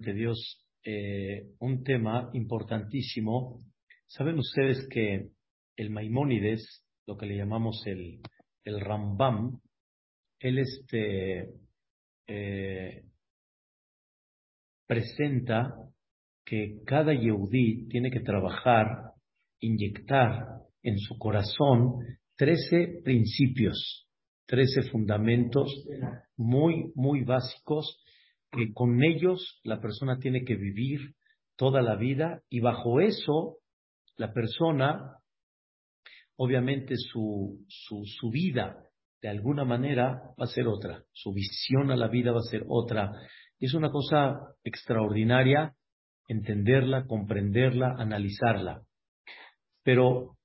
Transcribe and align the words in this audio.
Dios, 0.00 0.66
eh, 0.84 1.52
un 1.60 1.84
tema 1.84 2.30
importantísimo. 2.32 3.62
Saben 4.06 4.38
ustedes 4.38 4.86
que 4.88 5.28
el 5.76 5.90
Maimónides, 5.90 6.84
lo 7.06 7.16
que 7.16 7.26
le 7.26 7.36
llamamos 7.36 7.82
el, 7.86 8.20
el 8.64 8.80
Rambam, 8.80 9.60
él 10.38 10.58
este, 10.58 11.50
eh, 12.26 13.04
presenta 14.86 15.74
que 16.44 16.80
cada 16.86 17.12
Yehudí 17.12 17.86
tiene 17.88 18.10
que 18.10 18.20
trabajar, 18.20 19.12
inyectar 19.60 20.62
en 20.82 20.98
su 20.98 21.18
corazón 21.18 22.00
trece 22.36 23.00
principios, 23.04 24.08
trece 24.46 24.82
fundamentos 24.90 25.86
muy, 26.36 26.90
muy 26.94 27.22
básicos 27.22 28.02
que 28.52 28.72
con 28.72 29.02
ellos 29.02 29.60
la 29.64 29.80
persona 29.80 30.18
tiene 30.18 30.44
que 30.44 30.56
vivir 30.56 31.14
toda 31.56 31.82
la 31.82 31.96
vida 31.96 32.42
y 32.48 32.60
bajo 32.60 33.00
eso 33.00 33.58
la 34.16 34.32
persona, 34.32 35.18
obviamente 36.36 36.94
su, 36.96 37.64
su, 37.68 38.02
su 38.04 38.30
vida 38.30 38.84
de 39.22 39.28
alguna 39.28 39.64
manera 39.64 40.22
va 40.40 40.44
a 40.44 40.54
ser 40.54 40.66
otra, 40.66 41.04
su 41.12 41.32
visión 41.32 41.90
a 41.90 41.96
la 41.96 42.08
vida 42.08 42.32
va 42.32 42.38
a 42.38 42.50
ser 42.50 42.64
otra. 42.68 43.12
Es 43.58 43.74
una 43.74 43.90
cosa 43.90 44.54
extraordinaria 44.64 45.74
entenderla, 46.30 47.06
comprenderla, 47.06 47.94
analizarla. 47.98 48.82
Pero 49.82 50.36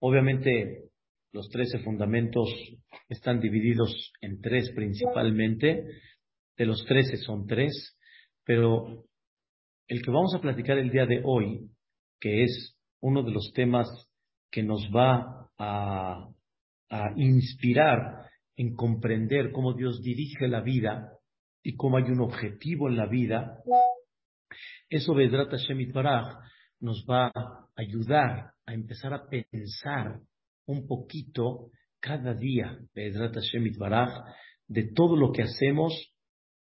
obviamente 0.00 0.90
los 1.32 1.48
trece 1.48 1.78
fundamentos 1.78 2.48
están 3.08 3.40
divididos 3.40 4.12
en 4.20 4.40
tres 4.40 4.72
principalmente 4.74 5.84
de 6.60 6.66
los 6.66 6.84
trece 6.84 7.16
son 7.16 7.46
tres, 7.46 7.96
pero 8.44 9.06
el 9.88 10.02
que 10.02 10.10
vamos 10.10 10.34
a 10.34 10.42
platicar 10.42 10.76
el 10.76 10.90
día 10.90 11.06
de 11.06 11.22
hoy, 11.24 11.70
que 12.20 12.44
es 12.44 12.76
uno 13.00 13.22
de 13.22 13.30
los 13.30 13.50
temas 13.54 13.88
que 14.50 14.62
nos 14.62 14.82
va 14.94 15.48
a, 15.58 16.28
inspirar 17.16 18.28
en 18.56 18.74
comprender 18.74 19.52
cómo 19.52 19.72
Dios 19.72 20.02
dirige 20.02 20.48
la 20.48 20.60
vida 20.60 21.12
y 21.62 21.76
cómo 21.76 21.96
hay 21.96 22.10
un 22.10 22.20
objetivo 22.20 22.88
en 22.88 22.96
la 22.96 23.06
vida, 23.06 23.62
eso 24.90 25.14
Vedrat 25.14 25.50
Hashem 25.50 25.90
Baraj 25.92 26.36
nos 26.80 27.06
va 27.08 27.28
a 27.28 27.68
ayudar 27.74 28.52
a 28.66 28.74
empezar 28.74 29.14
a 29.14 29.26
pensar 29.28 30.20
un 30.66 30.86
poquito 30.86 31.70
cada 32.00 32.34
día, 32.34 32.76
Vedrat 32.92 33.34
Hashem 33.34 33.72
Baraj, 33.78 34.10
de 34.66 34.90
todo 34.92 35.16
lo 35.16 35.32
que 35.32 35.44
hacemos 35.44 35.94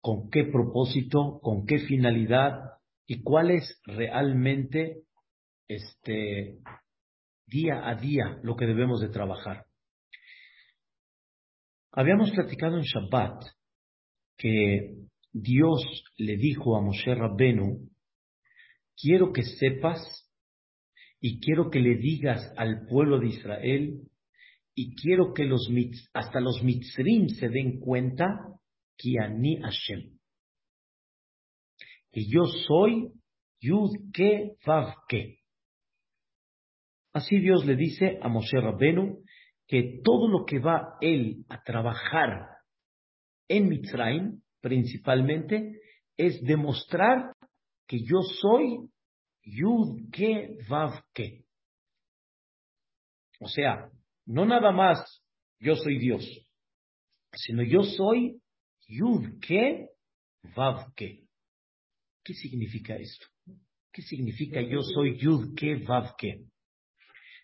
con 0.09 0.31
qué 0.31 0.45
propósito, 0.45 1.39
con 1.43 1.67
qué 1.67 1.81
finalidad 1.81 2.79
y 3.07 3.23
cuál 3.23 3.51
es 3.51 3.79
realmente 3.85 5.03
este 5.69 6.61
día 7.47 7.87
a 7.87 7.95
día 7.95 8.41
lo 8.43 8.57
que 8.57 8.65
debemos 8.65 9.03
de 9.03 9.11
trabajar. 9.11 9.67
Habíamos 11.93 12.31
platicado 12.31 12.79
en 12.79 12.85
Shabbat 12.85 13.49
que 14.39 14.95
Dios 15.31 15.85
le 16.17 16.39
dijo 16.39 16.79
a 16.79 16.81
Moshe 16.81 17.15
Rabbenu, 17.15 17.91
quiero 18.97 19.31
que 19.35 19.43
sepas 19.43 20.01
y 21.21 21.39
quiero 21.39 21.69
que 21.69 21.81
le 21.81 21.97
digas 21.97 22.51
al 22.57 22.87
pueblo 22.87 23.19
de 23.19 23.27
Israel 23.27 24.01
y 24.75 24.95
quiero 24.95 25.35
que 25.35 25.45
los, 25.45 25.69
hasta 26.15 26.41
los 26.41 26.63
mitzrim 26.63 27.29
se 27.29 27.51
den 27.51 27.79
cuenta 27.79 28.58
Kiani. 28.99 29.61
Y 32.13 32.33
yo 32.33 32.45
soy 32.67 33.13
Yud 33.61 34.13
Ke 34.13 34.57
Vav 34.67 34.95
Ke. 35.09 35.39
Así 37.13 37.39
Dios 37.39 37.65
le 37.65 37.77
dice 37.77 38.19
a 38.21 38.29
Moshe 38.29 38.61
Rabbenu 38.61 39.23
que 39.67 40.01
todo 40.05 40.29
lo 40.29 40.45
que 40.45 40.59
va 40.59 40.97
él 41.01 41.45
a 41.49 41.63
trabajar 41.63 42.49
en 43.49 43.69
Mitzrayim, 43.69 44.43
principalmente, 44.61 45.81
es 46.17 46.43
demostrar 46.43 47.33
que 47.87 47.99
yo 48.01 48.21
soy 48.41 48.91
Yud 49.43 50.11
Ke 50.11 50.57
Vav 50.69 51.03
Ke. 51.15 51.45
O 53.41 53.49
sea, 53.49 53.91
no 54.27 54.45
nada 54.45 54.73
más 54.73 55.23
yo 55.61 55.77
soy 55.77 55.99
Dios, 55.99 56.25
sino 57.33 57.63
yo 57.63 57.83
soy 57.83 58.41
Yud 58.89 59.39
que, 59.41 59.89
Vav 60.57 60.95
que. 60.95 61.25
¿Qué 62.25 62.35
significa 62.35 62.97
esto? 62.97 63.27
¿Qué 63.93 64.03
significa 64.03 64.61
yo 64.63 64.81
soy 64.83 65.19
Yud 65.19 65.55
que, 65.55 65.77
Vav 65.77 66.17
que? 66.17 66.45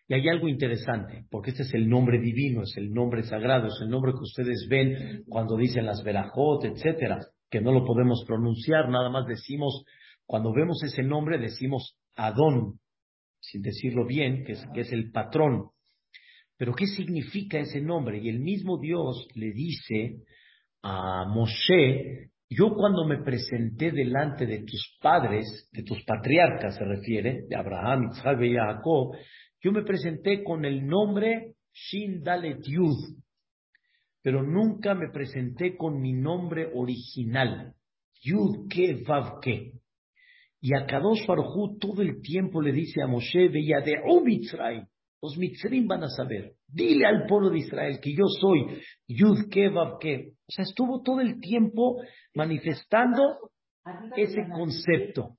Y 0.07 0.15
hay 0.15 0.29
algo 0.29 0.49
interesante, 0.49 1.25
porque 1.31 1.51
este 1.51 1.63
es 1.63 1.75
el 1.75 1.89
nombre 1.89 2.19
divino, 2.19 2.63
es 2.63 2.77
el 2.77 2.93
nombre 2.93 3.23
sagrado, 3.23 3.69
es 3.69 3.79
el 3.83 3.89
nombre 3.89 4.13
que 4.13 4.21
ustedes 4.21 4.67
ven 4.69 5.25
cuando 5.27 5.57
dicen 5.57 5.87
las 5.87 6.03
verajot, 6.03 6.65
etcétera, 6.65 7.21
que 7.51 7.61
no 7.61 7.73
lo 7.73 7.85
podemos 7.85 8.23
pronunciar, 8.27 8.91
nada 8.91 9.09
más 9.09 9.27
decimos, 9.27 9.85
cuando 10.27 10.53
vemos 10.53 10.83
ese 10.83 11.03
nombre 11.03 11.39
decimos 11.39 11.97
Adón, 12.17 12.81
sin 13.41 13.63
decirlo 13.63 14.07
bien, 14.07 14.45
que 14.45 14.53
es, 14.53 14.65
que 14.75 14.81
es 14.81 14.93
el 14.93 15.11
patrón. 15.11 15.71
Pero 16.57 16.75
¿qué 16.75 16.87
significa 16.87 17.59
ese 17.59 17.81
nombre? 17.81 18.19
Y 18.23 18.29
el 18.29 18.41
mismo 18.41 18.79
Dios 18.79 19.27
le 19.35 19.53
dice 19.53 20.23
a 20.85 21.25
Moshe, 21.25 22.29
yo 22.51 22.75
cuando 22.75 23.07
me 23.07 23.23
presenté 23.23 23.91
delante 23.91 24.45
de 24.45 24.65
tus 24.65 24.99
padres, 25.01 25.69
de 25.73 25.83
tus 25.83 26.05
patriarcas 26.05 26.77
se 26.77 26.85
refiere, 26.85 27.47
de 27.49 27.57
Abraham, 27.57 28.11
Isaac 28.13 28.39
y 28.43 28.55
Jacob, 28.55 29.17
yo 29.63 29.73
me 29.73 29.83
presenté 29.83 30.45
con 30.45 30.67
el 30.67 30.87
nombre 30.87 31.55
Shin 31.73 32.23
Dalet 32.23 32.61
Yud, 32.67 33.17
pero 34.23 34.43
nunca 34.43 34.95
me 34.95 35.09
presenté 35.11 35.75
con 35.75 36.01
mi 36.01 36.13
nombre 36.13 36.71
original, 36.75 37.75
Yud 38.23 38.69
Ke 38.69 39.03
Vav 39.07 39.41
Ke. 39.41 39.73
Y 40.61 40.75
a 40.77 40.87
Kadosh 40.87 41.27
Farhu 41.27 41.79
todo 41.79 42.03
el 42.03 42.21
tiempo 42.21 42.61
le 42.61 42.73
dice 42.73 43.03
a 43.03 43.07
Moshe, 43.07 43.49
veía 43.49 43.81
de 43.81 43.95
Mitzray, 44.23 44.85
los 45.25 45.39
mitzrim 45.39 45.87
van 45.87 46.05
a 46.05 46.09
saber. 46.09 46.53
Dile 46.69 47.07
al 47.07 47.27
pueblo 47.27 47.49
de 47.49 47.61
Israel 47.61 47.99
que 48.03 48.13
yo 48.13 48.27
soy 48.27 48.83
Yud 49.09 49.49
Kevav 49.51 49.99
Ke. 49.99 50.35
O 50.47 50.53
sea, 50.53 50.65
estuvo 50.65 51.03
todo 51.03 51.23
el 51.23 51.41
tiempo 51.41 52.03
manifestando 52.35 53.51
ese 54.17 54.47
concepto. 54.55 55.39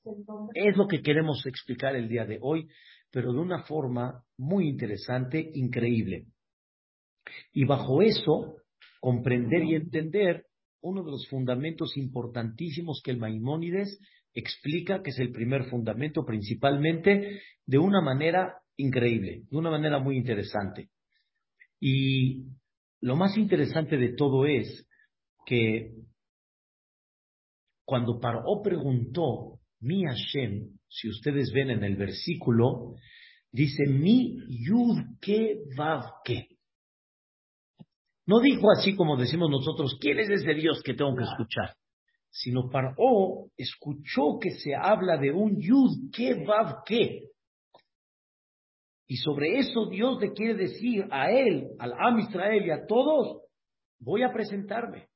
Es 0.55 0.75
lo 0.75 0.87
que 0.87 1.03
queremos 1.03 1.45
explicar 1.45 1.95
el 1.95 2.09
día 2.09 2.25
de 2.25 2.39
hoy, 2.41 2.67
pero 3.11 3.31
de 3.31 3.39
una 3.39 3.61
forma 3.63 4.23
muy 4.39 4.69
interesante, 4.69 5.51
increíble. 5.53 6.25
Y 7.53 7.65
bajo 7.65 8.01
eso, 8.01 8.55
comprender 8.99 9.65
y 9.65 9.75
entender 9.75 10.45
uno 10.81 11.03
de 11.03 11.11
los 11.11 11.27
fundamentos 11.27 11.95
importantísimos 11.95 13.01
que 13.03 13.11
el 13.11 13.17
Maimónides 13.17 13.99
explica, 14.33 15.03
que 15.03 15.11
es 15.11 15.19
el 15.19 15.31
primer 15.31 15.65
fundamento 15.65 16.25
principalmente, 16.25 17.39
de 17.67 17.77
una 17.77 18.01
manera 18.01 18.55
increíble, 18.77 19.43
de 19.49 19.57
una 19.57 19.71
manera 19.71 19.99
muy 19.99 20.17
interesante. 20.17 20.89
Y 21.79 22.45
lo 23.01 23.15
más 23.15 23.37
interesante 23.37 23.97
de 23.97 24.15
todo 24.15 24.45
es 24.45 24.87
que 25.45 25.93
cuando 27.85 28.19
Paró 28.19 28.61
preguntó, 28.63 29.59
mi 29.79 30.03
Hashem, 30.03 30.79
si 30.87 31.09
ustedes 31.09 31.51
ven 31.53 31.69
en 31.69 31.83
el 31.83 31.95
versículo, 31.95 32.95
dice, 33.51 33.85
mi 33.87 34.37
yud 34.49 35.19
ke 35.21 35.59
vav 35.77 36.23
ke. 36.23 36.47
No 38.25 38.39
dijo 38.39 38.71
así 38.71 38.95
como 38.95 39.17
decimos 39.17 39.51
nosotros, 39.51 39.97
¿quién 40.01 40.19
es 40.19 40.29
ese 40.29 40.55
Dios 40.55 40.81
que 40.83 40.95
tengo 40.95 41.15
que 41.15 41.23
escuchar? 41.23 41.75
Sino 42.31 42.69
Paró 42.69 43.51
escuchó 43.55 44.39
que 44.41 44.51
se 44.51 44.73
habla 44.73 45.17
de 45.17 45.31
un 45.31 45.61
yud 45.61 46.11
ke 46.11 46.43
vav 46.43 46.83
ke, 46.85 47.29
y 49.07 49.17
sobre 49.17 49.59
eso 49.59 49.87
Dios 49.89 50.19
le 50.19 50.33
quiere 50.33 50.55
decir 50.55 51.05
a 51.11 51.31
él, 51.31 51.67
al 51.79 51.93
Am 51.93 52.19
Israel 52.19 52.65
y 52.65 52.71
a 52.71 52.85
todos, 52.85 53.43
voy 53.99 54.23
a 54.23 54.33
presentarme. 54.33 55.07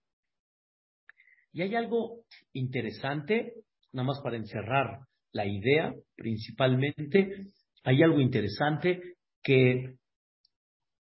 Y 1.51 1.63
hay 1.63 1.75
algo 1.75 2.21
interesante, 2.53 3.53
nada 3.91 4.07
más 4.07 4.21
para 4.21 4.37
encerrar 4.37 4.99
la 5.31 5.47
idea, 5.47 5.93
principalmente, 6.15 7.47
hay 7.83 8.03
algo 8.03 8.19
interesante 8.19 9.01
que 9.43 9.95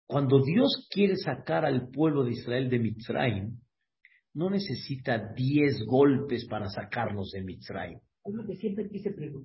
cuando 0.07 0.43
Dios 0.43 0.87
quiere 0.91 1.17
sacar 1.17 1.65
al 1.65 1.89
pueblo 1.89 2.25
de 2.25 2.33
Israel 2.33 2.69
de 2.69 2.79
Mitzrayim, 2.79 3.59
no 4.35 4.51
necesita 4.51 5.33
diez 5.35 5.83
golpes 5.87 6.47
para 6.47 6.69
sacarnos 6.69 7.31
de 7.31 7.43
Mitzrayim. 7.43 7.99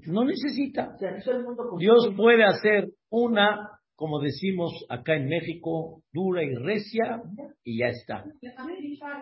No 0.07 0.25
necesita. 0.25 0.95
Dios 1.79 2.13
puede 2.17 2.43
hacer 2.43 2.89
una, 3.11 3.79
como 3.95 4.19
decimos 4.19 4.85
acá 4.89 5.15
en 5.15 5.27
México, 5.27 6.01
dura 6.11 6.43
y 6.43 6.55
recia, 6.55 7.21
y 7.63 7.79
ya 7.79 7.87
está. 7.87 8.23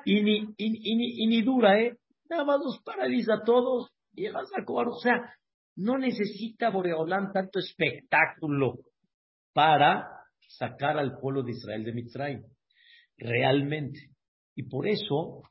Y 0.06 0.22
ni, 0.22 0.54
y, 0.58 0.96
ni, 0.96 1.24
y 1.24 1.28
ni 1.28 1.42
dura, 1.42 1.82
¿eh? 1.82 1.98
Nada 2.30 2.46
más 2.46 2.60
nos 2.60 2.82
paraliza 2.84 3.36
a 3.36 3.44
todos 3.44 3.90
y 4.14 4.28
a 4.28 4.34
O 4.68 5.00
sea, 5.00 5.34
no 5.76 5.98
necesita 5.98 6.70
Boreolán 6.70 7.32
tanto 7.34 7.60
espectáculo 7.60 8.76
para 9.54 10.08
sacar 10.48 10.98
al 10.98 11.18
pueblo 11.18 11.44
de 11.44 11.52
Israel 11.52 11.84
de 11.84 11.94
Mitzrayim. 11.94 12.44
Realmente. 13.18 14.12
Y 14.56 14.64
por 14.64 14.88
eso 14.88 15.42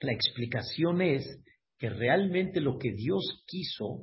la 0.00 0.12
explicación 0.12 1.02
es 1.02 1.42
que 1.78 1.90
realmente 1.90 2.60
lo 2.60 2.78
que 2.78 2.92
Dios 2.92 3.44
quiso 3.46 4.02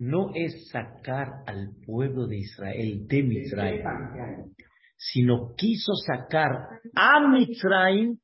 no 0.00 0.30
es 0.34 0.70
sacar 0.70 1.28
al 1.46 1.76
pueblo 1.84 2.26
de 2.26 2.38
Israel 2.38 3.06
de 3.06 3.22
Mitzrayim, 3.22 3.84
sino 4.96 5.54
quiso 5.56 5.92
sacar 5.94 6.50
a 6.94 7.28
Mitzrayim 7.28 8.16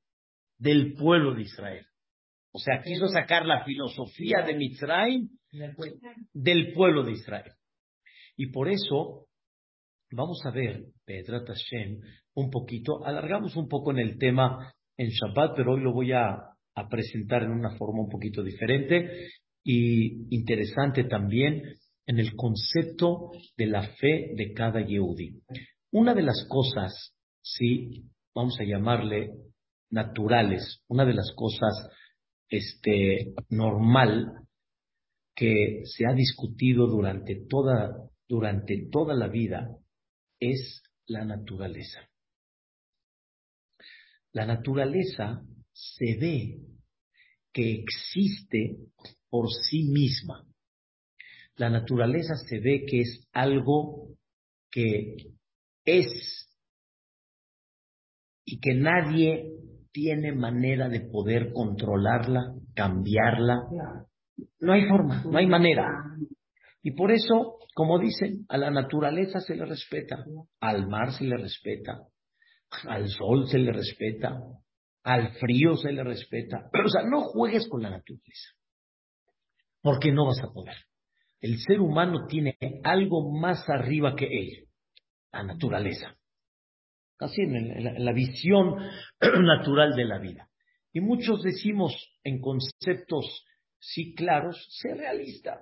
del 0.58 0.94
pueblo 0.94 1.34
de 1.34 1.42
Israel. 1.42 1.84
O 2.50 2.58
sea, 2.58 2.80
quiso 2.82 3.08
sacar 3.08 3.44
la 3.44 3.62
filosofía 3.64 4.42
de 4.46 4.54
Mitzrayim 4.54 5.28
del 6.32 6.72
pueblo 6.72 7.02
de 7.04 7.12
Israel. 7.12 7.52
Y 8.38 8.46
por 8.50 8.68
eso 8.70 9.26
vamos 10.10 10.40
a 10.46 10.50
ver, 10.52 10.82
Pedrat 11.04 11.46
Hashem, 11.46 12.00
un 12.36 12.50
poquito, 12.50 13.04
alargamos 13.04 13.54
un 13.54 13.68
poco 13.68 13.90
en 13.90 13.98
el 13.98 14.16
tema 14.16 14.72
en 14.96 15.10
Shabbat, 15.10 15.54
pero 15.54 15.74
hoy 15.74 15.82
lo 15.82 15.92
voy 15.92 16.12
a, 16.12 16.30
a 16.74 16.88
presentar 16.88 17.42
en 17.42 17.50
una 17.50 17.76
forma 17.76 18.00
un 18.00 18.08
poquito 18.08 18.42
diferente 18.42 19.28
y 19.68 20.32
interesante 20.32 21.02
también 21.02 21.60
en 22.06 22.20
el 22.20 22.36
concepto 22.36 23.32
de 23.56 23.66
la 23.66 23.82
fe 23.82 24.30
de 24.36 24.52
cada 24.54 24.80
Yehudi. 24.80 25.42
Una 25.90 26.14
de 26.14 26.22
las 26.22 26.46
cosas, 26.48 27.16
sí, 27.42 28.04
vamos 28.32 28.56
a 28.60 28.64
llamarle 28.64 29.32
naturales, 29.90 30.84
una 30.86 31.04
de 31.04 31.14
las 31.14 31.32
cosas 31.34 31.90
este, 32.48 33.34
normal 33.48 34.46
que 35.34 35.82
se 35.84 36.06
ha 36.06 36.14
discutido 36.14 36.86
durante 36.86 37.34
toda, 37.48 38.08
durante 38.28 38.88
toda 38.92 39.14
la 39.14 39.26
vida 39.26 39.68
es 40.38 40.80
la 41.06 41.24
naturaleza. 41.24 42.08
La 44.32 44.46
naturaleza 44.46 45.42
se 45.72 46.16
ve 46.20 46.75
que 47.56 47.72
existe 47.72 48.76
por 49.30 49.46
sí 49.50 49.84
misma. 49.84 50.44
La 51.56 51.70
naturaleza 51.70 52.34
se 52.34 52.60
ve 52.60 52.84
que 52.86 53.00
es 53.00 53.26
algo 53.32 54.08
que 54.70 55.16
es 55.86 56.52
y 58.44 58.60
que 58.60 58.74
nadie 58.74 59.54
tiene 59.90 60.32
manera 60.32 60.90
de 60.90 61.00
poder 61.00 61.54
controlarla, 61.54 62.52
cambiarla. 62.74 63.62
No 64.60 64.74
hay 64.74 64.86
forma, 64.86 65.24
no 65.24 65.38
hay 65.38 65.46
manera. 65.46 65.88
Y 66.82 66.90
por 66.90 67.10
eso, 67.10 67.56
como 67.74 67.98
dicen, 67.98 68.44
a 68.50 68.58
la 68.58 68.70
naturaleza 68.70 69.40
se 69.40 69.56
le 69.56 69.64
respeta, 69.64 70.26
al 70.60 70.88
mar 70.88 71.12
se 71.12 71.24
le 71.24 71.38
respeta, 71.38 72.02
al 72.86 73.08
sol 73.08 73.48
se 73.48 73.58
le 73.58 73.72
respeta, 73.72 74.42
al 75.06 75.32
frío 75.38 75.76
se 75.76 75.92
le 75.92 76.04
respeta. 76.04 76.68
Pero, 76.70 76.84
o 76.86 76.88
sea, 76.88 77.02
no 77.04 77.22
juegues 77.22 77.68
con 77.68 77.82
la 77.82 77.90
naturaleza, 77.90 78.50
porque 79.80 80.12
no 80.12 80.26
vas 80.26 80.42
a 80.42 80.52
poder. 80.52 80.76
El 81.40 81.58
ser 81.58 81.80
humano 81.80 82.26
tiene 82.26 82.56
algo 82.82 83.30
más 83.30 83.68
arriba 83.68 84.14
que 84.14 84.26
él, 84.26 84.68
la 85.32 85.42
naturaleza 85.42 86.16
así 87.18 87.42
en, 87.42 88.04
la 88.04 88.12
visión 88.12 88.76
natural 89.20 89.94
de 89.96 90.04
la 90.04 90.18
vida. 90.18 90.48
Y 90.92 91.00
muchos 91.00 91.42
decimos 91.42 91.92
en 92.24 92.40
conceptos 92.40 93.44
sí 93.78 94.14
claros, 94.14 94.66
sé 94.70 94.94
realista. 94.94 95.60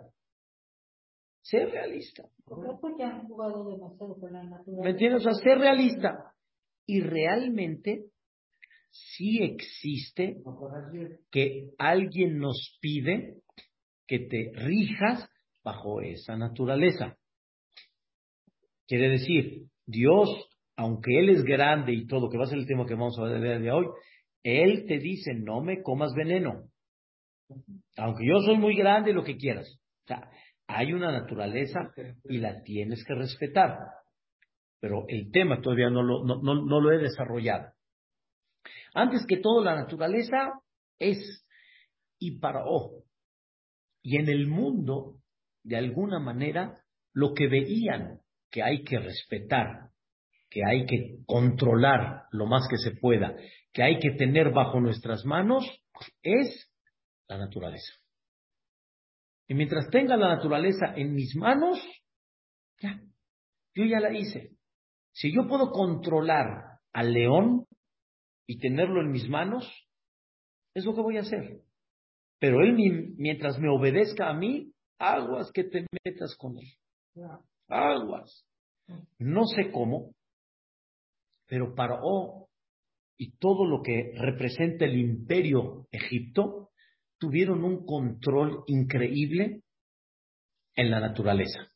Sé 1.42 1.66
realista. 1.66 2.24
¿Me 4.66 4.90
entiendes? 4.90 5.20
O 5.20 5.24
sea, 5.24 5.34
sé 5.34 5.54
realista. 5.54 6.32
Y 6.86 7.00
realmente 7.00 8.06
sí 8.94 9.42
existe 9.42 10.42
que 11.30 11.70
alguien 11.78 12.38
nos 12.38 12.78
pide 12.80 13.42
que 14.06 14.20
te 14.20 14.52
rijas 14.54 15.28
bajo 15.62 16.00
esa 16.00 16.36
naturaleza. 16.36 17.16
Quiere 18.86 19.08
decir, 19.08 19.64
Dios 19.86 20.28
aunque 20.76 21.18
Él 21.18 21.30
es 21.30 21.44
grande 21.44 21.92
y 21.92 22.06
todo, 22.06 22.28
que 22.28 22.38
va 22.38 22.44
a 22.44 22.48
ser 22.48 22.58
el 22.58 22.66
tema 22.66 22.86
que 22.86 22.94
vamos 22.94 23.18
a 23.18 23.24
ver 23.24 23.60
de 23.60 23.70
hoy, 23.70 23.86
Él 24.42 24.86
te 24.86 24.98
dice, 24.98 25.34
no 25.34 25.60
me 25.60 25.82
comas 25.82 26.12
veneno. 26.14 26.64
Aunque 27.96 28.26
yo 28.26 28.40
soy 28.40 28.58
muy 28.58 28.76
grande, 28.76 29.12
lo 29.12 29.24
que 29.24 29.36
quieras. 29.36 29.68
O 30.04 30.06
sea, 30.06 30.28
hay 30.66 30.92
una 30.92 31.12
naturaleza 31.12 31.92
y 32.24 32.38
la 32.38 32.62
tienes 32.62 33.04
que 33.04 33.14
respetar. 33.14 33.78
Pero 34.80 35.04
el 35.08 35.30
tema 35.30 35.60
todavía 35.60 35.90
no 35.90 36.02
lo, 36.02 36.24
no, 36.24 36.42
no, 36.42 36.80
lo 36.80 36.92
he 36.92 36.98
desarrollado. 36.98 37.72
Antes 38.94 39.24
que 39.26 39.38
todo, 39.38 39.62
la 39.62 39.74
naturaleza 39.74 40.60
es 40.98 41.46
y 42.18 42.38
para 42.38 42.64
ojo. 42.64 43.04
Y 44.02 44.16
en 44.18 44.28
el 44.28 44.46
mundo, 44.46 45.16
de 45.62 45.76
alguna 45.76 46.18
manera, 46.18 46.82
lo 47.12 47.34
que 47.34 47.48
veían 47.48 48.20
que 48.50 48.62
hay 48.62 48.84
que 48.84 48.98
respetar 48.98 49.90
que 50.54 50.64
hay 50.64 50.86
que 50.86 51.24
controlar 51.26 52.26
lo 52.30 52.46
más 52.46 52.68
que 52.70 52.76
se 52.76 52.92
pueda, 52.92 53.34
que 53.72 53.82
hay 53.82 53.98
que 53.98 54.12
tener 54.12 54.52
bajo 54.52 54.80
nuestras 54.80 55.24
manos, 55.24 55.64
es 56.22 56.70
la 57.26 57.38
naturaleza. 57.38 57.92
Y 59.48 59.54
mientras 59.54 59.90
tenga 59.90 60.16
la 60.16 60.36
naturaleza 60.36 60.94
en 60.94 61.12
mis 61.12 61.34
manos, 61.34 61.84
ya, 62.80 63.00
yo 63.74 63.84
ya 63.84 63.98
la 63.98 64.16
hice. 64.16 64.52
Si 65.10 65.34
yo 65.34 65.48
puedo 65.48 65.72
controlar 65.72 66.78
al 66.92 67.12
león 67.12 67.66
y 68.46 68.58
tenerlo 68.58 69.00
en 69.00 69.10
mis 69.10 69.28
manos, 69.28 69.70
es 70.74 70.84
lo 70.84 70.94
que 70.94 71.00
voy 71.00 71.16
a 71.16 71.22
hacer. 71.22 71.62
Pero 72.38 72.60
él, 72.60 72.74
mientras 73.16 73.58
me 73.58 73.68
obedezca 73.68 74.28
a 74.28 74.34
mí, 74.34 74.72
aguas 74.98 75.50
que 75.52 75.64
te 75.64 75.86
metas 76.04 76.36
con 76.36 76.58
él. 76.58 76.68
Aguas. 77.68 78.46
No 79.18 79.46
sé 79.46 79.70
cómo, 79.72 80.12
pero 81.46 81.74
Paró 81.74 82.48
y 83.16 83.36
todo 83.38 83.64
lo 83.64 83.82
que 83.82 84.12
representa 84.16 84.84
el 84.84 84.98
imperio 84.98 85.86
Egipto 85.90 86.70
tuvieron 87.18 87.64
un 87.64 87.86
control 87.86 88.64
increíble 88.66 89.62
en 90.74 90.90
la 90.90 91.00
naturaleza. 91.00 91.70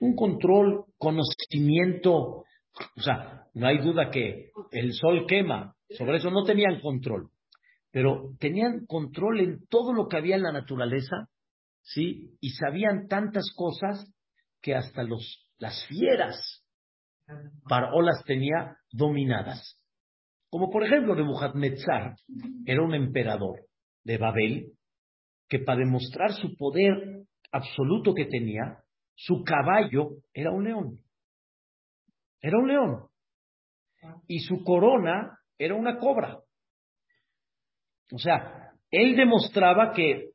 Un 0.00 0.16
control, 0.16 0.86
conocimiento, 0.98 2.44
o 2.96 3.00
sea, 3.00 3.46
no 3.54 3.66
hay 3.66 3.78
duda 3.78 4.10
que 4.10 4.50
el 4.70 4.92
sol 4.92 5.26
quema, 5.26 5.74
sobre 5.90 6.16
eso 6.16 6.30
no 6.30 6.44
tenían 6.44 6.80
control, 6.80 7.30
pero 7.90 8.34
tenían 8.38 8.86
control 8.86 9.40
en 9.40 9.66
todo 9.68 9.92
lo 9.92 10.08
que 10.08 10.16
había 10.16 10.36
en 10.36 10.42
la 10.42 10.52
naturaleza, 10.52 11.28
¿sí? 11.82 12.36
Y 12.40 12.50
sabían 12.50 13.08
tantas 13.08 13.52
cosas 13.54 14.10
que 14.60 14.74
hasta 14.74 15.02
los, 15.02 15.46
las 15.58 15.86
fieras 15.86 16.62
Paró 17.68 18.02
las 18.02 18.24
tenía 18.24 18.76
dominadas. 18.90 19.78
Como 20.50 20.70
por 20.70 20.84
ejemplo 20.84 21.14
Nebuchadnezzar 21.14 22.16
era 22.66 22.82
un 22.82 22.94
emperador 22.94 23.60
de 24.04 24.18
Babel 24.18 24.72
que 25.48 25.60
para 25.60 25.78
demostrar 25.78 26.32
su 26.32 26.56
poder 26.56 27.24
absoluto 27.52 28.14
que 28.14 28.26
tenía, 28.26 28.78
su 29.14 29.42
caballo 29.44 30.16
era 30.32 30.50
un 30.50 30.64
león. 30.64 30.98
Era 32.42 32.58
un 32.58 32.68
león. 32.68 33.06
Y 34.26 34.40
su 34.40 34.64
corona 34.64 35.38
era 35.56 35.76
una 35.76 35.96
cobra. 35.96 36.38
O 38.12 38.18
sea, 38.18 38.72
él 38.90 39.16
demostraba 39.16 39.92
que 39.92 40.32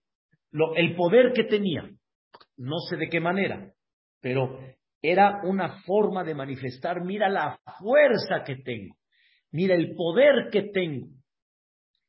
el 0.75 0.95
poder 0.95 1.33
que 1.33 1.43
tenía, 1.43 1.83
no 2.55 2.79
sé 2.89 2.95
de 2.95 3.09
qué 3.09 3.19
manera, 3.19 3.71
pero 4.21 4.57
era 5.01 5.41
una 5.43 5.81
forma 5.83 6.23
de 6.23 6.33
manifestar, 6.33 7.03
mira 7.03 7.29
la 7.29 7.59
fuerza 7.79 8.43
que 8.45 8.55
tengo, 8.63 8.95
mira 9.51 9.75
el 9.75 9.93
poder 9.95 10.49
que 10.51 10.63
tengo. 10.73 11.07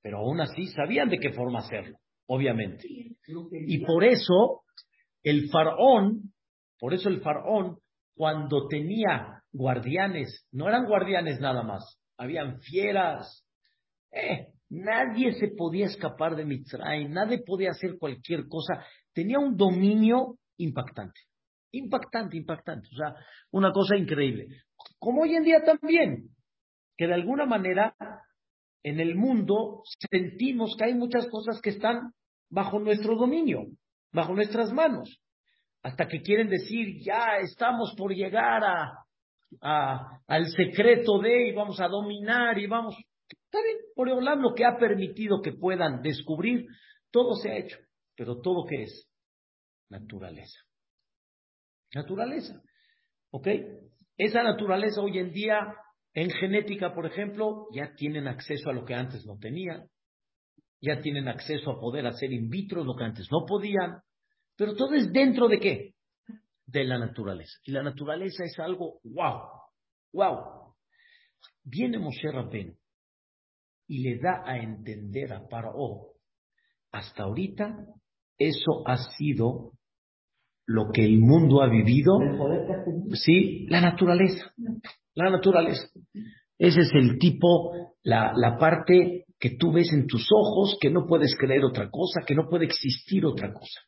Pero 0.00 0.18
aún 0.18 0.40
así 0.40 0.66
sabían 0.68 1.08
de 1.10 1.18
qué 1.18 1.32
forma 1.32 1.58
hacerlo, 1.58 1.98
obviamente. 2.26 2.86
Y 2.86 3.84
por 3.84 4.04
eso 4.04 4.62
el 5.22 5.50
faraón, 5.50 6.32
por 6.78 6.94
eso 6.94 7.08
el 7.08 7.20
faraón, 7.20 7.78
cuando 8.14 8.68
tenía 8.68 9.42
guardianes, 9.58 10.46
no 10.52 10.68
eran 10.68 10.86
guardianes 10.86 11.40
nada 11.40 11.62
más, 11.64 12.00
habían 12.16 12.60
fieras. 12.60 13.44
Eh, 14.12 14.46
nadie 14.70 15.32
se 15.32 15.48
podía 15.48 15.86
escapar 15.86 16.36
de 16.36 16.44
Mitzrayim, 16.44 17.10
nadie 17.10 17.42
podía 17.44 17.70
hacer 17.70 17.98
cualquier 17.98 18.46
cosa. 18.46 18.84
Tenía 19.12 19.40
un 19.40 19.56
dominio 19.56 20.38
impactante. 20.58 21.20
Impactante, 21.72 22.36
impactante. 22.36 22.88
O 22.92 22.96
sea, 22.96 23.16
una 23.50 23.72
cosa 23.72 23.96
increíble. 23.96 24.46
Como 24.98 25.22
hoy 25.22 25.34
en 25.34 25.42
día 25.42 25.62
también, 25.64 26.28
que 26.96 27.08
de 27.08 27.14
alguna 27.14 27.44
manera 27.44 27.94
en 28.84 29.00
el 29.00 29.16
mundo 29.16 29.82
sentimos 30.10 30.76
que 30.78 30.84
hay 30.84 30.94
muchas 30.94 31.26
cosas 31.28 31.60
que 31.60 31.70
están 31.70 32.12
bajo 32.48 32.78
nuestro 32.78 33.16
dominio, 33.16 33.66
bajo 34.12 34.34
nuestras 34.34 34.72
manos, 34.72 35.20
hasta 35.82 36.06
que 36.06 36.22
quieren 36.22 36.48
decir, 36.48 37.02
ya 37.04 37.38
estamos 37.40 37.94
por 37.96 38.14
llegar 38.14 38.64
a, 38.64 39.07
al 39.60 40.46
secreto 40.50 41.18
de 41.18 41.48
y 41.48 41.52
vamos 41.52 41.80
a 41.80 41.88
dominar 41.88 42.58
y 42.58 42.66
vamos. 42.66 42.94
Está 43.28 43.62
bien, 43.62 43.76
por 43.94 44.08
lo 44.08 44.54
que 44.54 44.64
ha 44.64 44.76
permitido 44.78 45.40
que 45.40 45.52
puedan 45.52 46.02
descubrir, 46.02 46.66
todo 47.10 47.34
se 47.36 47.50
ha 47.50 47.56
hecho, 47.56 47.78
pero 48.14 48.40
todo 48.40 48.66
que 48.66 48.82
es 48.82 49.08
naturaleza. 49.88 50.58
Naturaleza. 51.94 52.60
¿Ok? 53.30 53.48
Esa 54.16 54.42
naturaleza 54.42 55.00
hoy 55.00 55.18
en 55.18 55.32
día, 55.32 55.58
en 56.12 56.30
genética, 56.30 56.92
por 56.92 57.06
ejemplo, 57.06 57.68
ya 57.72 57.94
tienen 57.94 58.28
acceso 58.28 58.70
a 58.70 58.72
lo 58.72 58.84
que 58.84 58.94
antes 58.94 59.24
no 59.24 59.38
tenían. 59.38 59.88
Ya 60.80 61.00
tienen 61.00 61.28
acceso 61.28 61.70
a 61.70 61.80
poder 61.80 62.06
hacer 62.06 62.32
in 62.32 62.48
vitro 62.48 62.84
lo 62.84 62.94
que 62.94 63.04
antes 63.04 63.28
no 63.30 63.46
podían. 63.46 64.00
Pero 64.56 64.74
todo 64.74 64.94
es 64.94 65.12
dentro 65.12 65.48
de 65.48 65.58
qué? 65.58 65.94
De 66.70 66.84
la 66.84 66.98
naturaleza. 66.98 67.58
Y 67.64 67.72
la 67.72 67.82
naturaleza 67.82 68.44
es 68.44 68.58
algo 68.58 69.00
wow. 69.02 69.40
Wow. 70.12 70.74
Viene 71.64 71.98
Moshe 71.98 72.30
Rabbeinu 72.30 72.74
y 73.86 74.02
le 74.02 74.18
da 74.18 74.42
a 74.44 74.58
entender 74.58 75.32
a 75.32 75.48
Paro, 75.48 76.12
hasta 76.92 77.22
ahorita 77.22 77.86
eso 78.36 78.82
ha 78.86 78.96
sido 79.16 79.72
lo 80.66 80.90
que 80.92 81.04
el 81.04 81.18
mundo 81.18 81.62
ha 81.62 81.68
vivido, 81.68 82.18
sí, 83.14 83.66
la 83.68 83.80
naturaleza, 83.80 84.52
la 85.14 85.30
naturaleza. 85.30 85.88
Ese 86.58 86.80
es 86.80 86.90
el 86.92 87.18
tipo, 87.18 87.96
la, 88.02 88.32
la 88.36 88.58
parte 88.58 89.24
que 89.38 89.56
tú 89.56 89.72
ves 89.72 89.90
en 89.92 90.06
tus 90.06 90.28
ojos, 90.30 90.76
que 90.78 90.90
no 90.90 91.06
puedes 91.06 91.34
creer 91.38 91.64
otra 91.64 91.88
cosa, 91.90 92.20
que 92.26 92.34
no 92.34 92.48
puede 92.48 92.66
existir 92.66 93.24
otra 93.24 93.52
cosa. 93.54 93.80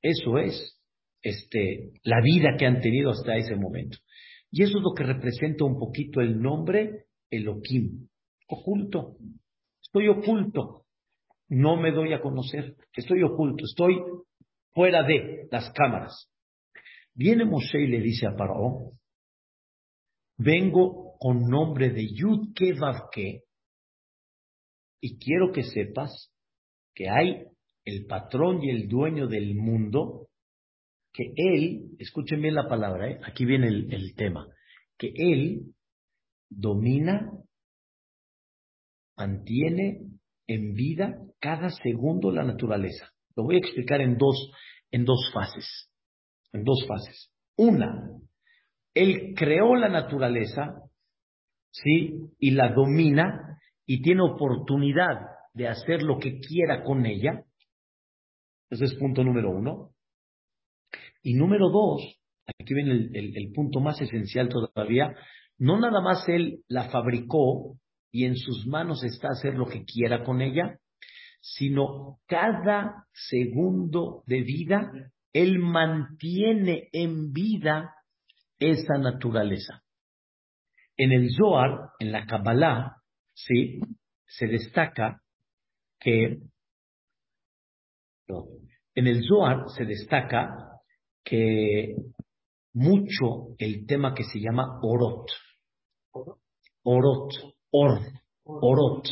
Eso 0.00 0.38
es 0.38 0.81
este, 1.22 1.92
la 2.02 2.20
vida 2.20 2.56
que 2.58 2.66
han 2.66 2.80
tenido 2.80 3.10
hasta 3.10 3.36
ese 3.36 3.56
momento. 3.56 3.98
Y 4.50 4.62
eso 4.62 4.78
es 4.78 4.82
lo 4.82 4.92
que 4.94 5.04
representa 5.04 5.64
un 5.64 5.78
poquito 5.78 6.20
el 6.20 6.40
nombre 6.40 7.06
Elohim, 7.30 8.08
oculto. 8.48 9.16
Estoy 9.82 10.08
oculto. 10.08 10.84
No 11.48 11.76
me 11.76 11.92
doy 11.92 12.12
a 12.12 12.20
conocer. 12.20 12.76
Estoy 12.94 13.22
oculto. 13.22 13.64
Estoy 13.64 14.00
fuera 14.72 15.02
de 15.02 15.48
las 15.50 15.70
cámaras. 15.72 16.28
Viene 17.14 17.44
Moshe 17.44 17.78
y 17.78 17.86
le 17.86 18.00
dice 18.00 18.26
a 18.26 18.34
Paró, 18.34 18.92
vengo 20.38 21.14
con 21.18 21.42
nombre 21.48 21.90
de 21.90 22.08
Yud 22.14 22.54
Kevavke 22.54 23.44
y 25.00 25.18
quiero 25.18 25.52
que 25.52 25.62
sepas 25.62 26.32
que 26.94 27.10
hay 27.10 27.46
el 27.84 28.06
patrón 28.06 28.62
y 28.62 28.70
el 28.70 28.88
dueño 28.88 29.26
del 29.26 29.54
mundo, 29.54 30.28
que 31.12 31.32
él, 31.36 31.90
escuchen 31.98 32.40
bien 32.40 32.54
la 32.54 32.68
palabra, 32.68 33.10
¿eh? 33.10 33.20
aquí 33.24 33.44
viene 33.44 33.68
el, 33.68 33.92
el 33.92 34.14
tema, 34.14 34.46
que 34.96 35.12
él 35.14 35.74
domina, 36.48 37.30
mantiene 39.16 40.00
en 40.46 40.74
vida 40.74 41.18
cada 41.40 41.70
segundo 41.70 42.30
la 42.30 42.44
naturaleza. 42.44 43.10
Lo 43.36 43.44
voy 43.44 43.56
a 43.56 43.58
explicar 43.58 44.00
en 44.00 44.16
dos, 44.16 44.50
en 44.90 45.04
dos 45.04 45.30
fases. 45.32 45.90
En 46.52 46.64
dos 46.64 46.84
fases. 46.86 47.32
Una, 47.56 48.08
él 48.94 49.34
creó 49.36 49.74
la 49.76 49.88
naturaleza, 49.88 50.82
¿sí? 51.70 52.30
Y 52.38 52.50
la 52.52 52.72
domina 52.72 53.58
y 53.86 54.02
tiene 54.02 54.22
oportunidad 54.22 55.20
de 55.54 55.68
hacer 55.68 56.02
lo 56.02 56.18
que 56.18 56.40
quiera 56.40 56.82
con 56.82 57.06
ella. 57.06 57.44
Ese 58.70 58.84
es 58.84 58.94
punto 58.94 59.24
número 59.24 59.50
uno. 59.50 59.91
Y 61.22 61.34
número 61.34 61.70
dos, 61.70 62.02
aquí 62.46 62.74
viene 62.74 62.92
el, 62.92 63.36
el 63.36 63.52
punto 63.52 63.80
más 63.80 64.00
esencial 64.00 64.48
todavía, 64.48 65.14
no 65.58 65.78
nada 65.78 66.00
más 66.00 66.28
él 66.28 66.64
la 66.68 66.90
fabricó 66.90 67.76
y 68.10 68.26
en 68.26 68.36
sus 68.36 68.66
manos 68.66 69.02
está 69.04 69.28
hacer 69.28 69.54
lo 69.54 69.66
que 69.66 69.84
quiera 69.84 70.24
con 70.24 70.42
ella, 70.42 70.78
sino 71.42 72.20
cada 72.26 73.06
segundo 73.12 74.22
de 74.26 74.42
vida, 74.42 74.92
Él 75.32 75.58
mantiene 75.58 76.88
en 76.92 77.32
vida 77.32 77.94
esa 78.58 78.98
naturaleza. 78.98 79.82
En 80.96 81.10
el 81.10 81.30
Zohar, 81.34 81.90
en 81.98 82.12
la 82.12 82.26
Kabbalah, 82.26 82.96
¿sí? 83.34 83.80
se 84.26 84.46
destaca 84.46 85.20
que 85.98 86.38
en 88.94 89.06
el 89.06 89.24
Zohar 89.26 89.64
se 89.76 89.84
destaca 89.84 90.71
que 91.24 91.96
mucho 92.74 93.54
el 93.58 93.86
tema 93.86 94.14
que 94.14 94.24
se 94.24 94.40
llama 94.40 94.80
Orot. 94.82 95.28
Orot, 96.84 97.32
Or, 97.70 98.00
Orot, 98.44 99.08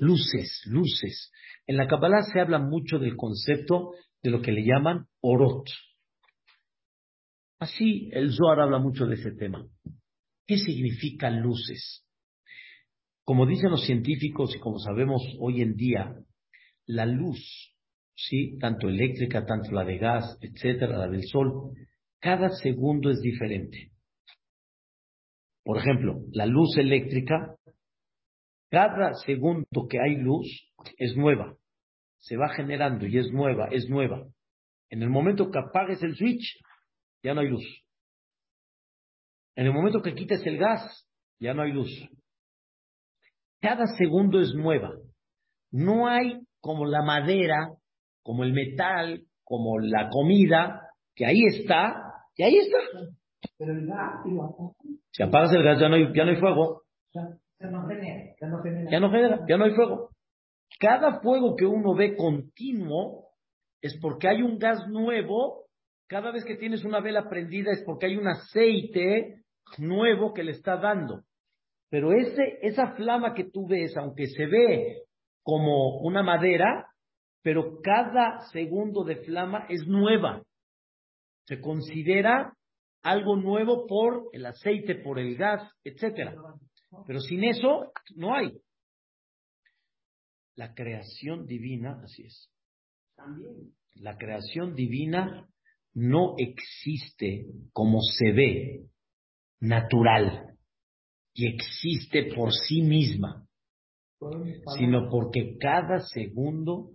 luces, 0.00 0.62
luces. 0.66 1.30
En 1.66 1.76
la 1.76 1.86
Kabbalah 1.86 2.22
se 2.32 2.40
habla 2.40 2.58
mucho 2.58 2.98
del 2.98 3.16
concepto 3.16 3.92
de 4.22 4.30
lo 4.30 4.40
que 4.42 4.52
le 4.52 4.64
llaman 4.64 5.06
orot. 5.20 5.66
Así 7.58 8.08
el 8.12 8.32
Zohar 8.32 8.60
habla 8.60 8.78
mucho 8.78 9.06
de 9.06 9.14
ese 9.14 9.32
tema. 9.32 9.66
¿Qué 10.46 10.58
significan 10.58 11.40
luces? 11.40 12.06
Como 13.24 13.46
dicen 13.46 13.70
los 13.70 13.84
científicos 13.86 14.54
y 14.54 14.58
como 14.58 14.78
sabemos 14.78 15.22
hoy 15.38 15.62
en 15.62 15.76
día, 15.76 16.14
la 16.86 17.06
luz, 17.06 17.73
sí, 18.14 18.56
tanto 18.58 18.88
eléctrica, 18.88 19.44
tanto 19.44 19.70
la 19.72 19.84
de 19.84 19.98
gas, 19.98 20.38
etcétera, 20.40 20.98
la 20.98 21.08
del 21.08 21.24
sol, 21.24 21.72
cada 22.20 22.48
segundo 22.50 23.10
es 23.10 23.20
diferente. 23.20 23.90
Por 25.64 25.78
ejemplo, 25.78 26.20
la 26.32 26.46
luz 26.46 26.76
eléctrica, 26.76 27.56
cada 28.70 29.14
segundo 29.24 29.88
que 29.88 29.98
hay 30.00 30.16
luz, 30.16 30.46
es 30.98 31.16
nueva. 31.16 31.56
Se 32.18 32.36
va 32.36 32.48
generando 32.50 33.06
y 33.06 33.18
es 33.18 33.30
nueva, 33.32 33.68
es 33.70 33.88
nueva. 33.88 34.26
En 34.90 35.02
el 35.02 35.10
momento 35.10 35.50
que 35.50 35.58
apagues 35.58 36.02
el 36.02 36.14
switch, 36.14 36.60
ya 37.22 37.34
no 37.34 37.40
hay 37.40 37.48
luz. 37.48 37.64
En 39.56 39.66
el 39.66 39.72
momento 39.72 40.02
que 40.02 40.14
quites 40.14 40.44
el 40.46 40.58
gas, 40.58 41.08
ya 41.38 41.54
no 41.54 41.62
hay 41.62 41.72
luz. 41.72 41.90
Cada 43.60 43.86
segundo 43.98 44.40
es 44.40 44.52
nueva. 44.54 44.92
No 45.70 46.06
hay 46.06 46.40
como 46.60 46.86
la 46.86 47.02
madera, 47.02 47.70
como 48.24 48.42
el 48.42 48.52
metal, 48.52 49.22
como 49.44 49.78
la 49.78 50.08
comida, 50.08 50.88
que 51.14 51.26
ahí 51.26 51.44
está, 51.44 51.94
y 52.36 52.42
ahí 52.42 52.56
está. 52.56 52.78
Pero 53.56 53.72
el 53.72 53.86
gas, 53.86 54.24
si 55.12 55.22
apagas 55.22 55.52
el 55.52 55.62
gas, 55.62 55.78
ya 55.78 55.88
no 55.88 55.94
hay, 55.94 56.12
ya 56.12 56.24
no 56.24 56.30
hay 56.30 56.36
fuego. 56.38 56.82
Ya 57.12 57.70
no 57.70 57.86
genera, 57.86 58.34
ya 58.40 58.48
no 58.48 59.10
genera, 59.10 59.46
ya 59.48 59.56
no 59.56 59.64
hay 59.64 59.74
fuego. 59.74 60.10
Cada 60.80 61.20
fuego 61.20 61.54
que 61.54 61.66
uno 61.66 61.94
ve 61.94 62.16
continuo 62.16 63.28
es 63.80 63.96
porque 64.00 64.28
hay 64.28 64.42
un 64.42 64.58
gas 64.58 64.88
nuevo. 64.88 65.66
Cada 66.08 66.32
vez 66.32 66.44
que 66.44 66.56
tienes 66.56 66.84
una 66.84 67.00
vela 67.00 67.28
prendida 67.28 67.70
es 67.70 67.82
porque 67.86 68.06
hay 68.06 68.16
un 68.16 68.26
aceite 68.26 69.44
nuevo 69.78 70.32
que 70.32 70.42
le 70.42 70.52
está 70.52 70.76
dando. 70.78 71.22
Pero 71.90 72.12
ese, 72.12 72.58
esa 72.62 72.94
flama 72.96 73.34
que 73.34 73.44
tú 73.44 73.66
ves, 73.68 73.96
aunque 73.96 74.26
se 74.26 74.46
ve 74.46 75.02
como 75.42 76.00
una 76.00 76.22
madera, 76.22 76.86
pero 77.44 77.82
cada 77.82 78.40
segundo 78.52 79.04
de 79.04 79.16
flama 79.16 79.66
es 79.68 79.86
nueva. 79.86 80.42
Se 81.46 81.60
considera 81.60 82.56
algo 83.02 83.36
nuevo 83.36 83.86
por 83.86 84.30
el 84.32 84.46
aceite, 84.46 84.94
por 84.94 85.18
el 85.18 85.36
gas, 85.36 85.60
etcétera. 85.84 86.34
Pero 87.06 87.20
sin 87.20 87.44
eso 87.44 87.92
no 88.16 88.34
hay. 88.34 88.50
La 90.56 90.72
creación 90.72 91.44
divina, 91.44 92.00
así 92.02 92.22
es. 92.22 92.50
También. 93.14 93.74
La 93.96 94.16
creación 94.16 94.74
divina 94.74 95.46
no 95.92 96.36
existe 96.38 97.44
como 97.74 98.00
se 98.00 98.32
ve, 98.32 98.86
natural, 99.60 100.56
y 101.34 101.46
existe 101.54 102.32
por 102.34 102.54
sí 102.54 102.80
misma, 102.80 103.43
sino 104.76 105.10
porque 105.10 105.56
cada 105.58 106.00
segundo 106.00 106.90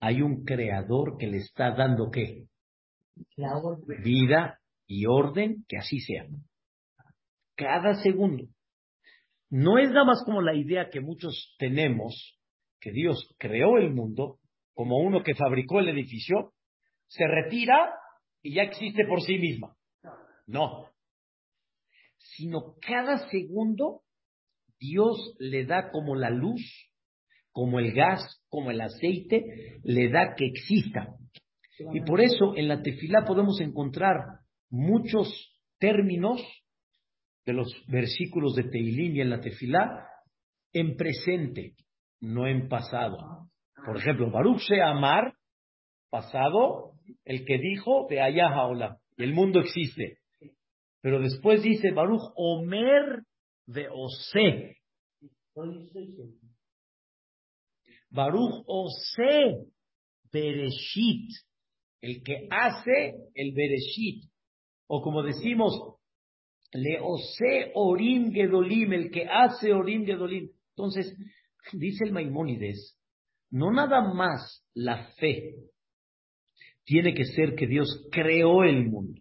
hay 0.00 0.22
un 0.22 0.44
creador 0.44 1.16
que 1.18 1.26
le 1.26 1.38
está 1.38 1.74
dando 1.74 2.10
qué? 2.10 2.46
Vida 4.02 4.58
y 4.86 5.06
orden, 5.06 5.64
que 5.68 5.78
así 5.78 6.00
sea. 6.00 6.26
Cada 7.56 7.94
segundo. 8.02 8.44
No 9.50 9.78
es 9.78 9.90
nada 9.90 10.04
más 10.04 10.22
como 10.24 10.40
la 10.40 10.54
idea 10.54 10.88
que 10.90 11.00
muchos 11.00 11.54
tenemos 11.58 12.38
que 12.80 12.90
Dios 12.90 13.34
creó 13.38 13.78
el 13.78 13.94
mundo 13.94 14.40
como 14.74 14.98
uno 14.98 15.22
que 15.22 15.34
fabricó 15.34 15.78
el 15.78 15.88
edificio, 15.88 16.52
se 17.06 17.24
retira 17.26 17.94
y 18.42 18.54
ya 18.54 18.62
existe 18.62 19.04
por 19.06 19.22
sí 19.22 19.38
misma. 19.38 19.76
No. 20.46 20.88
Sino 22.18 22.74
cada 22.80 23.28
segundo 23.28 24.02
Dios 24.82 25.36
le 25.38 25.64
da 25.64 25.90
como 25.92 26.16
la 26.16 26.30
luz, 26.30 26.60
como 27.52 27.78
el 27.78 27.92
gas, 27.92 28.42
como 28.48 28.70
el 28.72 28.80
aceite, 28.80 29.80
le 29.84 30.10
da 30.10 30.34
que 30.36 30.46
exista. 30.46 31.14
Y 31.92 32.00
por 32.00 32.20
eso 32.20 32.56
en 32.56 32.68
la 32.68 32.82
tefilá 32.82 33.24
podemos 33.24 33.60
encontrar 33.60 34.16
muchos 34.70 35.28
términos 35.78 36.40
de 37.46 37.52
los 37.52 37.72
versículos 37.86 38.54
de 38.54 38.64
Teilim 38.64 39.16
y 39.16 39.20
en 39.20 39.30
la 39.30 39.40
tefilá 39.40 40.08
en 40.72 40.96
presente, 40.96 41.74
no 42.20 42.46
en 42.46 42.68
pasado. 42.68 43.48
Por 43.84 43.98
ejemplo, 43.98 44.30
Baruch 44.30 44.60
se 44.66 44.80
amar, 44.80 45.34
pasado, 46.10 46.92
el 47.24 47.44
que 47.44 47.58
dijo 47.58 48.06
de 48.08 48.20
allá 48.20 48.48
el 49.16 49.34
mundo 49.34 49.60
existe. 49.60 50.18
Pero 51.00 51.20
después 51.20 51.62
dice 51.62 51.90
Baruch 51.92 52.32
Omer 52.36 53.24
de 53.66 53.88
Ose. 53.88 54.76
Baruch 58.10 58.64
Ose 58.66 59.66
Bereshit, 60.32 61.30
el 62.00 62.22
que 62.22 62.48
hace 62.50 63.14
el 63.34 63.52
Bereshit. 63.52 64.30
O 64.86 65.02
como 65.02 65.22
decimos, 65.22 65.72
Le 66.72 66.98
Ose 67.00 67.72
Orim 67.74 68.32
Gedolim, 68.32 68.92
el 68.92 69.10
que 69.10 69.26
hace 69.26 69.72
Orim 69.72 70.04
Gedolim. 70.04 70.50
Entonces, 70.76 71.14
dice 71.72 72.04
el 72.04 72.12
Maimónides, 72.12 72.98
no 73.50 73.70
nada 73.70 74.12
más 74.12 74.64
la 74.74 75.06
fe 75.14 75.54
tiene 76.84 77.14
que 77.14 77.24
ser 77.24 77.54
que 77.54 77.66
Dios 77.66 78.08
creó 78.10 78.64
el 78.64 78.88
mundo, 78.88 79.20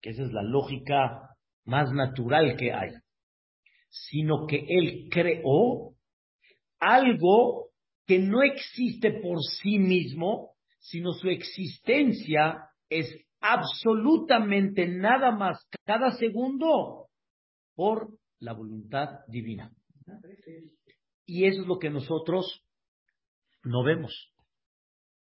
que 0.00 0.10
esa 0.10 0.22
es 0.22 0.32
la 0.32 0.42
lógica 0.42 1.36
más 1.64 1.92
natural 1.92 2.56
que 2.56 2.72
hay, 2.72 2.90
sino 3.92 4.46
que 4.46 4.64
Él 4.68 5.08
creó 5.10 5.94
algo 6.80 7.68
que 8.06 8.18
no 8.18 8.42
existe 8.42 9.20
por 9.20 9.38
sí 9.42 9.78
mismo, 9.78 10.52
sino 10.80 11.12
su 11.12 11.28
existencia 11.28 12.70
es 12.88 13.14
absolutamente 13.40 14.88
nada 14.88 15.30
más 15.30 15.68
cada 15.84 16.10
segundo 16.12 17.08
por 17.74 18.08
la 18.40 18.54
voluntad 18.54 19.20
divina. 19.28 19.70
Y 21.26 21.44
eso 21.44 21.60
es 21.60 21.66
lo 21.66 21.78
que 21.78 21.90
nosotros 21.90 22.64
no 23.62 23.84
vemos. 23.84 24.32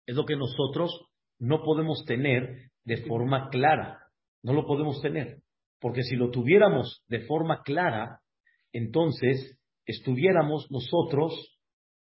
Es 0.07 0.15
lo 0.15 0.25
que 0.25 0.37
nosotros 0.37 1.07
no 1.39 1.63
podemos 1.63 2.05
tener 2.07 2.71
de 2.85 3.05
forma 3.05 3.49
clara. 3.51 3.99
No 4.43 4.53
lo 4.53 4.65
podemos 4.65 5.01
tener. 5.03 5.43
Porque 5.81 6.03
si 6.03 6.15
lo 6.15 6.31
tuviéramos 6.31 7.03
de 7.09 7.27
forma 7.27 7.63
clara, 7.63 8.21
entonces 8.73 9.59
estuviéramos 9.87 10.71
nosotros, 10.71 11.59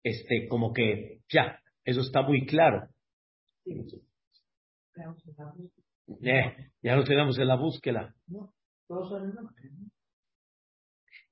este, 0.03 0.47
como 0.47 0.73
que 0.73 1.21
ya, 1.31 1.59
eso 1.83 2.01
está 2.01 2.21
muy 2.21 2.45
claro. 2.45 2.87
Eh, 6.21 6.71
ya 6.81 6.95
lo 6.95 7.03
tenemos 7.03 7.37
en 7.39 7.47
la 7.47 7.55
búsqueda. 7.55 8.13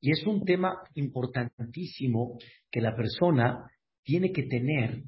Y 0.01 0.11
es 0.11 0.25
un 0.25 0.45
tema 0.45 0.81
importantísimo 0.95 2.37
que 2.71 2.79
la 2.79 2.95
persona 2.95 3.69
tiene 4.03 4.31
que 4.31 4.43
tener 4.43 5.03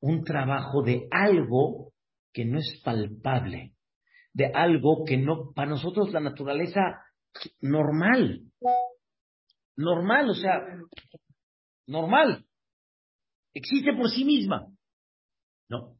un 0.00 0.24
trabajo 0.24 0.82
de 0.82 1.08
algo 1.10 1.92
que 2.32 2.44
no 2.44 2.58
es 2.58 2.80
palpable, 2.84 3.74
de 4.32 4.46
algo 4.46 5.04
que 5.06 5.16
no, 5.16 5.52
para 5.54 5.70
nosotros 5.70 6.12
la 6.12 6.20
naturaleza 6.20 6.80
normal, 7.60 8.42
normal, 9.80 10.30
o 10.30 10.34
sea, 10.34 10.60
normal, 11.86 12.44
existe 13.54 13.92
por 13.94 14.10
sí 14.10 14.24
misma. 14.24 14.66
No, 15.68 15.96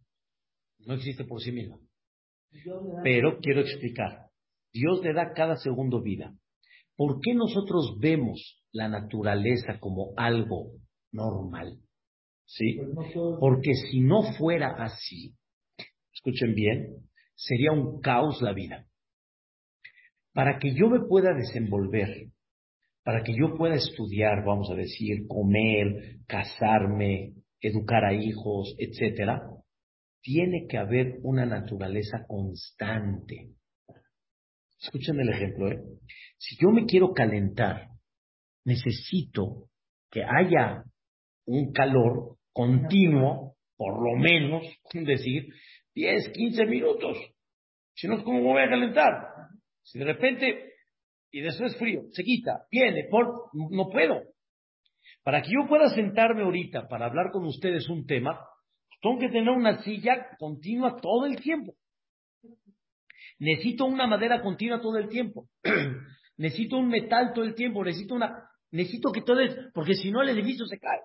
no 0.87 0.95
existe 0.95 1.25
por 1.25 1.41
sí 1.41 1.53
misma. 1.53 1.79
Pero 3.03 3.39
quiero 3.41 3.61
explicar, 3.61 4.31
Dios 4.73 5.03
le 5.03 5.13
da 5.13 5.33
cada 5.33 5.57
segundo 5.57 6.03
vida. 6.03 6.35
¿Por 6.97 7.21
qué 7.21 7.35
nosotros 7.35 7.97
vemos 7.99 8.63
la 8.73 8.89
naturaleza 8.89 9.79
como 9.81 10.13
algo 10.17 10.73
normal? 11.13 11.79
¿Sí? 12.45 12.79
Porque 13.39 13.75
si 13.75 14.01
no 14.01 14.23
fuera 14.37 14.75
así, 14.83 15.35
escuchen 16.13 16.55
bien, 16.55 17.09
sería 17.35 17.73
un 17.73 18.01
caos 18.01 18.43
la 18.43 18.53
vida. 18.53 18.87
Para 20.33 20.59
que 20.59 20.75
yo 20.75 20.89
me 20.89 21.01
pueda 21.09 21.33
desenvolver, 21.33 22.31
para 23.03 23.23
que 23.23 23.35
yo 23.35 23.57
pueda 23.57 23.75
estudiar, 23.75 24.45
vamos 24.45 24.71
a 24.71 24.75
decir, 24.75 25.27
comer, 25.27 26.19
casarme, 26.27 27.35
educar 27.61 28.05
a 28.05 28.15
hijos, 28.15 28.75
etcétera, 28.79 29.43
tiene 30.23 30.67
que 30.69 30.79
haber 30.79 31.19
una 31.23 31.47
naturaleza 31.47 32.25
constante. 32.27 33.51
Escuchen 34.81 35.21
el 35.21 35.31
ejemplo, 35.31 35.71
¿eh? 35.71 35.83
Si 36.39 36.57
yo 36.61 36.71
me 36.71 36.87
quiero 36.87 37.13
calentar, 37.13 37.89
necesito 38.65 39.69
que 40.11 40.23
haya 40.25 40.85
un 41.47 41.73
calor 41.73 42.37
continuo, 42.53 43.57
por 43.77 44.03
lo 44.03 44.17
menos, 44.19 44.63
decir, 44.93 45.49
10, 45.95 46.31
15 46.31 46.67
minutos. 46.67 47.19
Si 47.95 48.09
no, 48.09 48.23
¿cómo 48.25 48.43
voy 48.43 48.63
a 48.63 48.69
calentar? 48.69 49.13
Si 49.83 49.99
de 49.99 50.05
repente, 50.05 50.70
y 51.31 51.41
después 51.41 51.77
frío, 51.77 52.03
se 52.11 52.23
quita, 52.23 52.65
viene, 52.71 53.07
por, 53.11 53.51
no 53.53 53.89
puedo. 53.91 54.23
Para 55.23 55.43
que 55.43 55.51
yo 55.51 55.69
pueda 55.69 55.89
sentarme 55.91 56.43
ahorita 56.43 56.89
para 56.89 57.07
hablar 57.07 57.31
con 57.31 57.45
ustedes 57.45 57.89
un 57.89 58.07
tema, 58.07 58.41
tengo 59.01 59.19
que 59.19 59.29
tener 59.29 59.51
una 59.51 59.83
silla 59.83 60.37
continua 60.39 60.97
todo 61.01 61.27
el 61.27 61.37
tiempo. 61.37 61.75
Necesito 63.39 63.87
una 63.87 64.07
madera 64.07 64.43
continua 64.43 64.81
todo 64.81 64.99
el 64.99 65.09
tiempo. 65.09 65.49
necesito 66.37 66.77
un 66.77 66.89
metal 66.89 67.33
todo 67.35 67.45
el 67.45 67.55
tiempo. 67.55 67.85
Necesito 67.85 68.15
una, 68.15 68.51
necesito 68.71 69.13
que 69.13 69.23
todo 69.23 69.41
es, 69.41 69.57
porque 69.73 69.95
si 69.95 70.11
no 70.11 70.23
el 70.23 70.29
edificio 70.31 70.67
se 70.67 70.79
cae. 70.79 71.01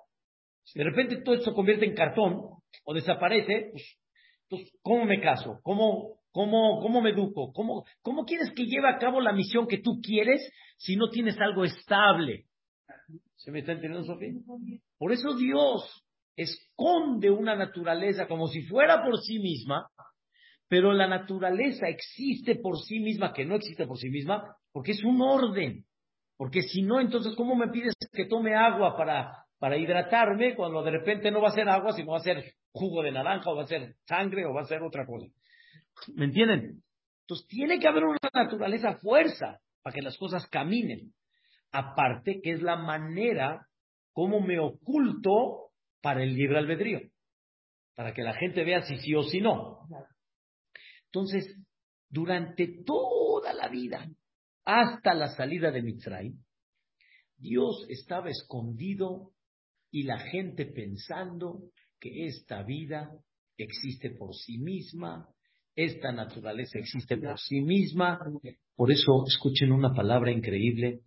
Si 0.64 0.80
de 0.80 0.86
repente 0.86 1.22
todo 1.22 1.36
esto 1.36 1.52
se 1.52 1.56
convierte 1.56 1.86
en 1.86 1.96
cartón 1.96 2.42
o 2.84 2.94
desaparece, 2.94 3.70
pues, 3.72 4.00
pues 4.50 4.78
¿cómo 4.82 5.06
me 5.06 5.22
caso? 5.22 5.60
¿Cómo, 5.64 6.20
cómo, 6.36 6.82
cómo 6.82 7.02
me 7.02 7.12
educo? 7.12 7.54
¿Cómo, 7.54 7.86
¿Cómo 8.02 8.26
quieres 8.26 8.52
que 8.54 8.66
lleve 8.66 8.90
a 8.90 8.98
cabo 8.98 9.22
la 9.22 9.32
misión 9.32 9.68
que 9.68 9.78
tú 9.78 10.02
quieres 10.02 10.52
si 10.76 10.98
no 10.98 11.08
tienes 11.10 11.40
algo 11.40 11.64
estable? 11.64 12.48
¿Se 13.38 13.52
me 13.52 13.60
está 13.60 13.72
entendiendo, 13.72 14.06
Sofía? 14.06 14.34
Por 14.98 15.14
eso 15.14 15.34
Dios 15.38 16.04
esconde 16.36 17.32
una 17.32 17.56
naturaleza 17.56 18.28
como 18.28 18.48
si 18.48 18.64
fuera 18.64 19.02
por 19.02 19.18
sí 19.22 19.40
misma, 19.40 19.88
pero 20.68 20.92
la 20.92 21.08
naturaleza 21.08 21.88
existe 21.88 22.56
por 22.56 22.80
sí 22.82 23.00
misma, 23.00 23.32
que 23.32 23.46
no 23.46 23.56
existe 23.56 23.88
por 23.88 23.98
sí 23.98 24.10
misma, 24.10 24.58
porque 24.74 24.92
es 24.92 25.06
un 25.06 25.22
orden. 25.22 25.86
Porque 26.36 26.64
si 26.64 26.82
no, 26.82 27.00
entonces, 27.00 27.34
¿cómo 27.38 27.56
me 27.56 27.70
pides 27.70 27.94
que 28.12 28.26
tome 28.26 28.56
agua 28.56 28.98
para, 28.98 29.46
para 29.58 29.78
hidratarme 29.78 30.54
cuando 30.54 30.84
de 30.84 30.92
repente 30.92 31.32
no 31.32 31.40
va 31.40 31.48
a 31.48 31.56
ser 31.56 31.70
agua, 31.70 31.94
sino 31.94 32.12
va 32.12 32.18
a 32.18 32.24
ser 32.24 32.44
jugo 32.74 33.04
de 33.04 33.14
naranja, 33.14 33.50
o 33.50 33.56
va 33.56 33.64
a 33.64 33.68
ser 33.68 33.96
sangre, 34.04 34.46
o 34.46 34.54
va 34.54 34.64
a 34.64 34.66
ser 34.66 34.84
otra 34.84 35.06
cosa? 35.06 35.28
¿Me 36.14 36.26
entienden? 36.26 36.84
Entonces, 37.22 37.48
tiene 37.48 37.80
que 37.80 37.88
haber 37.88 38.04
una 38.04 38.20
naturaleza 38.34 38.98
fuerza 38.98 39.60
para 39.82 39.94
que 39.94 40.02
las 40.02 40.18
cosas 40.18 40.48
caminen. 40.48 41.14
Aparte, 41.72 42.40
que 42.42 42.52
es 42.52 42.62
la 42.62 42.76
manera 42.76 43.68
como 44.14 44.40
me 44.40 44.60
oculto 44.60 45.72
para 46.02 46.24
el 46.24 46.36
libre 46.36 46.60
albedrío, 46.60 47.02
para 47.96 48.14
que 48.14 48.22
la 48.22 48.34
gente 48.34 48.64
vea 48.64 48.82
si 48.84 48.98
sí 48.98 49.14
o 49.16 49.24
si 49.24 49.42
no. 49.42 49.88
Entonces, 51.06 51.58
durante 52.10 52.84
toda 52.86 53.54
la 53.54 53.68
vida, 53.70 54.08
hasta 54.64 55.14
la 55.14 55.28
salida 55.36 55.72
de 55.72 55.82
Mitzray, 55.82 56.34
Dios 57.38 57.86
estaba 57.90 58.30
escondido 58.30 59.32
y 59.92 60.04
la 60.04 60.20
gente 60.20 60.66
pensando 60.66 61.72
que 62.00 62.26
esta 62.26 62.64
vida 62.64 63.12
existe 63.58 64.12
por 64.12 64.34
sí 64.34 64.58
misma, 64.58 65.28
esta 65.76 66.12
naturaleza 66.12 66.80
existe 66.80 67.18
por 67.18 67.40
sí 67.40 67.62
misma. 67.62 68.20
Por 68.76 68.92
eso, 68.92 69.26
escuchen 69.28 69.72
una 69.72 69.94
palabra 69.94 70.32
increíble, 70.32 71.02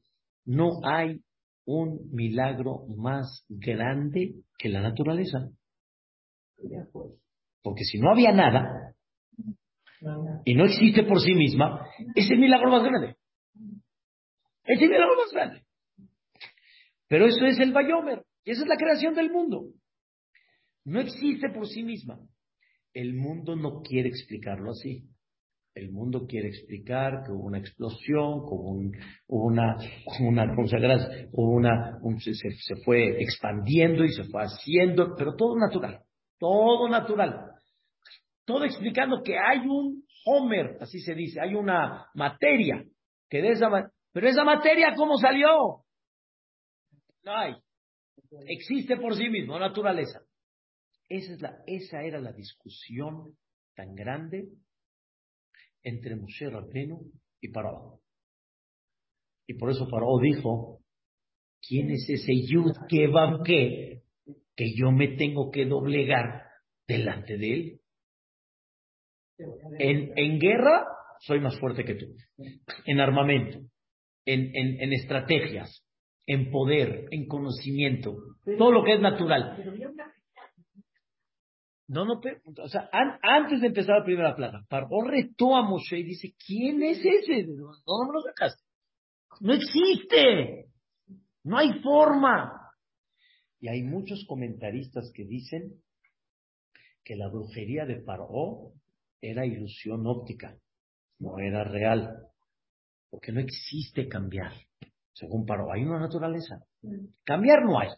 no 0.45 0.81
hay 0.85 1.21
un 1.65 2.11
milagro 2.13 2.87
más 2.97 3.45
grande 3.49 4.35
que 4.59 4.69
la 4.69 4.81
naturaleza. 4.81 5.49
Porque 7.63 7.85
si 7.85 7.99
no 7.99 8.11
había 8.11 8.33
nada 8.33 8.95
y 10.45 10.55
no 10.55 10.65
existe 10.65 11.03
por 11.05 11.21
sí 11.21 11.35
misma, 11.35 11.87
ese 12.15 12.35
es 12.35 12.41
milagro 12.41 12.71
más 12.71 12.83
grande. 12.83 13.17
Ese 14.65 14.75
es 14.75 14.83
el 14.83 14.89
milagro 14.91 15.17
más 15.17 15.33
grande. 15.33 15.63
Pero 17.09 17.27
eso 17.27 17.45
es 17.47 17.59
el 17.59 17.73
Bayomer, 17.73 18.23
y 18.45 18.51
esa 18.51 18.63
es 18.63 18.69
la 18.69 18.77
creación 18.77 19.15
del 19.15 19.31
mundo. 19.31 19.65
No 20.85 21.01
existe 21.01 21.49
por 21.51 21.67
sí 21.67 21.83
misma. 21.83 22.19
El 22.99 23.15
mundo 23.15 23.55
no 23.55 23.81
quiere 23.81 24.09
explicarlo 24.09 24.73
así. 24.73 25.05
El 25.73 25.93
mundo 25.93 26.27
quiere 26.27 26.49
explicar 26.49 27.23
que 27.25 27.31
hubo 27.31 27.45
una 27.45 27.61
explosión, 27.61 28.41
como 28.41 28.73
un, 28.73 28.93
una, 29.29 29.77
una, 30.19 30.53
una, 31.33 32.01
se, 32.19 32.35
se, 32.35 32.77
fue 32.85 33.23
expandiendo 33.23 34.05
y 34.05 34.09
se 34.09 34.25
fue 34.25 34.43
haciendo, 34.43 35.15
pero 35.17 35.37
todo 35.37 35.57
natural, 35.57 36.01
todo 36.41 36.89
natural. 36.89 37.53
Todo 38.45 38.65
explicando 38.65 39.23
que 39.23 39.37
hay 39.39 39.61
un 39.61 40.03
Homer, 40.25 40.79
así 40.81 40.99
se 40.99 41.15
dice, 41.15 41.41
hay 41.41 41.55
una 41.55 42.09
materia, 42.15 42.85
que 43.31 43.41
de 43.41 43.51
esa, 43.51 43.69
pero 44.11 44.29
esa 44.29 44.43
materia, 44.43 44.95
¿cómo 44.97 45.19
salió? 45.19 45.85
No 47.23 47.33
hay. 47.33 47.55
Existe 48.49 48.97
por 48.97 49.15
sí 49.15 49.29
mismo, 49.29 49.57
naturaleza. 49.57 50.19
Esa, 51.09 51.33
es 51.33 51.41
la, 51.41 51.63
esa 51.67 52.03
era 52.03 52.21
la 52.21 52.33
discusión 52.33 53.37
tan 53.75 53.95
grande 53.95 54.49
entre 55.83 56.17
Moshe 56.17 56.51
Rabbeinu 56.51 57.11
y 57.41 57.49
Paró. 57.49 58.01
Y 59.47 59.55
por 59.55 59.71
eso 59.71 59.89
Paró 59.89 60.19
dijo, 60.21 60.81
¿quién 61.67 61.91
es 61.91 62.07
ese 62.09 62.35
Yud 62.47 62.73
que 62.89 63.07
va 63.07 63.43
que 63.45 64.03
que 64.59 64.75
yo 64.75 64.91
me 64.91 65.17
tengo 65.17 65.53
que 65.53 65.67
doblegar 65.67 66.43
delante 66.89 67.39
de 67.39 67.53
él? 67.55 67.81
En, 69.79 70.13
en 70.19 70.41
guerra 70.41 70.85
soy 71.21 71.39
más 71.39 71.57
fuerte 71.61 71.85
que 71.85 71.95
tú. 71.95 72.07
En 72.85 72.99
armamento, 72.99 73.61
en, 74.27 74.51
en, 74.57 74.81
en 74.81 74.93
estrategias, 74.93 75.87
en 76.27 76.51
poder, 76.51 77.07
en 77.13 77.29
conocimiento, 77.29 78.17
todo 78.59 78.73
lo 78.73 78.83
que 78.83 78.95
es 78.95 79.01
natural. 79.01 80.08
No, 81.89 82.05
no, 82.05 82.21
o 82.63 82.69
sea, 82.69 82.91
antes 83.23 83.63
de 83.63 83.69
empezar 83.69 84.01
la 84.01 84.05
primera 84.05 84.37
plaga, 84.37 84.63
Paró 84.69 85.01
retó 85.01 85.57
a 85.57 85.63
Moshe 85.63 85.99
y 85.99 86.03
dice, 86.03 86.35
¿quién 86.47 86.83
es 86.83 86.99
ese? 86.99 87.45
No, 87.47 87.71
no 87.87 88.07
me 88.07 88.13
lo 88.13 88.21
sacaste. 88.21 88.63
No 89.41 89.55
existe. 89.55 90.67
No 91.45 91.57
hay 91.57 91.81
forma. 91.81 92.53
Y 93.61 93.69
hay 93.69 93.83
muchos 93.83 94.27
comentaristas 94.29 95.11
que 95.15 95.25
dicen 95.25 95.83
que 97.03 97.17
la 97.17 97.29
brujería 97.29 97.87
de 97.87 98.03
Paró 98.03 98.75
era 99.23 99.47
ilusión 99.47 100.07
óptica, 100.07 100.59
no 101.19 101.39
era 101.39 101.65
real. 101.65 102.29
Porque 103.09 103.33
no 103.33 103.41
existe 103.41 104.09
cambiar, 104.09 104.53
según 105.15 105.47
Paró. 105.47 105.73
Hay 105.73 105.85
una 105.85 106.01
naturaleza. 106.01 106.63
Cambiar 107.25 107.65
no 107.65 107.81
hay. 107.81 107.89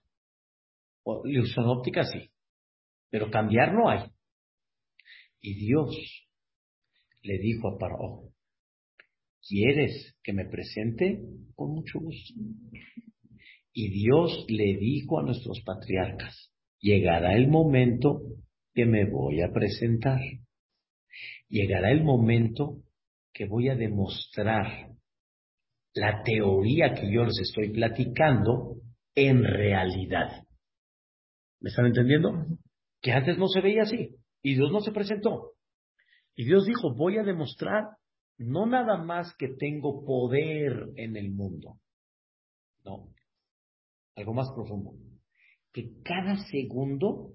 O, 1.03 1.27
ilusión 1.27 1.67
óptica 1.67 2.05
sí. 2.05 2.31
Pero 3.11 3.31
cambiar 3.31 3.75
no 3.75 3.89
hay. 3.89 4.09
Y 5.41 5.55
Dios 5.55 5.97
le 7.23 7.39
dijo 7.39 7.69
a 7.69 7.79
Paró, 7.79 8.31
¿quieres 9.47 10.17
que 10.23 10.33
me 10.33 10.47
presente? 10.47 11.21
Con 11.55 11.73
mucho 11.73 11.99
gusto. 11.99 12.35
Y 13.73 13.91
Dios 13.91 14.47
le 14.49 14.77
dijo 14.79 15.21
a 15.21 15.23
nuestros 15.23 15.61
patriarcas, 15.65 16.53
llegará 16.81 17.37
el 17.37 17.49
momento 17.49 18.21
que 18.75 18.87
me 18.87 19.09
voy 19.09 19.41
a 19.43 19.53
presentar. 19.53 20.21
Llegará 21.49 21.91
el 21.91 22.05
momento 22.05 22.83
que 23.33 23.47
voy 23.47 23.69
a 23.69 23.77
demostrar 23.77 24.91
la 25.95 26.23
teoría 26.23 26.95
que 26.95 27.13
yo 27.13 27.25
les 27.25 27.39
estoy 27.41 27.71
platicando 27.71 28.77
en 29.15 29.43
realidad. 29.43 30.45
¿Me 31.61 31.71
están 31.71 31.87
entendiendo? 31.87 32.47
Que 33.01 33.13
antes 33.13 33.39
no 33.39 33.49
se 33.49 33.61
veía 33.61 33.83
así. 33.83 34.17
Y 34.43 34.55
Dios 34.55 34.71
no 34.73 34.81
se 34.81 34.93
presentó. 34.93 35.53
Y 36.35 36.45
Dios 36.45 36.65
dijo, 36.67 36.95
voy 36.95 37.19
a 37.19 37.23
demostrar 37.23 37.85
no 38.39 38.67
nada 38.67 38.97
más 38.97 39.35
que 39.37 39.49
tengo 39.49 40.05
poder 40.05 40.89
en 40.97 41.17
el 41.17 41.31
mundo. 41.31 41.77
No, 42.85 43.13
algo 44.17 44.33
más 44.33 44.51
profundo. 44.55 44.93
Que 45.73 45.91
cada 46.03 46.37
segundo 46.51 47.35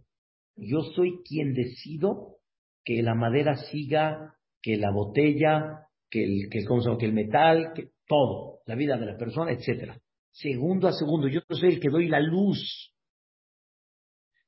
yo 0.56 0.82
soy 0.96 1.22
quien 1.24 1.54
decido 1.54 2.38
que 2.84 3.02
la 3.04 3.14
madera 3.14 3.56
siga, 3.56 4.36
que 4.62 4.78
la 4.78 4.92
botella, 4.92 5.88
que 6.10 6.24
el, 6.24 6.50
que, 6.50 6.66
que 6.66 7.06
el 7.06 7.14
metal, 7.14 7.74
que 7.76 7.90
todo, 8.08 8.60
la 8.66 8.76
vida 8.76 8.98
de 8.98 9.06
la 9.06 9.18
persona, 9.18 9.52
etcétera. 9.52 10.00
Segundo 10.32 10.88
a 10.88 10.94
segundo, 10.94 11.28
yo 11.28 11.42
soy 11.50 11.74
el 11.74 11.80
que 11.80 11.90
doy 11.90 12.08
la 12.08 12.20
luz. 12.20 12.94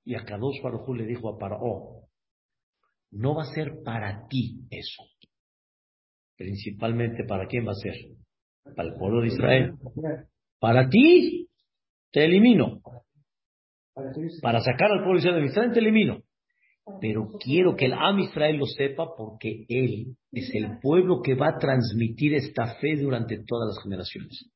Y 0.07 0.15
a 0.15 0.23
Kadosh 0.23 0.61
Baruj 0.63 0.95
le 0.95 1.05
dijo 1.05 1.27
a 1.27 1.37
Paró, 1.37 2.07
no 3.11 3.35
va 3.35 3.43
a 3.43 3.53
ser 3.53 3.83
para 3.83 4.25
ti 4.29 4.61
eso. 4.69 5.03
Principalmente, 6.37 7.25
¿para 7.25 7.45
quién 7.45 7.67
va 7.67 7.71
a 7.71 7.75
ser? 7.75 7.93
Para 8.73 8.87
el 8.87 8.95
pueblo 8.95 9.19
de 9.19 9.27
Israel. 9.27 9.73
Para 10.61 10.87
ti, 10.87 11.49
te 12.09 12.23
elimino. 12.23 12.79
Para 14.41 14.61
sacar 14.61 14.93
al 14.93 15.03
pueblo 15.03 15.19
de 15.19 15.45
Israel, 15.45 15.73
te 15.73 15.79
elimino. 15.79 16.23
Pero 17.01 17.27
quiero 17.43 17.75
que 17.75 17.87
el 17.87 17.93
Am 17.93 18.19
Israel 18.19 18.55
lo 18.55 18.65
sepa 18.65 19.09
porque 19.13 19.65
él 19.67 20.15
es 20.31 20.49
el 20.53 20.79
pueblo 20.81 21.21
que 21.21 21.35
va 21.35 21.49
a 21.49 21.57
transmitir 21.59 22.33
esta 22.33 22.75
fe 22.75 22.95
durante 22.95 23.43
todas 23.45 23.75
las 23.75 23.83
generaciones. 23.83 24.49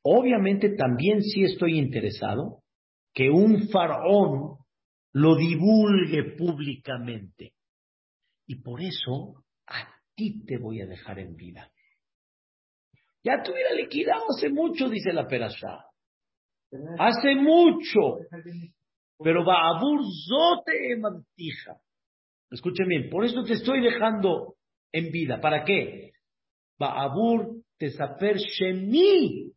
Obviamente 0.00 0.70
también 0.74 1.20
sí 1.20 1.42
estoy 1.44 1.78
interesado 1.78 2.63
que 3.14 3.30
un 3.30 3.68
faraón 3.68 4.58
lo 5.12 5.36
divulgue 5.36 6.36
públicamente. 6.36 7.52
Y 8.46 8.56
por 8.56 8.82
eso 8.82 9.44
a 9.66 9.88
ti 10.14 10.44
te 10.44 10.58
voy 10.58 10.80
a 10.80 10.86
dejar 10.86 11.20
en 11.20 11.36
vida. 11.36 11.70
Ya 13.22 13.42
te 13.42 13.52
hubiera 13.52 13.72
liquidado 13.72 14.24
hace 14.36 14.50
mucho, 14.50 14.88
dice 14.90 15.12
la 15.12 15.26
Perashá. 15.26 15.86
Hace 16.98 17.36
mucho. 17.36 18.18
Pero 19.18 19.50
a 19.50 19.80
zote 19.80 20.96
mantija. 20.98 21.78
Escuchen 22.50 22.88
bien, 22.88 23.08
por 23.08 23.24
eso 23.24 23.42
te 23.44 23.54
estoy 23.54 23.80
dejando 23.80 24.56
en 24.92 25.10
vida. 25.10 25.40
¿Para 25.40 25.64
qué? 25.64 26.12
Va 26.82 27.12
te 27.78 27.90
saper 27.90 28.36
shemi. 28.36 29.52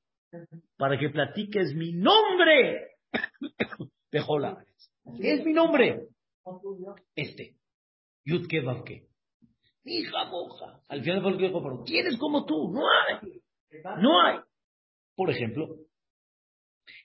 Para 0.77 0.97
que 0.97 1.09
platiques 1.09 1.73
mi 1.75 1.93
nombre. 1.93 2.96
Pejola. 4.09 4.63
es 5.19 5.45
mi 5.45 5.53
nombre? 5.53 6.07
Este. 7.15 7.55
Yudke 8.25 8.61
Bavke. 8.61 9.07
Hija 9.83 10.25
moja. 10.25 10.81
Al 10.89 11.01
final 11.01 11.21
fue 11.21 11.83
¿quién 11.85 12.07
es 12.07 12.17
como 12.17 12.45
tú? 12.45 12.71
No 12.71 12.81
hay. 12.81 13.41
No 14.01 14.21
hay. 14.21 14.39
Por 15.15 15.29
ejemplo, 15.29 15.67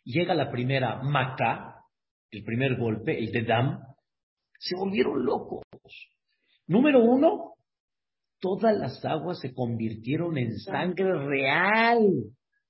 llega 0.04 0.34
la 0.34 0.50
primera 0.50 1.00
Maca, 1.02 1.84
el 2.30 2.44
primer 2.44 2.76
golpe, 2.76 3.18
el 3.18 3.30
de 3.30 3.42
Dam, 3.42 3.78
se 4.58 4.76
volvieron 4.76 5.24
locos. 5.24 5.64
Número 6.66 7.00
uno, 7.00 7.54
todas 8.40 8.76
las 8.76 9.04
aguas 9.04 9.40
se 9.40 9.54
convirtieron 9.54 10.38
en 10.38 10.58
sangre 10.58 11.26
real, 11.26 12.00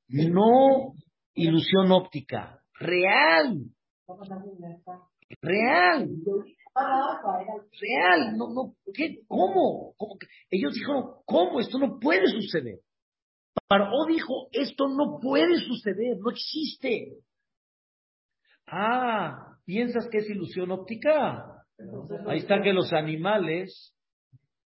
no 0.08 0.94
ilusión 1.34 1.90
óptica, 1.90 2.61
real. 2.82 3.64
Real. 5.40 6.08
Real. 7.80 8.36
No, 8.36 8.52
no, 8.52 8.74
¿qué? 8.94 9.20
¿Cómo? 9.26 9.94
¿Cómo? 9.96 10.18
Ellos 10.50 10.74
dijeron, 10.74 11.04
¿cómo? 11.24 11.60
Esto 11.60 11.78
no 11.78 11.98
puede 11.98 12.26
suceder. 12.28 12.80
Paró 13.68 14.04
dijo, 14.06 14.48
esto 14.52 14.88
no 14.88 15.18
puede 15.20 15.58
suceder, 15.60 16.18
no 16.18 16.30
existe. 16.30 17.18
Ah, 18.66 19.56
¿piensas 19.64 20.08
que 20.10 20.18
es 20.18 20.30
ilusión 20.30 20.70
óptica? 20.70 21.64
Ahí 22.26 22.38
está 22.38 22.62
que 22.62 22.72
los 22.72 22.92
animales, 22.92 23.94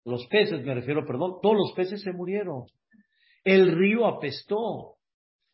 los 0.05 0.25
peces, 0.27 0.63
me 0.65 0.75
refiero, 0.75 1.05
perdón, 1.05 1.39
todos 1.41 1.55
los 1.55 1.73
peces 1.75 2.01
se 2.01 2.11
murieron. 2.11 2.65
El 3.43 3.71
río 3.75 4.05
apestó. 4.05 4.98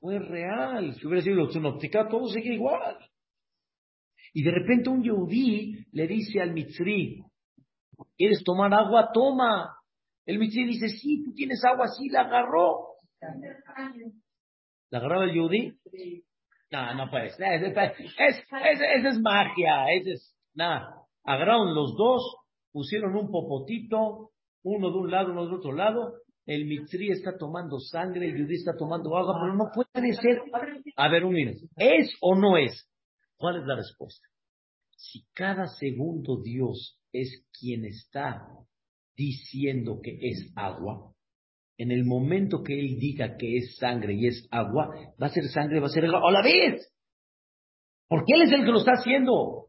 Fue 0.05 0.19
real. 0.19 0.93
Si 0.93 1.07
hubiera 1.07 1.23
sido 1.23 1.37
ilusión 1.37 1.65
óptica, 1.65 2.07
todo 2.07 2.27
sigue 2.27 2.53
igual. 2.53 2.95
Y 4.33 4.43
de 4.43 4.51
repente 4.51 4.91
un 4.91 5.01
yehudí 5.01 5.83
le 5.93 6.05
dice 6.05 6.39
al 6.41 6.53
mitzri, 6.53 7.23
¿quieres 8.15 8.43
tomar 8.43 8.71
agua? 8.71 9.09
Toma. 9.11 9.75
El 10.27 10.37
mitzri 10.37 10.67
dice, 10.67 10.89
sí, 10.89 11.23
tú 11.23 11.33
tienes 11.33 11.59
agua, 11.65 11.87
sí, 11.87 12.09
la 12.09 12.21
agarró. 12.21 12.89
¿La 14.91 14.99
agarraba 14.99 15.23
el 15.23 15.33
yehudí? 15.33 15.73
No, 16.69 16.93
no 16.93 17.09
puede 17.09 17.31
ser. 17.31 17.63
Esa 17.63 17.95
es, 19.09 19.19
magia. 19.19 19.85
Ese 19.91 20.11
es, 20.11 20.37
nada. 20.53 21.01
Agarraron 21.23 21.73
los 21.73 21.95
dos, 21.97 22.21
pusieron 22.71 23.15
un 23.15 23.31
popotito, 23.31 24.29
uno 24.61 24.91
de 24.91 24.97
un 24.99 25.09
lado, 25.09 25.31
uno 25.31 25.45
del 25.45 25.55
otro 25.55 25.71
lado. 25.71 26.13
El 26.45 26.65
mitzri 26.65 27.09
está 27.09 27.37
tomando 27.37 27.79
sangre, 27.79 28.27
el 28.27 28.37
yudí 28.37 28.55
está 28.55 28.75
tomando 28.77 29.17
agua, 29.17 29.39
pero 29.41 29.55
no 29.55 29.65
puede 29.73 30.13
ser. 30.13 30.41
A 30.95 31.09
ver, 31.09 31.25
un 31.25 31.33
minuto. 31.33 31.65
¿Es 31.75 32.13
o 32.21 32.35
no 32.35 32.57
es? 32.57 32.87
¿Cuál 33.35 33.61
es 33.61 33.65
la 33.65 33.75
respuesta? 33.75 34.27
Si 34.95 35.25
cada 35.33 35.67
segundo 35.67 36.41
Dios 36.41 36.99
es 37.11 37.45
quien 37.59 37.85
está 37.85 38.47
diciendo 39.15 39.99
que 40.03 40.17
es 40.21 40.51
agua, 40.55 41.13
en 41.77 41.91
el 41.91 42.05
momento 42.05 42.63
que 42.63 42.79
él 42.79 42.97
diga 42.99 43.37
que 43.37 43.57
es 43.57 43.77
sangre 43.77 44.13
y 44.13 44.27
es 44.27 44.47
agua, 44.51 44.89
va 45.21 45.27
a 45.27 45.31
ser 45.31 45.45
sangre, 45.45 45.79
va 45.79 45.87
a 45.87 45.89
ser 45.89 46.05
agua 46.05 46.29
a 46.29 46.31
la 46.31 46.43
vez. 46.43 46.91
Porque 48.07 48.33
él 48.35 48.43
es 48.43 48.51
el 48.51 48.65
que 48.65 48.71
lo 48.71 48.79
está 48.79 48.91
haciendo. 48.91 49.67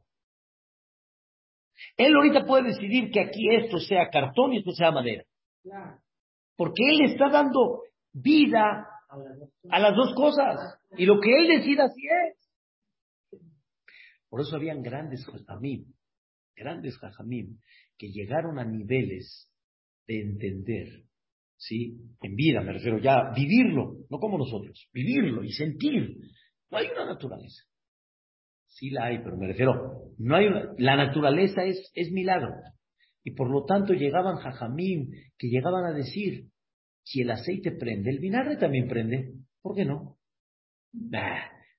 Él 1.97 2.15
ahorita 2.15 2.45
puede 2.45 2.69
decidir 2.69 3.11
que 3.11 3.21
aquí 3.21 3.49
esto 3.55 3.79
sea 3.79 4.11
cartón 4.11 4.53
y 4.53 4.59
esto 4.59 4.73
sea 4.73 4.93
madera. 4.93 5.25
Porque 6.57 6.83
él 6.85 7.13
está 7.13 7.29
dando 7.31 7.83
vida 8.13 8.87
a 9.71 9.79
las 9.79 9.95
dos 9.95 10.15
cosas. 10.15 10.79
Y 10.97 11.05
lo 11.05 11.21
que 11.21 11.31
él 11.31 11.49
decida 11.59 11.85
así 11.85 12.03
es. 12.29 12.47
Por 14.29 14.41
eso 14.41 14.57
habían 14.57 14.83
grandes 14.83 15.25
jajamim, 15.25 15.87
grandes 16.57 16.99
jajamim, 16.99 17.59
que 17.97 18.09
llegaron 18.09 18.59
a 18.59 18.65
niveles 18.65 19.51
de 20.07 20.21
entender, 20.21 20.89
¿sí? 21.57 21.97
En 22.21 22.35
vida, 22.35 22.61
me 22.61 22.73
refiero 22.73 22.99
ya, 22.99 23.31
vivirlo, 23.35 23.95
no 24.11 24.19
como 24.19 24.39
nosotros, 24.39 24.89
vivirlo 24.93 25.45
y 25.45 25.53
sentir. 25.53 26.17
No 26.71 26.79
hay 26.79 26.89
una 26.89 27.07
naturaleza. 27.07 27.63
Sí 28.67 28.91
la 28.91 29.07
hay, 29.07 29.19
pero 29.19 29.37
me 29.37 29.47
refiero, 29.47 29.73
no 30.19 30.37
hay 30.37 30.49
la 30.79 30.97
naturaleza 30.97 31.65
es, 31.65 31.91
es 31.95 32.11
milagro. 32.11 32.51
Y 33.27 33.33
por 33.33 33.51
lo 33.51 33.65
tanto 33.65 33.93
llegaban 33.93 34.37
jajamim 34.37 35.11
que 35.37 35.49
llegaban 35.49 35.85
a 35.85 35.93
decir, 35.93 36.45
si 37.03 37.23
el 37.23 37.31
aceite 37.33 37.73
prende, 37.73 38.09
el 38.11 38.21
vinagre 38.21 38.57
también 38.57 38.87
prende. 38.87 39.33
¿Por 39.61 39.75
qué 39.75 39.85
no? 39.85 40.17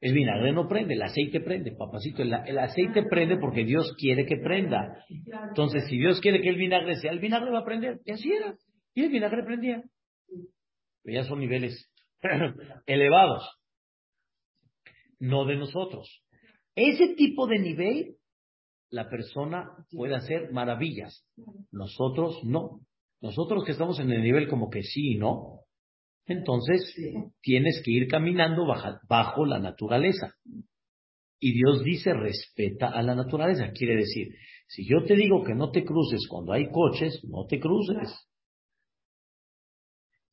el 0.02 0.14
vinagre 0.14 0.52
no 0.52 0.68
prende, 0.68 0.96
el 0.96 1.02
aceite 1.02 1.40
prende. 1.40 1.72
Papacito, 1.72 2.22
el, 2.22 2.60
aceite 2.60 3.04
prende 3.04 3.38
porque 3.38 3.64
Dios 3.64 3.96
quiere 3.98 4.26
que 4.26 4.36
prenda. 4.44 5.06
Entonces, 5.48 5.86
si 5.88 5.98
Dios 5.98 6.20
quiere 6.20 6.42
que 6.42 6.50
el 6.50 6.58
vinagre 6.58 6.96
sea, 6.96 7.14
el 7.14 7.20
vinagre 7.20 7.50
va 7.50 7.60
a 7.60 7.66
prender. 7.66 8.02
Y 8.04 8.12
así 8.12 8.30
era. 8.30 8.54
Y 8.94 9.06
el 9.06 9.10
vinagre 9.10 9.46
prendía. 9.46 9.82
Pero 11.02 11.16
ya 11.16 11.24
son 11.24 11.40
niveles 11.40 11.90
elevados. 12.86 13.58
No 15.18 15.46
de 15.46 15.56
nosotros. 15.56 16.26
Ese 16.76 17.16
tipo 17.16 17.48
de 17.48 17.60
nivel, 17.60 18.17
la 18.90 19.10
persona 19.10 19.70
puede 19.92 20.16
hacer 20.16 20.52
maravillas. 20.52 21.26
Nosotros 21.72 22.40
no. 22.44 22.82
Nosotros 23.22 23.64
que 23.66 23.72
estamos 23.72 24.00
en 24.00 24.12
el 24.12 24.22
nivel 24.22 24.48
como 24.48 24.70
que 24.70 24.84
sí 24.84 25.14
y 25.14 25.18
no, 25.18 25.62
entonces 26.28 26.94
tienes 27.42 27.82
que 27.84 27.92
ir 27.92 28.08
caminando 28.08 28.66
bajo, 29.08 29.46
la 29.46 29.60
naturaleza. 29.60 30.34
Y 31.40 31.54
Dios 31.54 31.84
dice, 31.84 32.14
respeta 32.14 32.90
a 32.90 33.02
la 33.02 33.16
naturaleza. 33.16 33.72
Quiere 33.72 33.96
decir, 33.96 34.28
si 34.68 34.88
yo 34.88 35.04
te 35.06 35.16
digo 35.16 35.44
que 35.44 35.56
no 35.56 35.72
te 35.72 35.86
cruces 35.86 36.28
cuando 36.28 36.52
hay 36.52 36.70
coches, 36.70 37.22
no 37.24 37.46
te 37.48 37.60
cruces. 37.60 38.28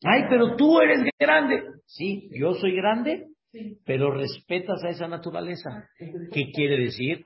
Ay, 0.02 0.24
pero 0.28 0.56
tú 0.56 0.80
eres 0.80 1.00
grande. 1.18 1.62
Sí, 1.86 2.28
yo 2.38 2.54
soy 2.54 2.74
grande, 2.74 3.28
pero 3.84 4.12
respetas 4.12 4.82
a 4.84 4.90
esa 4.90 5.08
naturaleza. 5.08 5.88
¿Qué 6.32 6.50
quiere 6.52 6.84
decir? 6.84 7.22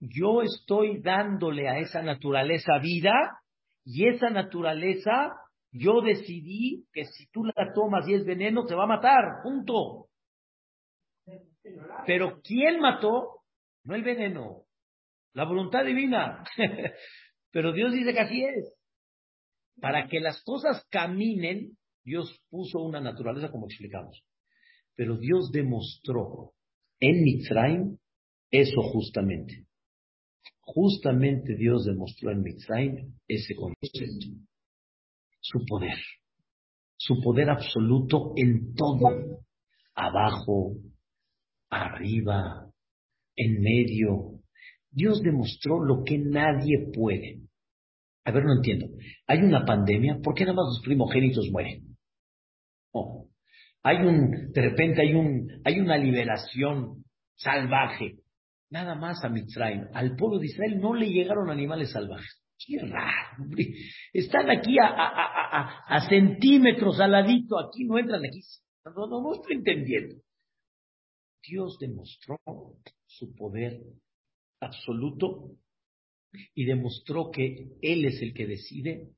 Yo 0.00 0.42
estoy 0.42 1.00
dándole 1.00 1.68
a 1.68 1.78
esa 1.78 2.02
naturaleza 2.02 2.78
vida 2.78 3.40
y 3.84 4.08
esa 4.08 4.30
naturaleza 4.30 5.32
yo 5.72 6.00
decidí 6.00 6.86
que 6.92 7.04
si 7.04 7.26
tú 7.30 7.44
la 7.44 7.72
tomas 7.74 8.08
y 8.08 8.14
es 8.14 8.24
veneno 8.24 8.64
te 8.64 8.74
va 8.74 8.84
a 8.84 8.88
matar, 8.88 9.42
punto. 9.42 10.06
Pero 12.06 12.40
¿quién 12.42 12.80
mató? 12.80 13.40
No 13.82 13.94
el 13.94 14.02
veneno, 14.02 14.62
la 15.32 15.44
voluntad 15.44 15.84
divina. 15.84 16.44
Pero 17.50 17.72
Dios 17.72 17.92
dice 17.92 18.12
que 18.12 18.20
así 18.20 18.44
es. 18.44 18.76
Para 19.80 20.06
que 20.06 20.20
las 20.20 20.42
cosas 20.44 20.86
caminen, 20.90 21.76
Dios 22.04 22.40
puso 22.48 22.78
una 22.80 23.00
naturaleza 23.00 23.50
como 23.50 23.66
explicamos. 23.66 24.22
Pero 24.96 25.16
Dios 25.18 25.50
demostró 25.52 26.52
en 27.00 27.22
Mitzrayim 27.22 27.98
eso 28.50 28.82
justamente. 28.92 29.66
Justamente 30.60 31.56
Dios 31.56 31.84
demostró 31.84 32.30
en 32.30 32.42
Mitzrayim 32.42 33.14
ese 33.26 33.54
concepto. 33.54 34.26
Su 35.40 35.64
poder. 35.66 35.98
Su 36.96 37.20
poder 37.20 37.50
absoluto 37.50 38.32
en 38.36 38.74
todo. 38.74 39.42
Abajo, 39.94 40.76
arriba, 41.68 42.70
en 43.36 43.60
medio. 43.60 44.40
Dios 44.90 45.22
demostró 45.22 45.84
lo 45.84 46.04
que 46.04 46.18
nadie 46.18 46.90
puede. 46.92 47.40
A 48.24 48.30
ver, 48.30 48.44
no 48.44 48.54
entiendo. 48.54 48.86
Hay 49.26 49.40
una 49.40 49.64
pandemia, 49.66 50.20
¿por 50.22 50.34
qué 50.34 50.44
nada 50.44 50.56
más 50.56 50.66
los 50.66 50.82
primogénitos 50.84 51.50
mueren? 51.50 51.96
Oh 52.92 53.28
hay 53.84 53.98
un, 53.98 54.50
de 54.50 54.62
repente 54.62 55.02
hay 55.02 55.14
un, 55.14 55.60
hay 55.62 55.78
una 55.78 55.98
liberación 55.98 57.04
salvaje. 57.36 58.16
Nada 58.70 58.94
más 58.94 59.22
a 59.22 59.28
Mitzrayim. 59.28 59.88
Al 59.92 60.16
pueblo 60.16 60.38
de 60.38 60.46
Israel 60.46 60.80
no 60.80 60.94
le 60.94 61.06
llegaron 61.06 61.50
animales 61.50 61.92
salvajes. 61.92 62.42
Qué 62.58 62.78
raro, 62.78 63.44
Están 64.12 64.50
aquí 64.50 64.78
a, 64.78 64.86
a, 64.86 65.06
a, 65.10 65.96
a, 65.96 66.08
centímetros 66.08 66.98
al 66.98 67.12
ladito, 67.12 67.58
aquí 67.58 67.84
no 67.84 67.98
entran 67.98 68.24
aquí. 68.24 68.40
No, 68.86 69.06
no, 69.06 69.20
no 69.20 69.34
estoy 69.34 69.56
entendiendo. 69.56 70.14
Dios 71.46 71.76
demostró 71.78 72.38
su 73.06 73.34
poder 73.34 73.80
absoluto 74.60 75.50
y 76.54 76.64
demostró 76.64 77.30
que 77.30 77.76
Él 77.82 78.06
es 78.06 78.22
el 78.22 78.32
que 78.32 78.46
decide 78.46 79.10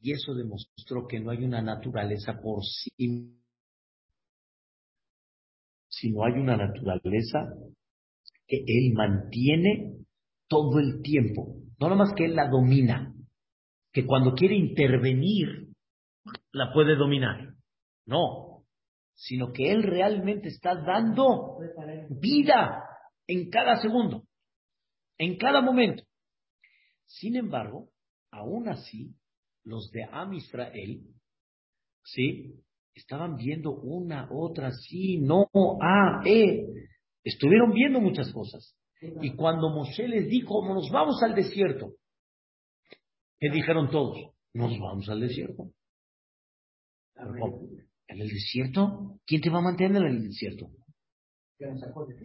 y 0.00 0.12
eso 0.12 0.34
demostró 0.34 1.06
que 1.06 1.18
no 1.18 1.30
hay 1.30 1.44
una 1.44 1.62
naturaleza 1.62 2.38
por 2.42 2.62
sí 2.62 3.40
sino 5.98 6.24
hay 6.24 6.32
una 6.34 6.56
naturaleza 6.56 7.38
que 8.46 8.58
Él 8.66 8.92
mantiene 8.94 9.96
todo 10.46 10.78
el 10.78 11.00
tiempo. 11.02 11.56
No 11.80 11.94
más 11.96 12.12
que 12.14 12.26
Él 12.26 12.34
la 12.34 12.48
domina, 12.48 13.14
que 13.92 14.04
cuando 14.04 14.34
quiere 14.34 14.56
intervenir, 14.56 15.68
la 16.52 16.72
puede 16.72 16.96
dominar. 16.96 17.54
No, 18.04 18.64
sino 19.14 19.52
que 19.52 19.72
Él 19.72 19.82
realmente 19.82 20.48
está 20.48 20.74
dando 20.74 21.58
vida 22.20 22.82
en 23.26 23.48
cada 23.48 23.80
segundo, 23.80 24.24
en 25.18 25.36
cada 25.38 25.62
momento. 25.62 26.04
Sin 27.06 27.36
embargo, 27.36 27.88
aún 28.30 28.68
así, 28.68 29.14
los 29.64 29.90
de 29.92 30.04
Am 30.04 30.34
Israel, 30.34 31.02
¿sí? 32.04 32.54
Estaban 32.96 33.36
viendo 33.36 33.72
una, 33.72 34.28
otra, 34.32 34.72
sí, 34.72 35.18
no, 35.18 35.48
ah, 35.80 36.22
eh. 36.24 36.66
Estuvieron 37.22 37.72
viendo 37.72 38.00
muchas 38.00 38.32
cosas. 38.32 38.74
Y 39.00 39.34
cuando 39.34 39.68
Moshe 39.68 40.08
les 40.08 40.28
dijo, 40.28 40.66
nos 40.66 40.88
vamos 40.90 41.22
al 41.22 41.34
desierto, 41.34 41.92
¿qué 43.38 43.50
dijeron 43.50 43.90
todos? 43.90 44.32
Nos 44.54 44.78
vamos 44.78 45.08
al 45.08 45.20
desierto. 45.20 45.70
¿En 48.08 48.20
el 48.20 48.28
desierto? 48.28 49.20
¿Quién 49.26 49.42
te 49.42 49.50
va 49.50 49.58
a 49.58 49.62
mantener 49.62 50.02
en 50.02 50.16
el 50.16 50.22
desierto? 50.22 50.68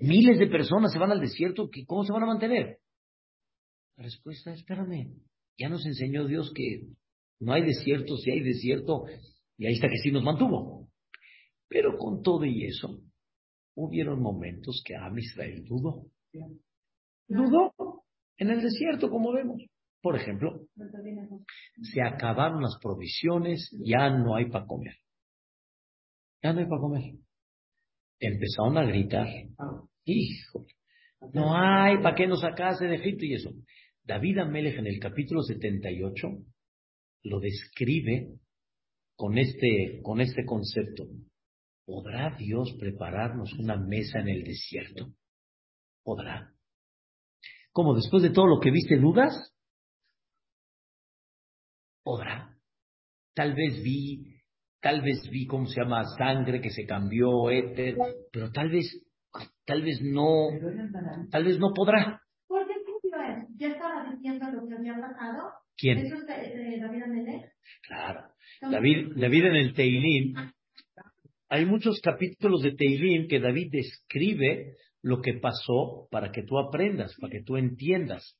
Miles 0.02 0.40
de 0.40 0.48
personas 0.48 0.94
se 0.94 1.00
van 1.00 1.12
al 1.12 1.20
desierto, 1.20 1.70
¿cómo 1.88 2.04
se 2.06 2.14
van 2.14 2.24
a 2.24 2.28
mantener? 2.28 2.80
La 3.98 4.04
respuesta, 4.04 4.54
espérame, 4.54 5.14
ya 5.58 5.68
nos 5.68 5.86
enseñó 5.86 6.26
Dios 6.26 6.52
que 6.56 6.88
no 7.40 7.54
hay 7.54 7.64
desierto, 7.64 8.16
si 8.18 8.32
hay 8.32 8.42
desierto, 8.42 9.06
y 9.62 9.68
ahí 9.68 9.74
está 9.74 9.88
que 9.90 10.00
sí 10.00 10.10
nos 10.12 10.24
mantuvo. 10.24 10.90
Pero 11.68 11.96
con 11.96 12.24
todo 12.24 12.46
y 12.46 12.66
eso, 12.66 13.00
hubieron 13.76 14.20
momentos 14.20 14.82
que 14.84 14.96
Am 14.96 15.14
dudó. 15.68 16.08
Dudó 17.28 17.72
en 18.38 18.50
el 18.50 18.60
desierto, 18.60 19.12
como 19.12 19.32
vemos. 19.32 19.62
Por 20.02 20.16
ejemplo, 20.16 20.66
se 21.94 22.02
acabaron 22.02 22.64
las 22.64 22.76
provisiones, 22.82 23.70
ya 23.86 24.10
no 24.10 24.36
hay 24.36 24.50
para 24.50 24.66
comer. 24.66 24.96
Ya 26.42 26.54
no 26.54 26.62
hay 26.62 26.66
para 26.66 26.82
comer. 26.82 27.04
Empezaron 28.20 28.80
a 28.80 28.86
gritar. 28.86 29.28
Hijo, 30.06 30.66
no 31.34 31.56
hay 31.56 32.02
para 32.02 32.16
qué 32.16 32.26
nos 32.26 32.42
sacase 32.42 32.88
de 32.88 32.96
Egipto 32.96 33.26
y 33.26 33.36
eso. 33.36 33.52
David 34.06 34.40
Amelech 34.40 34.80
en 34.80 34.88
el 34.88 35.00
capítulo 35.00 35.44
78 35.44 36.30
lo 37.26 37.40
describe 37.40 38.41
con 39.22 39.38
este, 39.38 40.02
con 40.02 40.20
este 40.20 40.44
concepto. 40.46 41.04
¿Podrá 41.86 42.36
Dios 42.40 42.76
prepararnos 42.80 43.54
una 43.54 43.78
mesa 43.78 44.18
en 44.18 44.30
el 44.30 44.44
desierto? 44.44 45.14
¿Podrá? 46.04 46.52
¿Cómo 47.72 47.94
después 47.94 48.24
de 48.24 48.32
todo 48.32 48.48
lo 48.48 48.60
que 48.60 48.72
viste 48.72 48.98
dudas? 48.98 49.54
¿Podrá? 52.04 52.58
Tal 53.36 53.54
vez 53.54 53.84
vi, 53.84 54.42
tal 54.82 55.04
vez 55.04 55.30
vi, 55.30 55.46
¿cómo 55.46 55.68
se 55.68 55.82
llama? 55.82 56.04
Sangre 56.18 56.60
que 56.60 56.72
se 56.72 56.88
cambió, 56.88 57.52
éter, 57.52 57.98
pero 58.32 58.52
tal 58.52 58.72
vez, 58.72 59.06
tal 59.66 59.84
vez 59.84 60.02
no, 60.02 60.48
tal 61.30 61.44
vez 61.44 61.60
no 61.60 61.72
podrá. 61.76 62.24
¿Por 62.48 62.66
qué 62.68 62.74
ya 63.56 63.68
estaba 63.68 64.12
diciendo 64.12 64.48
lo 64.52 64.68
que 64.68 64.74
había 64.78 65.00
pasado? 65.00 65.52
¿Quién? 65.78 66.00
¿Eso 66.00 66.16
es 66.16 66.26
de 66.26 66.80
David 66.80 68.31
David, 68.62 69.14
David 69.16 69.46
en 69.46 69.56
el 69.56 69.74
Teilim, 69.74 70.36
hay 71.50 71.66
muchos 71.66 72.00
capítulos 72.00 72.62
de 72.62 72.74
Teilim 72.74 73.28
que 73.28 73.40
David 73.40 73.70
describe 73.72 74.76
lo 75.02 75.20
que 75.20 75.34
pasó 75.34 76.08
para 76.12 76.32
que 76.32 76.44
tú 76.44 76.60
aprendas, 76.60 77.16
para 77.20 77.32
que 77.32 77.44
tú 77.44 77.58
entiendas. 77.58 78.38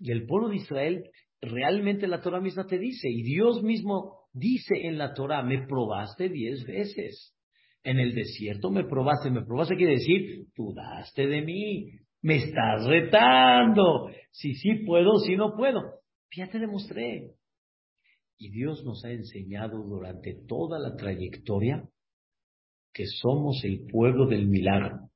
Y 0.00 0.12
el 0.12 0.26
pueblo 0.26 0.50
de 0.50 0.56
Israel, 0.56 1.10
realmente 1.40 2.06
la 2.06 2.20
Torah 2.20 2.40
misma 2.40 2.66
te 2.66 2.78
dice, 2.78 3.08
y 3.08 3.22
Dios 3.22 3.62
mismo 3.62 4.18
dice 4.32 4.74
en 4.82 4.98
la 4.98 5.14
Torah, 5.14 5.42
me 5.42 5.66
probaste 5.66 6.28
diez 6.28 6.64
veces. 6.64 7.34
En 7.82 7.98
el 7.98 8.14
desierto 8.14 8.70
me 8.70 8.84
probaste, 8.84 9.30
me 9.30 9.44
probaste 9.44 9.76
quiere 9.76 9.94
decir, 9.94 10.46
dudaste 10.56 11.26
de 11.26 11.42
mí, 11.42 11.90
me 12.22 12.36
estás 12.36 12.86
retando, 12.86 14.10
si 14.30 14.54
sí 14.54 14.84
puedo, 14.86 15.18
si 15.18 15.36
no 15.36 15.54
puedo. 15.54 15.80
Ya 16.34 16.48
te 16.48 16.58
demostré. 16.58 17.32
Y 18.38 18.50
Dios 18.50 18.84
nos 18.84 19.04
ha 19.04 19.10
enseñado 19.10 19.82
durante 19.82 20.34
toda 20.46 20.78
la 20.78 20.96
trayectoria 20.96 21.88
que 22.92 23.06
somos 23.06 23.62
el 23.64 23.86
pueblo 23.86 24.26
del 24.26 24.46
milagro. 24.46 25.10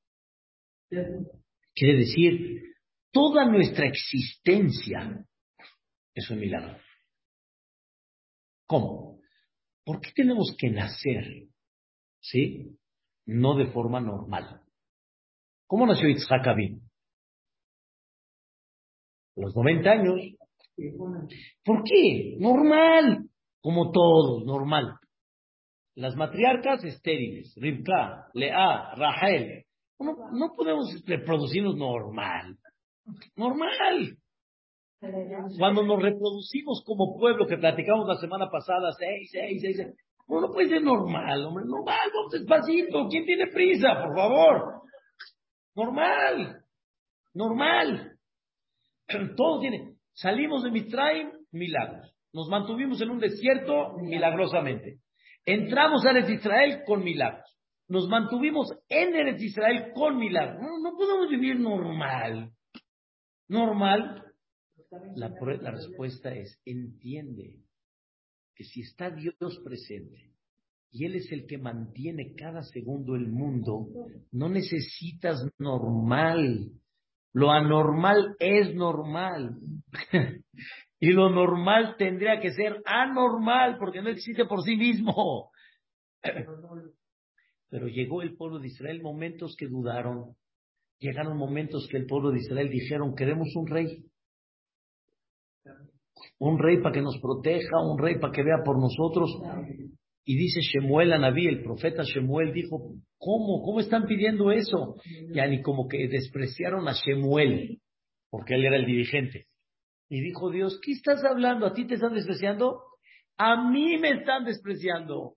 Quiere 0.88 1.98
decir, 1.98 2.62
toda 3.12 3.44
nuestra 3.46 3.86
existencia 3.86 5.24
es 6.14 6.30
un 6.30 6.40
milagro. 6.40 6.78
¿Cómo? 8.66 9.20
¿Por 9.84 10.00
qué 10.00 10.10
tenemos 10.14 10.54
que 10.58 10.70
nacer? 10.70 11.48
¿Sí? 12.20 12.76
No 13.26 13.56
de 13.56 13.70
forma 13.72 14.00
normal. 14.00 14.62
¿Cómo 15.66 15.86
nació 15.86 16.08
Yitzhak 16.08 16.46
Abin? 16.46 16.82
A 19.36 19.40
los 19.40 19.54
90 19.54 19.90
años. 19.90 20.20
¿Por 21.64 21.82
qué? 21.84 22.36
Normal. 22.38 23.28
Como 23.60 23.90
todos, 23.90 24.44
normal. 24.44 24.94
Las 25.94 26.14
matriarcas 26.14 26.84
estériles, 26.84 27.52
Rivka, 27.56 28.28
Lea, 28.34 28.94
Rahel. 28.94 29.64
No, 29.98 30.54
podemos 30.56 31.02
reproducirnos 31.06 31.76
normal. 31.76 32.56
Normal. 33.34 34.16
Cuando 35.58 35.82
nos 35.82 36.02
reproducimos 36.02 36.82
como 36.84 37.18
pueblo, 37.18 37.46
que 37.46 37.56
platicamos 37.56 38.06
la 38.06 38.16
semana 38.16 38.48
pasada, 38.48 38.92
seis, 38.96 39.28
seis, 39.32 39.60
seis, 39.60 39.76
seis 39.76 39.96
no, 40.28 40.50
puede 40.52 40.68
ser 40.68 40.82
normal, 40.82 41.46
hombre, 41.46 41.64
normal, 41.64 42.10
vamos 42.14 42.32
despacito, 42.32 43.08
¿quién 43.08 43.24
tiene 43.24 43.46
prisa, 43.46 43.88
por 44.04 44.14
favor? 44.14 44.82
Normal, 45.74 46.64
normal. 47.32 48.18
Todo 49.36 49.60
tiene. 49.60 49.97
Salimos 50.18 50.64
de 50.64 50.72
Mitraim, 50.72 51.30
milagros. 51.52 52.12
Nos 52.32 52.48
mantuvimos 52.48 53.00
en 53.00 53.10
un 53.10 53.20
desierto 53.20 53.96
milagrosamente. 54.02 54.98
Entramos 55.44 56.04
a 56.04 56.10
Eretz 56.10 56.30
Israel 56.30 56.82
con 56.84 57.04
milagros. 57.04 57.56
Nos 57.86 58.08
mantuvimos 58.08 58.66
en 58.88 59.14
Eretz 59.14 59.40
Israel 59.40 59.92
con 59.94 60.18
milagros. 60.18 60.60
No, 60.60 60.80
no 60.80 60.96
podemos 60.96 61.28
vivir 61.30 61.60
normal. 61.60 62.50
Normal. 63.46 64.24
La, 65.14 65.28
la 65.28 65.70
respuesta 65.70 66.34
es, 66.34 66.60
entiende 66.64 67.60
que 68.56 68.64
si 68.64 68.80
está 68.80 69.10
Dios 69.10 69.60
presente 69.64 70.32
y 70.90 71.04
Él 71.04 71.14
es 71.14 71.30
el 71.30 71.46
que 71.46 71.58
mantiene 71.58 72.34
cada 72.34 72.62
segundo 72.62 73.14
el 73.14 73.28
mundo, 73.28 73.86
no 74.32 74.48
necesitas 74.48 75.46
normal. 75.58 76.72
Lo 77.38 77.52
anormal 77.52 78.34
es 78.40 78.74
normal. 78.74 79.60
y 80.98 81.12
lo 81.12 81.30
normal 81.30 81.94
tendría 81.96 82.40
que 82.40 82.50
ser 82.50 82.82
anormal 82.84 83.76
porque 83.78 84.02
no 84.02 84.08
existe 84.08 84.44
por 84.44 84.64
sí 84.64 84.76
mismo. 84.76 85.52
Pero 87.70 87.86
llegó 87.86 88.22
el 88.22 88.36
pueblo 88.36 88.58
de 88.58 88.66
Israel 88.66 89.00
momentos 89.02 89.54
que 89.56 89.68
dudaron. 89.68 90.34
Llegaron 90.98 91.36
momentos 91.36 91.86
que 91.88 91.98
el 91.98 92.06
pueblo 92.06 92.32
de 92.32 92.38
Israel 92.38 92.70
dijeron, 92.70 93.14
queremos 93.14 93.54
un 93.54 93.68
rey. 93.68 94.04
Un 96.40 96.58
rey 96.58 96.82
para 96.82 96.92
que 96.92 97.02
nos 97.02 97.20
proteja, 97.20 97.80
un 97.80 98.00
rey 98.00 98.18
para 98.18 98.32
que 98.32 98.42
vea 98.42 98.64
por 98.64 98.80
nosotros. 98.80 99.30
Y 100.30 100.36
dice 100.36 100.60
Shemuel 100.60 101.14
a 101.14 101.18
Naví, 101.18 101.46
el 101.46 101.62
profeta 101.62 102.02
Shemuel 102.02 102.52
dijo, 102.52 102.92
¿cómo? 103.16 103.62
¿Cómo 103.62 103.80
están 103.80 104.04
pidiendo 104.04 104.52
eso? 104.52 104.96
Ya 105.32 105.46
ni 105.46 105.62
como 105.62 105.88
que 105.88 106.06
despreciaron 106.06 106.86
a 106.86 106.92
Shemuel, 106.92 107.80
porque 108.28 108.56
él 108.56 108.66
era 108.66 108.76
el 108.76 108.84
dirigente. 108.84 109.46
Y 110.10 110.20
dijo 110.20 110.50
Dios, 110.50 110.78
¿qué 110.84 110.92
estás 110.92 111.24
hablando? 111.24 111.64
¿A 111.64 111.72
ti 111.72 111.86
te 111.86 111.94
están 111.94 112.12
despreciando? 112.12 112.82
A 113.38 113.70
mí 113.70 113.96
me 113.96 114.10
están 114.10 114.44
despreciando. 114.44 115.36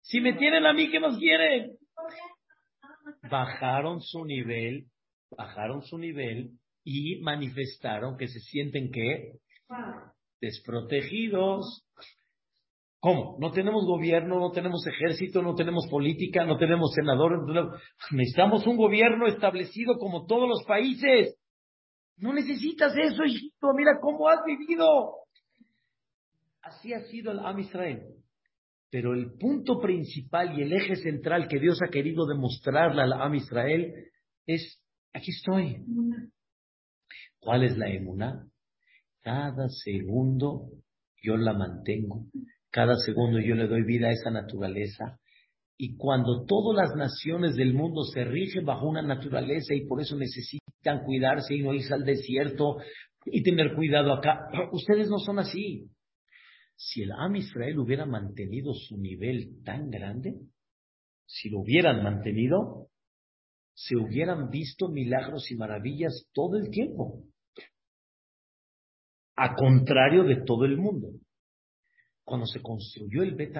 Si 0.00 0.20
me 0.20 0.32
tienen 0.32 0.66
a 0.66 0.72
mí, 0.72 0.90
¿qué 0.90 0.98
más 0.98 1.16
quieren? 1.18 1.76
Bajaron 3.30 4.00
su 4.00 4.24
nivel, 4.24 4.86
bajaron 5.36 5.82
su 5.82 5.98
nivel 5.98 6.50
y 6.82 7.20
manifestaron 7.20 8.16
que 8.16 8.26
se 8.26 8.40
sienten 8.40 8.90
que 8.90 9.34
desprotegidos. 10.40 11.84
¿Cómo? 13.02 13.36
No 13.40 13.50
tenemos 13.50 13.84
gobierno, 13.84 14.38
no 14.38 14.52
tenemos 14.52 14.86
ejército, 14.86 15.42
no 15.42 15.56
tenemos 15.56 15.88
política, 15.90 16.44
no 16.44 16.56
tenemos 16.56 16.92
senadores. 16.94 17.40
Necesitamos 18.12 18.64
un 18.64 18.76
gobierno 18.76 19.26
establecido 19.26 19.98
como 19.98 20.24
todos 20.24 20.48
los 20.48 20.62
países. 20.64 21.36
No 22.16 22.32
necesitas 22.32 22.94
eso, 22.96 23.24
hijito. 23.24 23.74
Mira 23.74 23.98
cómo 24.00 24.28
has 24.28 24.38
vivido. 24.46 24.86
Así 26.62 26.92
ha 26.92 27.00
sido 27.06 27.32
el 27.32 27.40
Am 27.40 27.58
Israel. 27.58 28.04
Pero 28.88 29.14
el 29.14 29.32
punto 29.32 29.80
principal 29.80 30.56
y 30.56 30.62
el 30.62 30.72
eje 30.72 30.94
central 30.94 31.48
que 31.48 31.58
Dios 31.58 31.80
ha 31.82 31.90
querido 31.90 32.24
demostrarle 32.24 33.02
al 33.02 33.14
Am 33.14 33.34
Israel 33.34 33.92
es, 34.46 34.80
aquí 35.12 35.32
estoy. 35.32 35.84
¿Cuál 37.40 37.64
es 37.64 37.76
la 37.76 37.90
emuna? 37.90 38.46
Cada 39.22 39.68
segundo 39.70 40.68
yo 41.20 41.36
la 41.36 41.52
mantengo 41.52 42.26
cada 42.72 42.96
segundo 42.96 43.38
yo 43.38 43.54
le 43.54 43.68
doy 43.68 43.84
vida 43.84 44.08
a 44.08 44.12
esa 44.12 44.30
naturaleza. 44.30 45.20
Y 45.76 45.96
cuando 45.96 46.46
todas 46.46 46.88
las 46.88 46.96
naciones 46.96 47.54
del 47.54 47.74
mundo 47.74 48.02
se 48.04 48.24
rigen 48.24 48.64
bajo 48.64 48.88
una 48.88 49.02
naturaleza 49.02 49.74
y 49.74 49.86
por 49.86 50.00
eso 50.00 50.16
necesitan 50.16 51.04
cuidarse 51.04 51.54
y 51.54 51.62
no 51.62 51.74
irse 51.74 51.92
al 51.92 52.04
desierto 52.04 52.78
y 53.26 53.42
tener 53.42 53.74
cuidado 53.74 54.12
acá, 54.14 54.48
ustedes 54.72 55.10
no 55.10 55.18
son 55.18 55.38
así. 55.38 55.90
Si 56.74 57.02
el 57.02 57.12
Am 57.12 57.36
Israel 57.36 57.78
hubiera 57.78 58.06
mantenido 58.06 58.72
su 58.72 58.96
nivel 58.96 59.62
tan 59.64 59.90
grande, 59.90 60.34
si 61.26 61.50
lo 61.50 61.60
hubieran 61.60 62.02
mantenido, 62.02 62.88
se 63.74 63.96
hubieran 63.96 64.48
visto 64.48 64.88
milagros 64.88 65.50
y 65.50 65.56
maravillas 65.56 66.26
todo 66.32 66.56
el 66.56 66.70
tiempo. 66.70 67.22
A 69.36 69.54
contrario 69.54 70.24
de 70.24 70.42
todo 70.46 70.64
el 70.64 70.78
mundo 70.78 71.21
cuando 72.24 72.46
se 72.46 72.60
construyó 72.60 73.22
el 73.22 73.34
Bet 73.34 73.54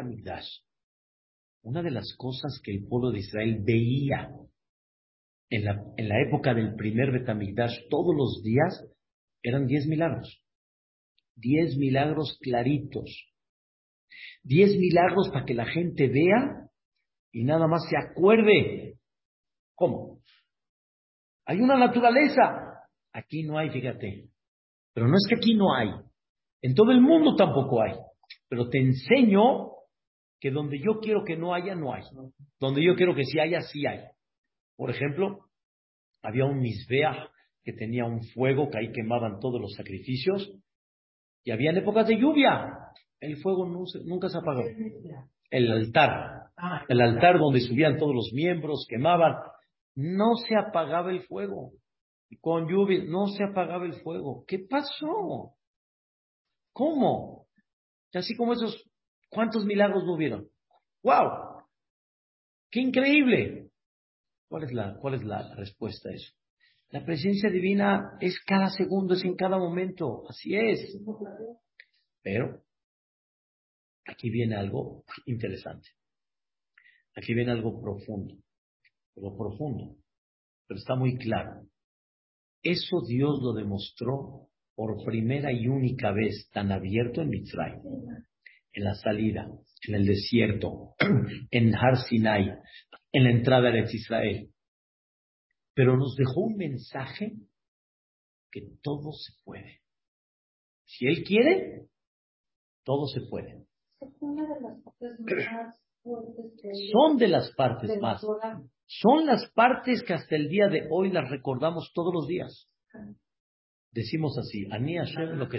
una 1.63 1.83
de 1.83 1.91
las 1.91 2.15
cosas 2.17 2.61
que 2.63 2.73
el 2.73 2.87
pueblo 2.87 3.11
de 3.11 3.21
Israel 3.21 3.63
veía 3.65 4.31
en 5.51 5.65
la, 5.65 5.85
en 5.97 6.09
la 6.09 6.21
época 6.27 6.55
del 6.55 6.75
primer 6.75 7.13
Bet 7.13 7.27
todos 7.89 8.15
los 8.17 8.43
días 8.43 8.85
eran 9.43 9.67
diez 9.67 9.87
milagros. 9.87 10.41
Diez 11.35 11.77
milagros 11.77 12.39
claritos. 12.41 13.29
Diez 14.43 14.77
milagros 14.77 15.31
para 15.33 15.45
que 15.45 15.55
la 15.55 15.67
gente 15.67 16.09
vea 16.09 16.69
y 17.33 17.45
nada 17.45 17.67
más 17.67 17.83
se 17.89 17.97
acuerde. 17.97 18.99
¿Cómo? 19.75 20.21
Hay 21.47 21.61
una 21.61 21.79
naturaleza. 21.79 22.89
Aquí 23.13 23.43
no 23.43 23.59
hay, 23.59 23.71
fíjate. 23.71 24.29
Pero 24.95 25.09
no 25.09 25.15
es 25.15 25.27
que 25.29 25.37
aquí 25.37 25.55
no 25.55 25.75
hay. 25.75 25.91
En 26.61 26.75
todo 26.75 26.93
el 26.93 27.01
mundo 27.01 27.35
tampoco 27.35 27.83
hay 27.83 27.95
pero 28.53 28.69
te 28.69 28.79
enseño 28.79 29.71
que 30.39 30.51
donde 30.51 30.79
yo 30.79 31.01
quiero 31.01 31.25
que 31.25 31.39
no 31.39 31.55
haya, 31.55 31.75
no 31.75 31.95
hay. 31.95 32.03
Donde 32.61 32.85
yo 32.85 32.97
quiero 32.97 33.15
que 33.15 33.25
sí 33.25 33.39
haya, 33.39 33.63
sí 33.63 33.87
hay. 33.87 34.01
Por 34.77 34.91
ejemplo, 34.91 35.47
había 36.23 36.45
un 36.45 36.61
misbea 36.61 37.31
que 37.65 37.73
tenía 37.73 38.05
un 38.05 38.23
fuego 38.35 38.69
que 38.69 38.77
ahí 38.77 38.93
quemaban 38.93 39.41
todos 39.41 39.59
los 39.59 39.73
sacrificios 39.73 40.53
y 41.43 41.51
había 41.51 41.71
en 41.71 41.79
épocas 41.79 42.07
de 42.07 42.19
lluvia. 42.19 42.77
El 43.21 43.39
fuego 43.39 43.65
nunca 44.05 44.29
se 44.29 44.37
apagó. 44.37 44.65
El 45.49 45.73
altar, 45.73 46.51
el 46.89 47.01
altar 47.01 47.39
donde 47.39 47.61
subían 47.61 47.97
todos 47.97 48.15
los 48.15 48.33
miembros, 48.35 48.85
quemaban, 48.87 49.33
no 49.95 50.35
se 50.47 50.57
apagaba 50.57 51.11
el 51.11 51.23
fuego. 51.23 51.71
Con 52.43 52.69
lluvia 52.69 53.03
no 53.07 53.29
se 53.29 53.45
apagaba 53.45 53.87
el 53.87 53.95
fuego. 54.03 54.45
¿Qué 54.47 54.59
pasó? 54.69 55.55
¿Cómo? 56.75 57.42
Así 58.15 58.37
como 58.37 58.53
esos, 58.53 58.89
¿cuántos 59.31 59.65
milagros 59.65 60.05
no 60.05 60.15
hubieron? 60.15 60.49
¡Wow! 61.03 61.65
¡Qué 62.71 62.81
increíble! 62.81 63.71
¿Cuál 64.49 64.65
es 64.65 64.73
la, 64.73 64.97
cuál 64.99 65.15
es 65.15 65.25
la 65.25 65.55
respuesta 65.55 66.11
a 66.11 66.13
eso? 66.13 66.33
La 66.91 67.05
presencia 67.05 67.51
divina 67.51 68.19
es 68.21 68.39
cada 68.45 68.69
segundo, 68.69 69.15
es 69.15 69.25
en 69.25 69.35
cada 69.35 69.57
momento, 69.57 70.25
así 70.29 70.55
es. 70.55 70.99
Pero 72.23 72.63
aquí 74.05 74.29
viene 74.29 74.57
algo 74.57 75.05
interesante. 75.25 75.89
Aquí 77.17 77.33
viene 77.33 77.53
algo 77.53 77.81
profundo. 77.81 78.35
Algo 79.17 79.37
profundo. 79.37 79.97
Pero 80.67 80.79
está 80.79 80.95
muy 80.95 81.17
claro. 81.17 81.67
Eso 82.63 83.01
Dios 83.07 83.41
lo 83.43 83.55
demostró 83.55 84.51
por 84.83 85.05
primera 85.05 85.53
y 85.53 85.69
única 85.69 86.11
vez 86.11 86.51
tan 86.53 86.73
abierto 86.73 87.23
en 87.23 87.29
Mitzray, 87.29 87.75
en 88.73 88.83
la 88.83 88.97
salida, 88.97 89.47
en 89.87 89.95
el 89.95 90.05
desierto, 90.05 90.97
en 91.53 91.73
Har 91.73 91.99
Sinai, 91.99 92.59
en 93.13 93.23
la 93.23 93.31
entrada 93.31 93.71
de 93.71 93.87
Israel. 93.93 94.51
Pero 95.73 95.97
nos 95.97 96.17
dejó 96.17 96.41
un 96.41 96.57
mensaje 96.57 97.35
que 98.51 98.63
todo 98.83 99.13
se 99.13 99.33
puede. 99.45 99.83
Si 100.85 101.07
Él 101.07 101.23
quiere, 101.23 101.87
todo 102.83 103.07
se 103.07 103.21
puede. 103.31 103.65
Son 106.91 107.19
de 107.19 107.29
las 107.29 107.53
partes 107.53 108.01
más. 108.01 108.21
Son 108.87 109.27
las 109.27 109.49
partes 109.53 110.03
que 110.03 110.15
hasta 110.15 110.35
el 110.35 110.49
día 110.49 110.67
de 110.67 110.89
hoy 110.91 111.13
las 111.13 111.31
recordamos 111.31 111.93
todos 111.95 112.13
los 112.13 112.27
días. 112.27 112.69
Decimos 113.93 114.39
así, 114.39 114.65
lo 115.37 115.49
que 115.49 115.59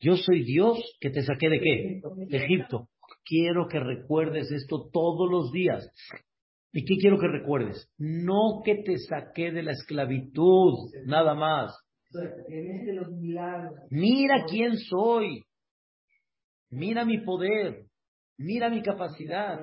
Yo 0.00 0.16
soy 0.16 0.44
Dios 0.44 0.78
que 1.00 1.10
te 1.10 1.22
saqué 1.22 1.48
de 1.48 1.60
qué? 1.60 2.00
Egipto. 2.30 2.88
Quiero 3.24 3.66
que 3.66 3.80
recuerdes 3.80 4.50
esto 4.52 4.88
todos 4.92 5.28
los 5.28 5.50
días. 5.50 5.90
¿Y 6.72 6.84
qué 6.84 6.96
quiero 7.00 7.18
que 7.18 7.26
recuerdes? 7.26 7.90
No 7.98 8.62
que 8.64 8.76
te 8.76 8.96
saqué 8.98 9.50
de 9.50 9.62
la 9.62 9.72
esclavitud, 9.72 10.74
nada 11.06 11.34
más. 11.34 11.76
Mira 13.90 14.44
quién 14.48 14.76
soy. 14.76 15.44
Mira 16.70 17.04
mi 17.04 17.18
poder. 17.24 17.86
Mira 18.36 18.70
mi 18.70 18.82
capacidad. 18.82 19.58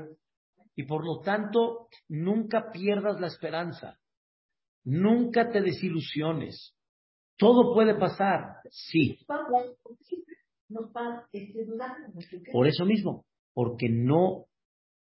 Y 0.75 0.83
por 0.83 1.05
lo 1.05 1.21
tanto, 1.21 1.87
nunca 2.09 2.71
pierdas 2.73 3.21
la 3.21 3.27
esperanza. 3.27 3.97
Nunca 4.85 5.51
te 5.51 5.61
desilusiones. 5.61 6.75
Todo 7.37 7.73
puede 7.73 7.95
pasar, 7.95 8.59
sí. 8.69 9.19
Por 12.51 12.67
eso 12.67 12.85
mismo, 12.85 13.25
porque 13.53 13.89
no 13.89 14.45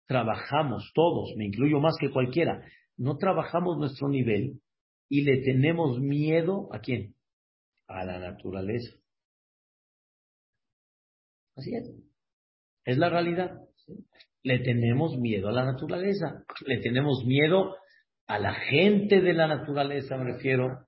trabajamos 0.08 0.92
todos, 0.94 1.34
me 1.38 1.46
incluyo 1.46 1.80
más 1.80 1.96
que 2.00 2.12
cualquiera, 2.12 2.66
no 2.98 3.18
trabajamos 3.18 3.78
nuestro 3.78 4.10
nivel 4.10 4.62
y 5.10 5.24
le 5.24 5.42
tenemos 5.42 6.00
miedo 6.00 6.70
a 6.74 6.80
quién? 6.80 7.16
A 7.88 8.04
la 8.06 8.20
naturaleza. 8.20 8.96
Así 11.56 11.76
es. 11.76 11.92
Es 12.86 12.98
la 12.98 13.10
realidad. 13.10 13.60
Le 14.42 14.60
tenemos 14.60 15.18
miedo 15.18 15.50
a 15.50 15.52
la 15.52 15.66
naturaleza. 15.66 16.44
Le 16.66 16.80
tenemos 16.82 17.24
miedo 17.26 17.76
a 18.28 18.40
la 18.40 18.54
gente 18.54 19.22
de 19.22 19.34
la 19.34 19.48
naturaleza, 19.48 20.18
me 20.18 20.34
refiero. 20.34 20.86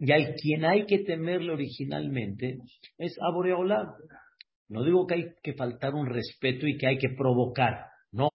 Y 0.00 0.12
al 0.12 0.34
quien 0.34 0.64
hay 0.64 0.86
que 0.86 0.98
temerle 0.98 1.52
originalmente 1.52 2.58
es 2.98 3.16
a 3.20 3.32
no 4.68 4.82
digo 4.82 5.06
que 5.06 5.14
hay 5.14 5.24
que 5.42 5.54
faltar 5.54 5.94
un 5.94 6.06
respeto 6.06 6.66
y 6.66 6.76
que 6.76 6.86
hay 6.86 6.98
que 6.98 7.10
provocar, 7.10 7.86
no. 8.10 8.30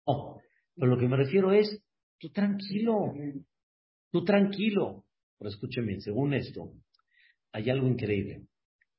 Pero 0.76 0.88
lo 0.88 0.98
que 0.98 1.08
me 1.08 1.18
refiero 1.18 1.52
es, 1.52 1.84
tú 2.20 2.30
tranquilo, 2.30 3.14
tú 4.12 4.24
tranquilo. 4.24 5.06
Pero 5.38 5.50
escúcheme, 5.50 6.00
según 6.00 6.34
esto, 6.34 6.74
hay 7.52 7.70
algo 7.70 7.88
increíble. 7.88 8.46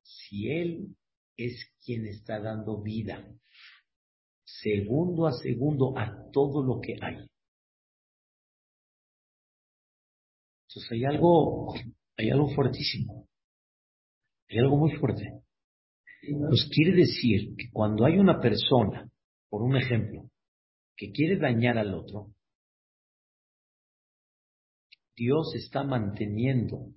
Si 0.03 0.51
Él 0.51 0.97
es 1.37 1.73
quien 1.85 2.07
está 2.07 2.41
dando 2.41 2.83
vida, 2.83 3.27
segundo 4.45 5.27
a 5.27 5.33
segundo, 5.33 5.97
a 5.97 6.31
todo 6.33 6.63
lo 6.65 6.81
que 6.81 6.97
hay. 7.01 7.30
Entonces 10.71 10.93
hay 10.93 11.05
algo, 11.05 11.75
hay 12.17 12.31
algo 12.31 12.49
fuertísimo. 12.55 13.29
Hay 14.49 14.59
algo 14.59 14.77
muy 14.77 14.93
fuerte. 14.93 15.43
Pues 16.23 16.69
quiere 16.73 16.97
decir 16.97 17.57
que 17.57 17.71
cuando 17.73 18.05
hay 18.05 18.19
una 18.19 18.41
persona, 18.41 19.11
por 19.49 19.63
un 19.63 19.77
ejemplo, 19.77 20.31
que 20.97 21.11
quiere 21.11 21.39
dañar 21.39 21.77
al 21.77 21.93
otro, 21.95 22.29
Dios 25.17 25.55
está 25.57 25.83
manteniendo 25.83 26.93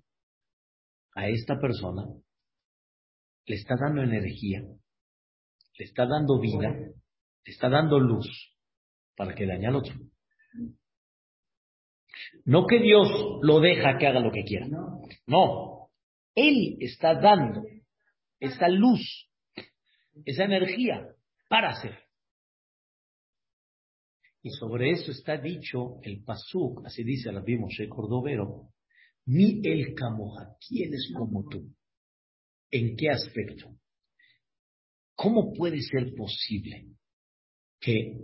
a 1.16 1.28
esta 1.30 1.60
persona, 1.60 2.04
le 3.46 3.56
está 3.56 3.76
dando 3.80 4.04
energía, 4.04 4.62
le 4.62 5.86
está 5.86 6.06
dando 6.06 6.40
vida, 6.40 6.70
le 6.72 7.52
está 7.52 7.70
dando 7.70 8.00
luz 8.00 8.28
para 9.16 9.34
que 9.34 9.48
dañe 9.48 9.68
al 9.68 9.78
otro. 9.78 9.96
No 12.46 12.66
que 12.68 12.80
Dios 12.80 13.08
lo 13.42 13.60
deja 13.60 13.98
que 13.98 14.08
haga 14.08 14.20
lo 14.20 14.32
que 14.32 14.44
quiera. 14.44 14.68
No. 15.26 15.90
Él 16.36 16.78
está 16.80 17.16
dando 17.16 17.64
esa 18.40 18.68
luz, 18.68 19.30
esa 20.26 20.44
energía 20.44 21.08
para 21.48 21.70
hacer. 21.70 21.98
Y 24.42 24.50
sobre 24.50 24.92
eso 24.92 25.12
está 25.12 25.38
dicho 25.38 26.00
el 26.02 26.22
Pasuk, 26.24 26.86
así 26.86 27.04
dice 27.04 27.30
el 27.30 27.36
Rabbi 27.36 27.58
Moshe 27.58 27.88
Cordovero, 27.88 28.74
mi 29.26 29.62
el 29.64 29.94
Camoja, 29.96 30.58
¿quién 30.68 30.94
es 30.94 31.14
como 31.16 31.48
tú? 31.48 31.74
¿En 32.70 32.98
qué 32.98 33.10
aspecto? 33.10 33.74
¿Cómo 35.16 35.54
puede 35.54 35.80
ser 35.82 36.14
posible 36.14 36.88
que 37.80 38.18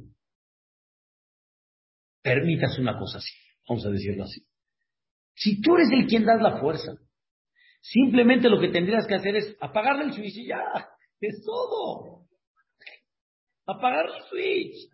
permitas 2.21 2.77
una 2.79 2.97
cosa 2.99 3.19
así? 3.19 3.38
Vamos 3.69 3.85
a 3.85 3.89
decirlo 3.91 4.23
así. 4.23 4.41
Si 5.35 5.61
tú 5.61 5.75
eres 5.75 5.89
el 5.91 6.07
quien 6.07 6.25
das 6.25 6.41
la 6.41 6.59
fuerza, 6.59 6.91
Simplemente 7.81 8.49
lo 8.49 8.59
que 8.59 8.69
tendrías 8.69 9.07
que 9.07 9.15
hacer 9.15 9.35
es 9.35 9.55
apagarle 9.59 10.05
el 10.05 10.13
switch 10.13 10.37
y 10.37 10.47
ya. 10.47 10.61
Es 11.21 11.43
todo. 11.43 12.25
Apagar 13.65 14.05
el 14.05 14.23
switch. 14.29 14.89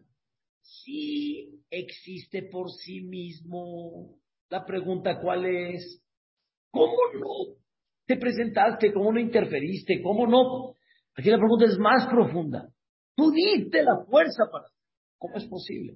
Sí 0.62 1.64
existe 1.70 2.44
por 2.44 2.72
sí 2.72 3.02
mismo. 3.02 4.18
La 4.50 4.66
pregunta 4.66 5.20
cuál 5.20 5.46
es, 5.46 6.04
¿cómo 6.70 6.98
no 7.20 7.56
te 8.06 8.18
presentaste? 8.18 8.94
¿Cómo 8.94 9.12
no 9.12 9.20
interferiste? 9.20 10.02
¿Cómo 10.02 10.28
no? 10.28 10.76
Aquí 11.16 11.30
la 11.30 11.38
pregunta 11.38 11.66
es 11.66 11.78
más 11.80 12.08
profunda. 12.08 12.70
Tú 13.16 13.32
diste 13.32 13.82
la 13.82 14.06
fuerza 14.06 14.44
para... 14.52 14.66
¿Cómo 15.18 15.38
es 15.38 15.46
posible? 15.46 15.96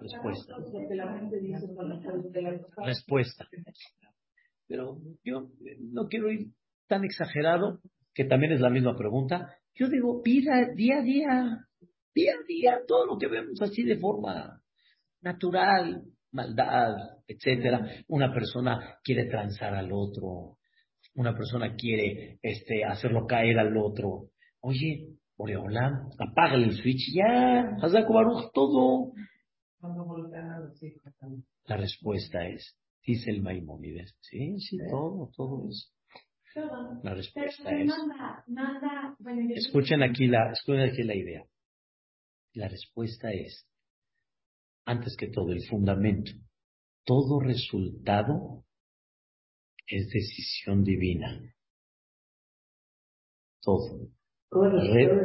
Respuesta. 0.00 0.54
Respuesta. 2.84 3.48
Pero 4.66 4.98
yo 5.24 5.48
no 5.80 6.08
quiero 6.08 6.30
ir 6.30 6.48
tan 6.86 7.04
exagerado, 7.04 7.80
que 8.14 8.24
también 8.24 8.52
es 8.52 8.60
la 8.60 8.70
misma 8.70 8.96
pregunta. 8.96 9.54
Yo 9.74 9.88
digo, 9.88 10.22
vida 10.22 10.68
día 10.74 10.98
a 10.98 11.02
día, 11.02 11.58
día 12.14 12.32
a 12.32 12.46
día, 12.46 12.78
todo 12.86 13.06
lo 13.06 13.18
que 13.18 13.28
vemos 13.28 13.60
así 13.62 13.82
de 13.82 13.98
forma 13.98 14.60
natural, 15.20 16.02
maldad, 16.32 16.94
etcétera. 17.26 18.04
Una 18.08 18.32
persona 18.32 18.98
quiere 19.02 19.26
transar 19.26 19.74
al 19.74 19.90
otro, 19.92 20.58
una 21.14 21.34
persona 21.34 21.74
quiere 21.74 22.38
este, 22.42 22.84
hacerlo 22.84 23.26
caer 23.26 23.58
al 23.58 23.76
otro. 23.76 24.30
Oye, 24.60 25.18
Boreolam, 25.36 26.10
apágale 26.18 26.66
el 26.66 26.72
switch 26.72 27.14
ya, 27.14 27.76
haz 27.80 27.92
todo. 28.52 29.12
La 31.66 31.76
respuesta 31.76 32.46
es, 32.46 32.78
Dice 33.08 33.30
el 33.30 33.40
Maimónides. 33.40 34.14
Sí, 34.20 34.60
sí, 34.60 34.76
todo, 34.90 35.30
todo 35.34 35.66
eso. 35.70 35.88
La 37.02 37.14
respuesta 37.14 37.70
es. 37.70 37.90
Escuchen 39.54 40.02
aquí 40.02 40.26
la, 40.26 40.52
escuchen 40.52 40.80
aquí 40.80 41.02
la 41.04 41.14
idea. 41.14 41.42
La 42.52 42.68
respuesta 42.68 43.32
es, 43.32 43.66
antes 44.84 45.16
que 45.16 45.28
todo, 45.28 45.52
el 45.52 45.66
fundamento. 45.66 46.32
Todo 47.06 47.40
resultado 47.40 48.66
es 49.86 50.10
decisión 50.10 50.84
divina. 50.84 51.40
Todo. 53.62 54.10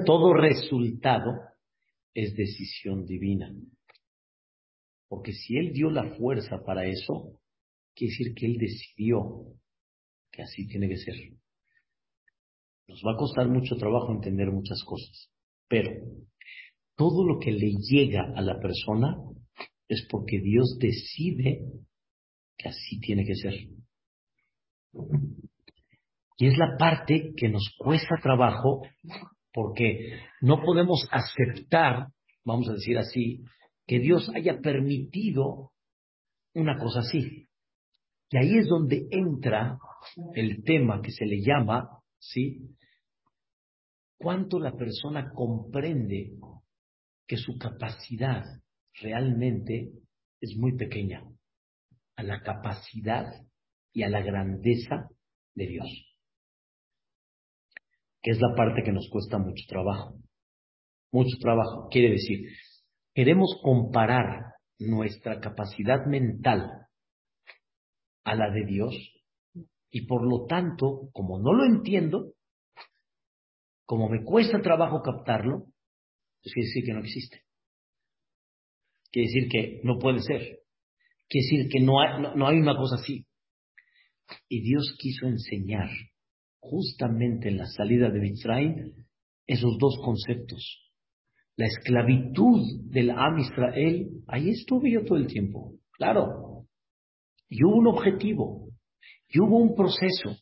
todo 0.06 0.34
resultado 0.36 1.34
es 2.14 2.34
decisión 2.34 3.06
divina. 3.06 3.54
Porque 5.08 5.34
si 5.34 5.58
Él 5.58 5.74
dio 5.74 5.90
la 5.90 6.16
fuerza 6.16 6.64
para 6.66 6.86
eso, 6.86 7.40
quiere 7.96 8.12
decir 8.12 8.34
que 8.34 8.46
Él 8.46 8.58
decidió 8.58 9.46
que 10.32 10.42
así 10.42 10.68
tiene 10.68 10.90
que 10.90 10.98
ser. 10.98 11.16
Nos 12.88 13.02
va 13.06 13.14
a 13.14 13.18
costar 13.18 13.48
mucho 13.48 13.76
trabajo 13.76 14.12
entender 14.12 14.52
muchas 14.52 14.84
cosas, 14.84 15.30
pero 15.68 15.92
todo 16.96 17.26
lo 17.26 17.40
que 17.40 17.52
le 17.52 17.72
llega 17.90 18.34
a 18.36 18.42
la 18.42 18.60
persona 18.60 19.16
es 19.88 20.06
porque 20.10 20.40
Dios 20.40 20.78
decide 20.80 21.66
que 22.58 22.70
así 22.70 23.00
tiene 23.00 23.26
que 23.26 23.36
ser. 23.36 23.54
Y 26.38 26.48
es 26.48 26.58
la 26.58 26.78
parte 26.78 27.34
que 27.36 27.50
nos 27.50 27.64
cuesta 27.78 28.16
trabajo 28.22 28.82
Porque 29.54 30.20
no 30.42 30.62
podemos 30.64 31.08
aceptar, 31.12 32.08
vamos 32.44 32.68
a 32.70 32.74
decir 32.74 32.98
así, 32.98 33.44
que 33.94 34.00
Dios 34.00 34.28
haya 34.34 34.60
permitido 34.60 35.72
una 36.56 36.80
cosa 36.80 37.02
así. 37.02 37.48
Y 38.32 38.38
ahí 38.38 38.58
es 38.58 38.68
donde 38.68 39.06
entra 39.12 39.78
el 40.34 40.64
tema 40.64 41.00
que 41.00 41.12
se 41.12 41.28
le 41.28 41.44
llama, 41.46 42.00
¿sí? 42.18 42.76
Cuánto 44.18 44.60
la 44.60 44.72
persona 44.72 45.32
comprende 45.32 46.32
que 47.28 47.38
su 47.38 47.56
capacidad 47.60 48.44
realmente 49.00 49.92
es 50.42 50.58
muy 50.58 50.76
pequeña 50.76 51.24
a 52.16 52.24
la 52.24 52.42
capacidad 52.42 53.32
y 53.92 54.02
a 54.02 54.10
la 54.10 54.24
grandeza 54.24 55.08
de 55.54 55.68
Dios. 55.68 56.18
Que 58.24 58.32
es 58.32 58.42
la 58.42 58.56
parte 58.56 58.82
que 58.84 58.92
nos 58.92 59.08
cuesta 59.12 59.38
mucho 59.38 59.66
trabajo. 59.68 60.16
Mucho 61.12 61.38
trabajo. 61.40 61.90
Quiere 61.92 62.10
decir, 62.10 62.50
queremos 63.14 63.60
comparar 63.62 64.54
nuestra 64.80 65.40
capacidad 65.40 66.06
mental 66.06 66.88
a 68.24 68.36
la 68.36 68.52
de 68.52 68.66
Dios 68.66 68.96
y 69.92 70.08
por 70.08 70.28
lo 70.28 70.46
tanto, 70.48 71.10
como 71.14 71.40
no 71.40 71.54
lo 71.54 71.66
entiendo, 71.66 72.34
como 73.86 74.10
me 74.10 74.24
cuesta 74.24 74.62
trabajo 74.62 75.02
captarlo, 75.04 75.66
pues 76.42 76.54
quiere 76.54 76.68
decir 76.68 76.84
que 76.84 76.94
no 76.94 77.00
existe. 77.02 77.42
Quiere 79.12 79.28
decir 79.28 79.50
que 79.50 79.82
no 79.84 80.00
puede 80.00 80.20
ser. 80.22 80.62
Quiere 81.30 81.46
decir 81.46 81.70
que 81.70 81.80
no 81.80 82.02
hay, 82.02 82.22
no, 82.36 82.48
hay 82.48 82.58
una 82.58 82.76
cosa 82.76 82.96
así. 82.96 83.28
Y 84.50 84.62
Dios 84.62 84.96
quiso 84.98 85.28
enseñar 85.28 85.90
justamente 86.60 87.50
en 87.50 87.58
la 87.58 87.68
salida 87.68 88.10
de 88.10 88.20
Mitzrayim 88.20 89.06
esos 89.46 89.78
dos 89.78 90.00
conceptos. 90.04 90.83
La 91.56 91.68
esclavitud 91.68 92.62
del 92.90 93.12
Am 93.12 93.38
Israel, 93.38 94.24
ahí 94.28 94.50
estuve 94.50 94.92
yo 94.92 95.06
todo 95.06 95.18
el 95.18 95.28
tiempo, 95.28 95.74
claro. 95.92 96.66
Y 97.48 97.64
hubo 97.64 97.76
un 97.76 97.88
objetivo, 97.88 98.70
y 99.30 99.40
hubo 99.40 99.58
un 99.58 99.76
proceso 99.76 100.36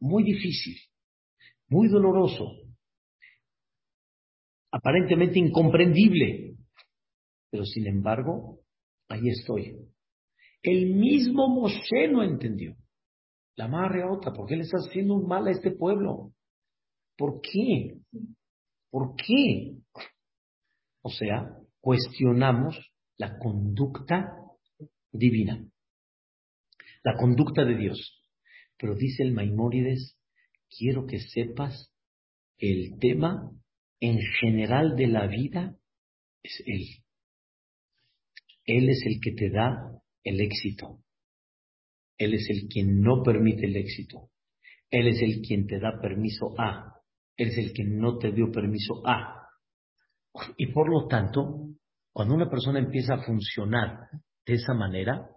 muy 0.00 0.24
difícil, 0.24 0.76
muy 1.68 1.88
doloroso, 1.88 2.44
aparentemente 4.72 5.38
incomprendible, 5.38 6.56
pero 7.50 7.64
sin 7.64 7.86
embargo, 7.86 8.60
ahí 9.08 9.28
estoy. 9.28 9.76
El 10.62 10.94
mismo 10.96 11.48
Moshe 11.48 12.08
no 12.10 12.22
entendió. 12.22 12.76
La 13.56 13.68
madre 13.68 14.04
otra, 14.04 14.32
¿por 14.32 14.46
qué 14.46 14.56
le 14.56 14.62
estás 14.62 14.86
haciendo 14.88 15.14
un 15.14 15.26
mal 15.26 15.46
a 15.46 15.52
este 15.52 15.70
pueblo? 15.70 16.32
¿Por 17.16 17.40
qué? 17.40 18.00
¿Por 18.90 19.14
qué? 19.16 19.76
O 21.06 21.08
sea, 21.08 21.56
cuestionamos 21.80 22.76
la 23.16 23.38
conducta 23.38 24.32
divina, 25.12 25.64
la 27.04 27.14
conducta 27.16 27.64
de 27.64 27.76
Dios. 27.76 28.24
Pero 28.76 28.96
dice 28.96 29.22
el 29.22 29.32
Maimónides, 29.32 30.18
quiero 30.68 31.06
que 31.06 31.20
sepas 31.20 31.92
el 32.58 32.98
tema 32.98 33.52
en 34.00 34.18
general 34.40 34.96
de 34.96 35.06
la 35.06 35.28
vida 35.28 35.76
es 36.42 36.60
Él. 36.66 36.82
Él 38.64 38.88
es 38.88 39.06
el 39.06 39.20
que 39.20 39.30
te 39.30 39.50
da 39.50 40.02
el 40.24 40.40
éxito. 40.40 41.04
Él 42.18 42.34
es 42.34 42.50
el 42.50 42.66
quien 42.66 43.00
no 43.00 43.22
permite 43.22 43.66
el 43.66 43.76
éxito. 43.76 44.32
Él 44.90 45.06
es 45.06 45.22
el 45.22 45.40
quien 45.40 45.68
te 45.68 45.78
da 45.78 46.00
permiso 46.02 46.60
A. 46.60 47.00
Él 47.36 47.50
es 47.50 47.58
el 47.58 47.72
que 47.72 47.84
no 47.84 48.18
te 48.18 48.32
dio 48.32 48.50
permiso 48.50 49.06
A. 49.06 49.35
Y 50.56 50.72
por 50.72 50.88
lo 50.88 51.06
tanto, 51.06 51.68
cuando 52.12 52.34
una 52.34 52.50
persona 52.50 52.78
empieza 52.78 53.14
a 53.14 53.22
funcionar 53.22 54.08
de 54.46 54.54
esa 54.54 54.74
manera, 54.74 55.28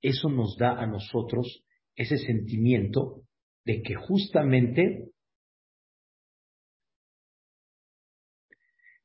eso 0.00 0.28
nos 0.28 0.56
da 0.56 0.80
a 0.80 0.86
nosotros 0.86 1.64
ese 1.94 2.18
sentimiento 2.18 3.22
de 3.64 3.82
que 3.82 3.94
justamente 3.94 5.10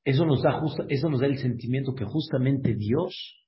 eso 0.03 0.25
nos 0.25 0.41
da 0.41 0.61
eso 0.89 1.09
nos 1.09 1.21
da 1.21 1.27
el 1.27 1.37
sentimiento 1.37 1.93
que 1.93 2.05
justamente 2.05 2.75
Dios 2.75 3.41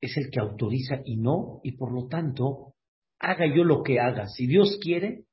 es 0.00 0.16
el 0.16 0.30
que 0.30 0.40
autoriza 0.40 1.00
y 1.04 1.16
no, 1.16 1.60
y 1.62 1.72
por 1.72 1.92
lo 1.92 2.08
tanto, 2.08 2.74
haga 3.18 3.46
yo 3.46 3.64
lo 3.64 3.82
que 3.82 3.98
haga. 3.98 4.26
Si 4.26 4.46
Dios 4.46 4.78
quiere, 4.80 5.24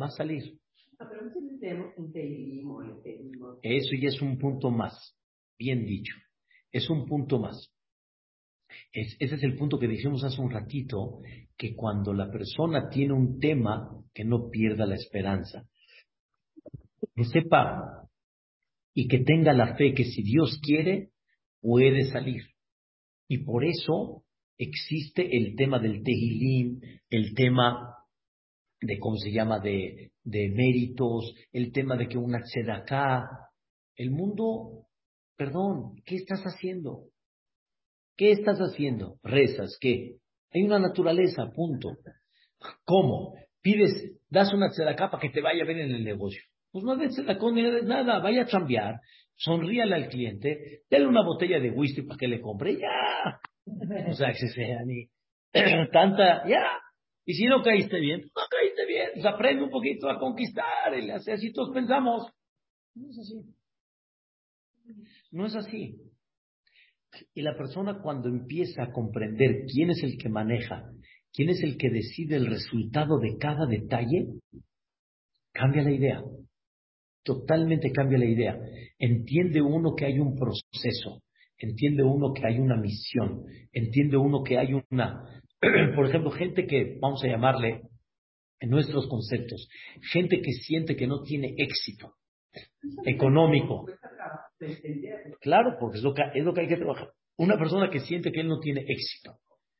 va 0.00 0.06
a 0.06 0.10
salir. 0.10 0.58
Eso 3.62 3.90
ya 4.00 4.08
es 4.08 4.20
un 4.20 4.38
punto 4.38 4.70
más, 4.70 5.16
bien 5.58 5.84
dicho. 5.86 6.14
Es 6.70 6.88
un 6.90 7.06
punto 7.06 7.38
más. 7.38 7.72
ese 8.92 9.34
es 9.34 9.42
el 9.42 9.56
punto 9.56 9.78
que 9.78 9.88
dijimos 9.88 10.24
hace 10.24 10.40
un 10.40 10.50
ratito, 10.50 11.20
que 11.56 11.74
cuando 11.74 12.12
la 12.12 12.30
persona 12.30 12.88
tiene 12.88 13.12
un 13.12 13.38
tema, 13.38 13.90
que 14.14 14.24
no 14.24 14.50
pierda 14.50 14.86
la 14.86 14.94
esperanza. 14.94 15.66
Que 17.14 17.24
sepa 17.24 18.08
y 18.94 19.08
que 19.08 19.18
tenga 19.20 19.52
la 19.52 19.76
fe 19.76 19.94
que 19.94 20.04
si 20.04 20.22
Dios 20.22 20.58
quiere, 20.62 21.10
puede 21.60 22.04
salir. 22.10 22.42
Y 23.28 23.38
por 23.38 23.64
eso 23.64 24.24
existe 24.58 25.36
el 25.36 25.56
tema 25.56 25.78
del 25.78 26.02
Tehilim, 26.02 26.80
el 27.08 27.34
tema 27.34 28.01
de, 28.82 28.98
¿cómo 28.98 29.16
se 29.16 29.30
llama?, 29.30 29.58
de, 29.60 30.12
de 30.24 30.48
méritos, 30.50 31.34
el 31.52 31.72
tema 31.72 31.96
de 31.96 32.08
que 32.08 32.18
una 32.18 32.40
acá 32.74 33.24
El 33.96 34.10
mundo, 34.10 34.86
perdón, 35.36 35.94
¿qué 36.04 36.16
estás 36.16 36.42
haciendo? 36.42 37.04
¿Qué 38.16 38.32
estás 38.32 38.58
haciendo? 38.58 39.16
Rezas, 39.22 39.76
¿qué? 39.80 40.16
Hay 40.52 40.62
una 40.62 40.78
naturaleza, 40.78 41.50
punto. 41.54 41.90
¿Cómo? 42.84 43.34
Pides, 43.62 44.18
das 44.28 44.52
una 44.52 44.66
acá 44.66 45.10
para 45.10 45.20
que 45.20 45.30
te 45.30 45.40
vaya 45.40 45.64
bien 45.64 45.78
en 45.78 45.92
el 45.92 46.04
negocio. 46.04 46.42
Pues 46.72 46.84
no 46.84 46.96
des 46.96 47.12
tzedakah 47.12 47.52
ni 47.52 47.62
nada, 47.82 48.18
vaya 48.20 48.42
a 48.42 48.46
chambear, 48.46 49.00
sonríale 49.36 49.94
al 49.94 50.08
cliente, 50.08 50.82
dale 50.90 51.06
una 51.06 51.22
botella 51.22 51.60
de 51.60 51.70
whisky 51.70 52.02
para 52.02 52.18
que 52.18 52.28
le 52.28 52.40
compre, 52.40 52.78
ya. 52.78 53.40
O 54.08 54.14
sea, 54.14 54.32
que 54.32 54.48
sea 54.48 54.82
ni 54.84 55.06
tanta, 55.92 56.48
ya. 56.48 56.64
Y 57.26 57.34
si 57.34 57.44
no 57.44 57.62
caíste 57.62 58.00
bien, 58.00 58.22
no 58.22 58.42
caíste 58.50 58.71
pues 59.14 59.24
aprende 59.26 59.64
un 59.64 59.70
poquito 59.70 60.08
a 60.08 60.18
conquistar, 60.18 60.98
y 60.98 61.10
así 61.10 61.52
todos 61.52 61.70
pensamos. 61.72 62.30
No 62.94 63.10
es 63.10 63.18
así. 63.18 63.40
No 65.30 65.46
es 65.46 65.56
así. 65.56 65.96
Y 67.34 67.42
la 67.42 67.56
persona 67.56 68.00
cuando 68.02 68.28
empieza 68.28 68.84
a 68.84 68.92
comprender 68.92 69.64
quién 69.66 69.90
es 69.90 70.02
el 70.02 70.16
que 70.18 70.28
maneja, 70.28 70.90
quién 71.32 71.50
es 71.50 71.62
el 71.62 71.76
que 71.76 71.90
decide 71.90 72.36
el 72.36 72.46
resultado 72.46 73.18
de 73.18 73.36
cada 73.38 73.66
detalle, 73.66 74.28
cambia 75.52 75.82
la 75.82 75.92
idea 75.92 76.22
totalmente 77.22 77.92
cambia 77.92 78.18
la 78.18 78.26
idea. 78.26 78.58
Entiende 78.98 79.62
uno 79.62 79.94
que 79.94 80.06
hay 80.06 80.18
un 80.18 80.36
proceso, 80.36 81.22
entiende 81.58 82.02
uno 82.02 82.32
que 82.32 82.46
hay 82.46 82.58
una 82.58 82.76
misión, 82.76 83.44
entiende 83.72 84.16
uno 84.16 84.42
que 84.42 84.58
hay 84.58 84.74
una, 84.90 85.42
por 85.96 86.06
ejemplo, 86.06 86.30
gente 86.30 86.66
que, 86.66 86.98
vamos 87.00 87.22
a 87.24 87.28
llamarle, 87.28 87.82
en 88.62 88.70
nuestros 88.70 89.08
conceptos, 89.08 89.68
gente 90.12 90.40
que 90.40 90.52
siente 90.52 90.94
que 90.96 91.08
no 91.08 91.22
tiene 91.22 91.54
éxito 91.58 92.14
económico. 93.04 93.86
Claro, 95.40 95.76
porque 95.80 95.98
es 95.98 96.04
lo 96.04 96.14
que, 96.14 96.22
es 96.34 96.44
lo 96.44 96.54
que 96.54 96.60
hay 96.60 96.68
que 96.68 96.76
trabajar. 96.76 97.10
Una 97.36 97.58
persona 97.58 97.90
que 97.90 98.00
siente 98.00 98.30
que 98.30 98.40
él 98.40 98.48
no 98.48 98.60
tiene 98.60 98.84
éxito, 98.86 99.38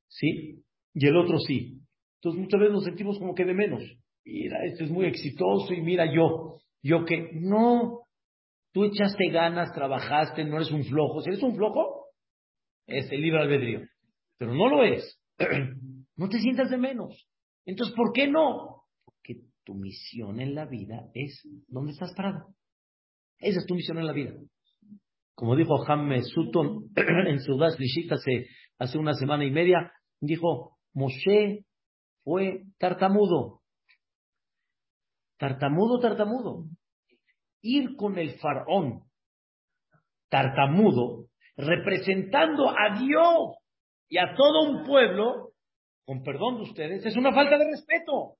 ¿sí? 0.08 0.64
Y 0.94 1.06
el 1.06 1.16
otro 1.16 1.38
sí. 1.38 1.78
Entonces 2.16 2.40
muchas 2.40 2.60
veces 2.60 2.72
nos 2.72 2.84
sentimos 2.84 3.18
como 3.18 3.34
que 3.34 3.44
de 3.44 3.54
menos. 3.54 3.82
Mira, 4.24 4.64
este 4.64 4.84
es 4.84 4.90
muy 4.90 5.06
exitoso 5.06 5.72
y 5.72 5.80
mira 5.80 6.12
yo. 6.12 6.58
Yo 6.82 7.04
que, 7.04 7.30
no, 7.34 8.00
tú 8.72 8.84
echaste 8.84 9.28
ganas, 9.30 9.72
trabajaste, 9.72 10.44
no 10.44 10.56
eres 10.56 10.72
un 10.72 10.84
flojo. 10.84 11.20
Si 11.20 11.30
eres 11.30 11.42
un 11.42 11.54
flojo, 11.54 12.06
es 12.86 13.10
el 13.12 13.20
libre 13.20 13.42
albedrío. 13.42 13.82
Pero 14.38 14.54
no 14.54 14.68
lo 14.68 14.82
es. 14.82 15.20
no 16.16 16.28
te 16.28 16.40
sientas 16.40 16.70
de 16.70 16.78
menos. 16.78 17.28
Entonces, 17.64 17.94
¿por 17.96 18.12
qué 18.12 18.28
no? 18.28 18.84
Porque 19.04 19.42
tu 19.64 19.74
misión 19.74 20.40
en 20.40 20.54
la 20.54 20.66
vida 20.66 21.10
es 21.14 21.42
dónde 21.68 21.92
estás 21.92 22.14
parado. 22.14 22.54
Esa 23.38 23.60
es 23.60 23.66
tu 23.66 23.74
misión 23.74 23.98
en 23.98 24.06
la 24.06 24.12
vida. 24.12 24.34
Como 25.34 25.56
dijo 25.56 25.78
James 25.78 26.28
Sutton 26.28 26.90
en 27.26 27.40
Sudas 27.40 27.78
Lishit 27.78 28.10
hace, 28.12 28.46
hace 28.78 28.98
una 28.98 29.14
semana 29.14 29.44
y 29.44 29.50
media, 29.50 29.92
dijo, 30.20 30.78
Moshe 30.92 31.64
fue 32.24 32.64
tartamudo. 32.78 33.60
Tartamudo, 35.38 35.98
tartamudo. 36.00 36.66
Ir 37.62 37.96
con 37.96 38.18
el 38.18 38.38
faraón 38.38 39.04
tartamudo, 40.32 41.26
representando 41.58 42.70
a 42.70 42.98
Dios 42.98 43.54
y 44.08 44.16
a 44.16 44.34
todo 44.34 44.70
un 44.70 44.86
pueblo, 44.86 45.51
con 46.04 46.22
perdón 46.22 46.56
de 46.56 46.62
ustedes, 46.62 47.06
es 47.06 47.16
una 47.16 47.32
falta 47.32 47.58
de 47.58 47.64
respeto. 47.64 48.36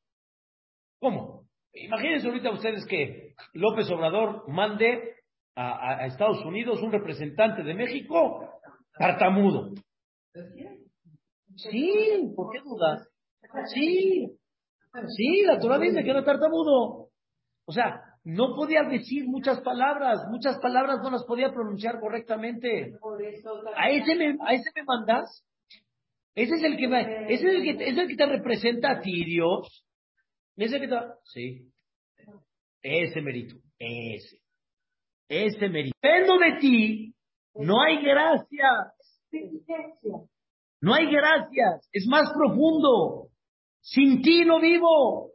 ¿Cómo? 1.00 1.44
Imagínense 1.72 2.26
ahorita 2.26 2.50
ustedes 2.50 2.86
que 2.86 3.34
López 3.54 3.90
Obrador 3.90 4.48
mande 4.48 5.16
a, 5.56 6.06
Estados 6.06 6.44
Unidos 6.44 6.82
un 6.82 6.92
representante 6.92 7.62
de 7.62 7.74
México 7.74 8.48
tartamudo. 8.98 9.72
Sí, 11.56 12.32
¿por 12.34 12.52
qué 12.52 12.60
dudas? 12.60 13.08
Sí, 13.72 14.26
sí, 15.16 15.42
la 15.44 15.58
Torah 15.58 15.78
dice 15.78 16.02
que 16.02 16.10
era 16.10 16.24
tartamudo. 16.24 17.08
O 17.64 17.72
sea, 17.72 18.02
no 18.24 18.54
podía 18.54 18.82
decir 18.84 19.26
muchas 19.26 19.60
palabras, 19.60 20.20
muchas 20.30 20.58
palabras 20.60 21.00
no 21.02 21.10
las 21.10 21.24
podía 21.24 21.52
pronunciar 21.52 22.00
correctamente. 22.00 22.92
¿A 23.76 23.90
ese 23.90 24.14
me, 24.14 24.36
a 24.46 24.54
ese 24.54 24.70
me 24.74 24.84
mandas? 24.84 25.44
Ese 26.34 26.54
es 26.54 26.62
el 26.62 26.76
que 26.76 26.86
ese 27.28 27.46
es 27.46 27.54
el 27.54 27.62
que, 27.62 27.84
es 27.90 27.98
el 27.98 28.08
que 28.08 28.16
te 28.16 28.26
representa 28.26 28.92
a 28.92 29.00
ti, 29.00 29.24
Dios. 29.24 29.86
Ese 30.56 30.80
que 30.80 30.88
te, 30.88 30.96
sí. 31.24 31.72
Ese 32.82 33.20
mérito, 33.20 33.56
ese. 33.78 34.38
Ese 35.28 35.68
mérito. 35.68 35.96
Dependo 36.02 36.38
de 36.38 36.58
ti, 36.60 37.14
no 37.54 37.82
hay 37.82 38.02
gracias. 38.02 39.02
No 40.80 40.94
hay 40.94 41.06
gracias. 41.10 41.88
Es 41.92 42.06
más 42.08 42.30
profundo. 42.32 43.28
Sin 43.80 44.22
ti 44.22 44.44
no 44.44 44.60
vivo. 44.60 45.32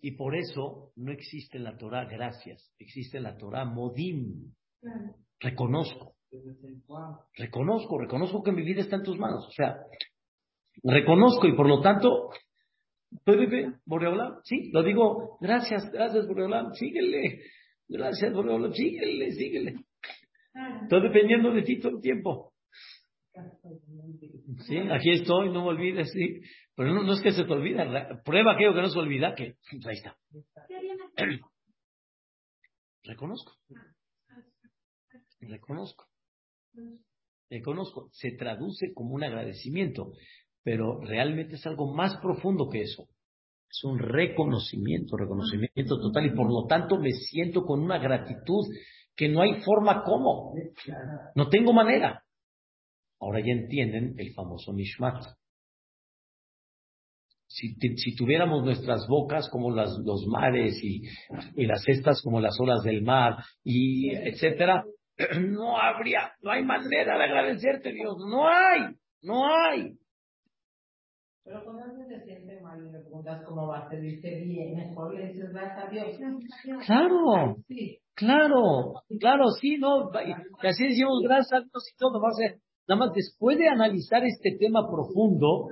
Y 0.00 0.12
por 0.12 0.34
eso 0.36 0.92
no 0.96 1.12
existe 1.12 1.58
en 1.58 1.64
la 1.64 1.76
Torah 1.76 2.06
gracias. 2.06 2.72
Existe 2.78 3.18
en 3.18 3.24
la 3.24 3.36
Torah 3.36 3.64
modim. 3.64 4.52
Reconozco. 5.38 6.16
Reconozco, 7.36 7.98
reconozco 7.98 8.42
que 8.42 8.52
mi 8.52 8.62
vida 8.62 8.80
está 8.80 8.96
en 8.96 9.02
tus 9.02 9.18
manos. 9.18 9.46
O 9.46 9.52
sea, 9.52 9.76
reconozco 10.82 11.46
y 11.46 11.54
por 11.54 11.68
lo 11.68 11.80
tanto 11.80 12.30
Boreolam, 13.84 14.40
sí, 14.44 14.70
lo 14.72 14.82
digo, 14.82 15.38
gracias, 15.40 15.90
gracias 15.92 16.26
Boreolam, 16.26 16.72
síguele, 16.72 17.42
gracias 17.88 18.32
Boreolam, 18.32 18.72
síguele, 18.72 19.32
síguele. 19.32 19.74
Estoy 20.82 21.02
dependiendo 21.02 21.52
de 21.52 21.62
ti 21.62 21.78
todo 21.78 21.96
el 21.96 22.02
tiempo. 22.02 22.52
Sí, 24.66 24.76
aquí 24.90 25.10
estoy, 25.10 25.50
no 25.50 25.62
me 25.62 25.68
olvides, 25.68 26.10
sí. 26.12 26.40
Pero 26.74 26.94
no, 26.94 27.12
es 27.12 27.20
que 27.20 27.32
se 27.32 27.44
te 27.44 27.52
olvida, 27.52 28.22
prueba 28.24 28.54
aquello 28.54 28.74
que 28.74 28.80
no 28.80 28.88
se 28.88 28.98
olvida, 28.98 29.34
que 29.34 29.56
ahí 29.86 29.96
está. 29.96 30.16
Reconozco. 33.04 33.52
Reconozco. 35.40 36.11
Reconozco. 37.50 38.08
Se 38.12 38.32
traduce 38.32 38.92
como 38.94 39.14
un 39.14 39.24
agradecimiento 39.24 40.12
pero 40.62 41.00
realmente 41.00 41.56
es 41.56 41.66
algo 41.66 41.92
más 41.92 42.16
profundo 42.18 42.68
que 42.68 42.82
eso. 42.82 43.08
Es 43.68 43.84
un 43.84 43.98
reconocimiento, 43.98 45.16
reconocimiento 45.16 45.98
total, 45.98 46.26
y 46.26 46.36
por 46.36 46.48
lo 46.48 46.66
tanto 46.66 46.98
me 46.98 47.10
siento 47.10 47.64
con 47.64 47.80
una 47.80 47.98
gratitud 47.98 48.66
que 49.16 49.28
no 49.28 49.42
hay 49.42 49.60
forma 49.62 50.02
como. 50.04 50.54
No 51.34 51.48
tengo 51.48 51.72
manera. 51.72 52.22
Ahora 53.18 53.40
ya 53.40 53.52
entienden 53.52 54.14
el 54.18 54.34
famoso 54.34 54.72
Nishmat. 54.72 55.24
Si, 57.46 57.74
si 57.96 58.16
tuviéramos 58.16 58.64
nuestras 58.64 59.06
bocas 59.06 59.48
como 59.50 59.70
las, 59.70 59.90
los 60.04 60.26
mares 60.26 60.82
y, 60.82 61.02
y 61.54 61.66
las 61.66 61.82
cestas 61.84 62.20
como 62.22 62.40
las 62.40 62.58
olas 62.58 62.82
del 62.82 63.02
mar, 63.02 63.36
y 63.62 64.10
etcétera, 64.10 64.84
no 65.48 65.78
habría, 65.78 66.32
no 66.42 66.50
hay 66.50 66.64
manera 66.64 67.18
de 67.18 67.24
agradecerte, 67.24 67.92
Dios. 67.92 68.16
No 68.18 68.48
hay, 68.48 68.94
no 69.22 69.46
hay. 69.46 69.98
Pero 71.44 71.64
cuando 71.64 71.82
alguien 71.82 72.06
se 72.06 72.24
siente 72.24 72.60
mal 72.60 72.78
y 72.86 72.92
le 72.92 73.00
preguntas 73.00 73.42
cómo 73.44 73.66
va, 73.66 73.88
te 73.88 74.00
dice 74.00 74.42
bien, 74.44 74.76
mejor 74.76 75.14
le 75.14 75.32
dices 75.32 75.50
gracias 75.52 75.86
a 75.86 75.90
Dios. 75.90 76.06
Claro, 76.86 77.56
claro, 78.14 78.94
claro, 79.18 79.48
sí, 79.60 79.76
no, 79.76 80.10
y 80.24 80.66
así 80.66 80.84
decimos 80.84 81.20
gracias 81.24 81.52
a 81.52 81.60
Dios 81.60 81.90
y 81.92 81.96
todo, 81.98 82.20
nada 82.20 82.98
más 83.06 83.12
después 83.12 83.58
de 83.58 83.68
analizar 83.68 84.24
este 84.24 84.56
tema 84.56 84.88
profundo, 84.88 85.66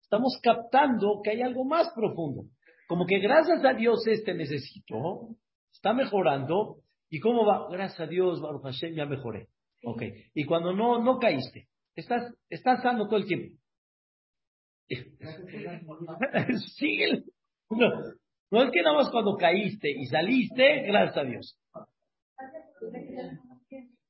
estamos 0.00 0.38
captando 0.40 1.20
que 1.24 1.30
hay 1.30 1.42
algo 1.42 1.64
más 1.64 1.92
profundo. 1.92 2.44
Como 2.86 3.04
que 3.04 3.18
gracias 3.18 3.64
a 3.64 3.74
Dios 3.74 4.06
este 4.06 4.32
necesito, 4.32 5.30
está 5.72 5.92
mejorando, 5.92 6.76
¿y 7.10 7.20
cómo 7.20 7.44
va? 7.44 7.68
Gracias 7.70 8.00
a 8.00 8.06
Dios, 8.06 8.40
Baruch 8.40 8.62
Hashem, 8.62 8.94
ya 8.94 9.06
mejoré. 9.06 9.48
Ok, 9.84 10.02
y 10.34 10.44
cuando 10.44 10.72
no, 10.72 11.02
no 11.02 11.18
caíste, 11.18 11.68
estás, 11.94 12.34
estás 12.48 12.82
sano 12.82 13.06
todo 13.06 13.18
el 13.18 13.26
tiempo. 13.26 13.56
Sigue. 16.76 17.22
No, 17.68 17.90
no 18.52 18.62
es 18.62 18.70
que 18.70 18.80
nada 18.80 18.94
más 18.94 19.10
cuando 19.10 19.36
caíste 19.36 19.90
y 19.90 20.06
saliste, 20.06 20.82
gracias 20.82 21.16
a 21.16 21.24
Dios. 21.24 21.58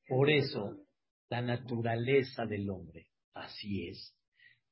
Por 0.06 0.28
eso, 0.28 0.76
la 1.30 1.40
naturaleza 1.40 2.44
del 2.44 2.68
hombre, 2.68 3.06
así 3.32 3.88
es, 3.88 4.14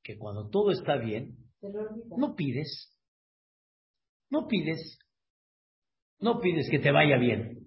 que 0.03 0.19
cuando 0.19 0.51
todo 0.51 0.71
está 0.71 0.97
bien, 0.97 1.39
no 1.63 2.35
pides, 2.37 2.95
no 4.31 4.47
pides, 4.47 4.99
no 6.21 6.41
pides 6.41 6.69
que 6.71 6.79
te 6.79 6.91
vaya 6.91 7.17
bien. 7.17 7.64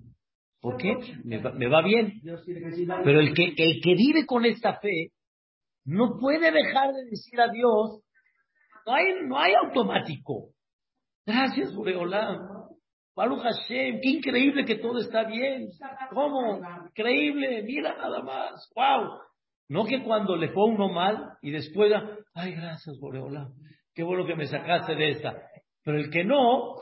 ¿Por 0.68 0.76
qué? 0.76 0.98
Me 1.24 1.38
va, 1.38 1.54
me 1.54 1.70
va 1.70 1.82
bien. 1.82 2.20
Pero 3.06 3.22
el 3.22 3.34
que, 3.34 3.54
el 3.56 3.80
que 3.82 3.96
vive 3.96 4.26
con 4.26 4.44
esta 4.44 4.78
fe 4.82 5.14
no 5.86 6.18
puede 6.20 6.52
dejar 6.52 6.94
de 6.94 7.06
decir 7.06 7.40
a 7.40 7.50
Dios, 7.50 8.04
no 8.86 8.94
hay, 8.94 9.06
no 9.26 9.40
hay 9.40 9.54
automático. 9.54 10.50
Gracias, 11.26 11.74
Boreolam. 11.74 12.68
Baruch 13.16 13.44
Hashem, 13.44 14.02
qué 14.02 14.10
increíble 14.10 14.66
que 14.66 14.76
todo 14.76 15.00
está 15.00 15.24
bien. 15.24 15.70
¿Cómo? 16.10 16.60
Increíble, 16.90 17.64
mira 17.64 17.96
nada 17.96 18.22
más. 18.22 18.70
¡Wow! 18.76 19.20
No 19.70 19.86
que 19.86 20.04
cuando 20.04 20.36
le 20.36 20.50
fue 20.50 20.66
uno 20.66 20.90
mal 20.90 21.38
y 21.42 21.52
después, 21.52 21.94
ay, 22.34 22.52
gracias, 22.56 23.00
Boreolam. 23.00 23.54
Qué 23.96 24.04
bueno 24.04 24.26
que 24.26 24.36
me 24.36 24.48
sacaste 24.48 24.96
de 24.96 25.12
esta. 25.12 25.34
Pero 25.86 25.98
el 25.98 26.10
que 26.10 26.26
no. 26.26 26.76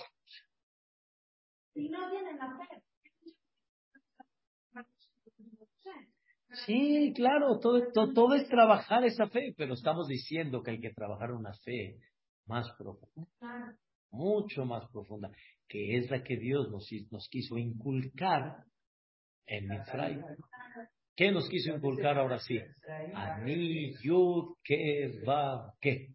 no 1.75 2.09
la 2.33 2.57
fe. 2.57 2.81
Sí, 6.65 7.13
claro, 7.15 7.59
todo, 7.59 7.81
todo, 8.13 8.35
es 8.35 8.47
trabajar 8.47 9.03
esa 9.05 9.27
fe, 9.27 9.53
pero 9.57 9.73
estamos 9.73 10.07
diciendo 10.07 10.61
que 10.63 10.71
hay 10.71 10.79
que 10.79 10.93
trabajar 10.93 11.31
una 11.31 11.53
fe 11.63 11.97
más 12.45 12.67
profunda, 12.77 13.77
mucho 14.11 14.65
más 14.65 14.89
profunda, 14.91 15.29
que 15.67 15.97
es 15.97 16.09
la 16.09 16.23
que 16.23 16.37
Dios 16.37 16.69
nos, 16.69 16.87
nos 17.11 17.27
quiso 17.29 17.57
inculcar 17.57 18.63
en 19.47 19.67
Mitzray. 19.67 20.21
¿Qué 21.15 21.31
nos 21.31 21.47
quiso 21.49 21.73
inculcar 21.73 22.17
ahora 22.17 22.39
sí? 22.39 22.59
Ani 23.13 23.93
Yud 24.03 24.55
que 24.63 25.21
va 25.27 25.73
que. 25.79 26.09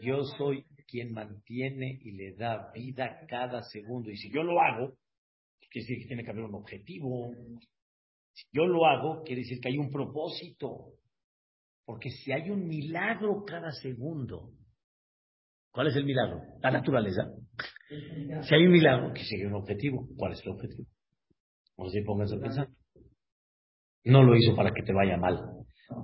Yo 0.00 0.24
soy 0.38 0.64
quien 0.86 1.12
mantiene 1.12 1.98
y 2.02 2.12
le 2.12 2.34
da 2.34 2.70
vida 2.72 3.20
cada 3.28 3.62
segundo. 3.62 4.10
Y 4.10 4.16
si 4.16 4.30
yo 4.30 4.42
lo 4.42 4.60
hago, 4.60 4.94
quiere 5.70 5.86
decir 5.86 5.98
que 5.98 6.06
tiene 6.06 6.24
que 6.24 6.30
haber 6.30 6.44
un 6.44 6.54
objetivo, 6.54 7.32
si 8.32 8.46
yo 8.52 8.66
lo 8.66 8.86
hago, 8.86 9.22
quiere 9.22 9.42
decir 9.42 9.60
que 9.60 9.68
hay 9.68 9.78
un 9.78 9.90
propósito. 9.90 10.94
Porque 11.84 12.10
si 12.10 12.32
hay 12.32 12.48
un 12.50 12.66
milagro 12.66 13.44
cada 13.44 13.70
segundo, 13.72 14.52
¿cuál 15.72 15.88
es 15.88 15.96
el 15.96 16.04
milagro? 16.04 16.40
La 16.60 16.70
naturaleza. 16.70 17.30
Si 18.42 18.54
hay 18.54 18.64
un 18.64 18.72
milagro, 18.72 19.12
que 19.12 19.24
sigue 19.24 19.46
un 19.46 19.54
objetivo. 19.54 20.08
¿Cuál 20.16 20.32
es 20.32 20.42
el 20.44 20.52
objetivo? 20.52 20.88
No 21.76 21.88
se 21.88 22.02
pongas 22.02 22.32
a 22.32 22.38
pensar. 22.38 22.68
No 24.04 24.22
lo 24.22 24.36
hizo 24.36 24.54
para 24.56 24.72
que 24.72 24.82
te 24.82 24.92
vaya 24.92 25.16
mal. 25.16 25.38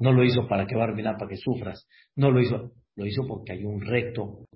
No 0.01 0.12
lo 0.12 0.24
hizo 0.24 0.47
para 0.49 0.66
que 0.66 0.76
va 0.76 0.85
a 0.85 1.16
para 1.16 1.29
que 1.29 1.37
sufras. 1.37 1.87
No 2.16 2.31
lo 2.31 2.41
hizo. 2.41 2.72
Lo 2.97 3.07
hizo 3.07 3.22
porque 3.26 3.53
hay 3.53 3.64
un 3.64 3.81
reto, 3.81 4.49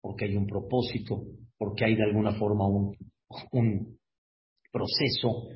porque 0.00 0.26
hay 0.26 0.36
un 0.36 0.46
propósito, 0.46 1.22
porque 1.58 1.84
hay 1.84 1.96
de 1.96 2.04
alguna 2.04 2.32
forma 2.38 2.66
un, 2.68 2.96
un 3.50 3.98
proceso 4.70 5.48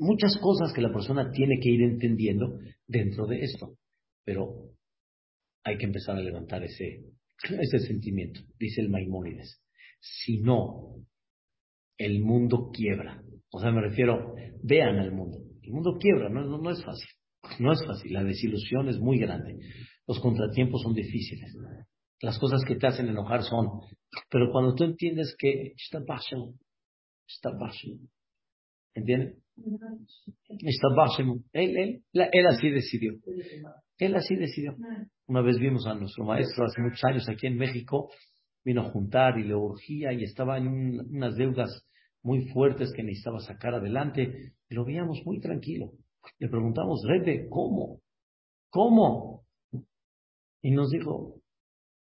muchas 0.00 0.36
cosas 0.38 0.72
que 0.72 0.80
la 0.80 0.92
persona 0.92 1.30
tiene 1.30 1.60
que 1.60 1.68
ir 1.68 1.82
entendiendo 1.82 2.58
dentro 2.86 3.26
de 3.26 3.42
esto. 3.42 3.76
Pero 4.24 4.72
hay 5.62 5.76
que 5.76 5.84
empezar 5.84 6.16
a 6.16 6.22
levantar 6.22 6.64
ese, 6.64 7.04
ese 7.48 7.78
sentimiento, 7.80 8.40
dice 8.58 8.80
el 8.80 8.88
Maimónides. 8.88 9.62
Si 10.00 10.40
no, 10.40 10.96
el 11.98 12.20
mundo 12.20 12.70
quiebra. 12.72 13.22
O 13.52 13.60
sea, 13.60 13.70
me 13.70 13.82
refiero, 13.82 14.34
vean 14.62 14.98
al 14.98 15.12
mundo. 15.12 15.38
El 15.62 15.72
mundo 15.72 15.98
quiebra, 16.00 16.30
no, 16.30 16.44
no, 16.44 16.70
es 16.70 16.82
fácil. 16.82 17.08
No 17.58 17.72
es 17.72 17.84
fácil, 17.84 18.12
la 18.12 18.24
desilusión 18.24 18.88
es 18.88 18.98
muy 18.98 19.18
grande. 19.18 19.58
Los 20.06 20.20
contratiempos 20.20 20.82
son 20.82 20.94
difíciles. 20.94 21.54
Las 22.22 22.38
cosas 22.38 22.62
que 22.66 22.76
te 22.76 22.86
hacen 22.86 23.08
enojar 23.08 23.42
son. 23.42 23.80
Pero 24.30 24.50
cuando 24.50 24.74
tú 24.74 24.84
entiendes 24.84 25.34
que 25.38 25.72
está 25.76 26.02
está 27.26 27.50
¿entiendes? 28.94 29.36
Él, 31.52 31.76
él, 31.76 32.02
él 32.12 32.46
así 32.46 32.70
decidió. 32.70 33.12
Él 33.98 34.14
así 34.16 34.36
decidió. 34.36 34.76
Una 35.26 35.42
vez 35.42 35.58
vimos 35.58 35.86
a 35.86 35.94
nuestro 35.94 36.24
maestro 36.24 36.64
hace 36.64 36.80
muchos 36.80 37.04
años 37.04 37.28
aquí 37.28 37.46
en 37.46 37.56
México 37.56 38.10
vino 38.64 38.82
a 38.82 38.90
juntar 38.90 39.38
y 39.38 39.44
le 39.44 39.54
urgía 39.54 40.12
y 40.12 40.24
estaba 40.24 40.58
en 40.58 40.68
unas 40.68 41.34
deudas 41.36 41.86
muy 42.22 42.46
fuertes 42.48 42.92
que 42.94 43.02
necesitaba 43.02 43.40
sacar 43.40 43.74
adelante. 43.74 44.54
Y 44.68 44.74
lo 44.74 44.84
veíamos 44.84 45.20
muy 45.24 45.40
tranquilo. 45.40 45.92
Le 46.38 46.48
preguntamos, 46.48 47.02
Rebe, 47.06 47.48
¿cómo? 47.48 48.00
¿Cómo? 48.70 49.44
Y 50.62 50.70
nos 50.72 50.90
dijo, 50.90 51.40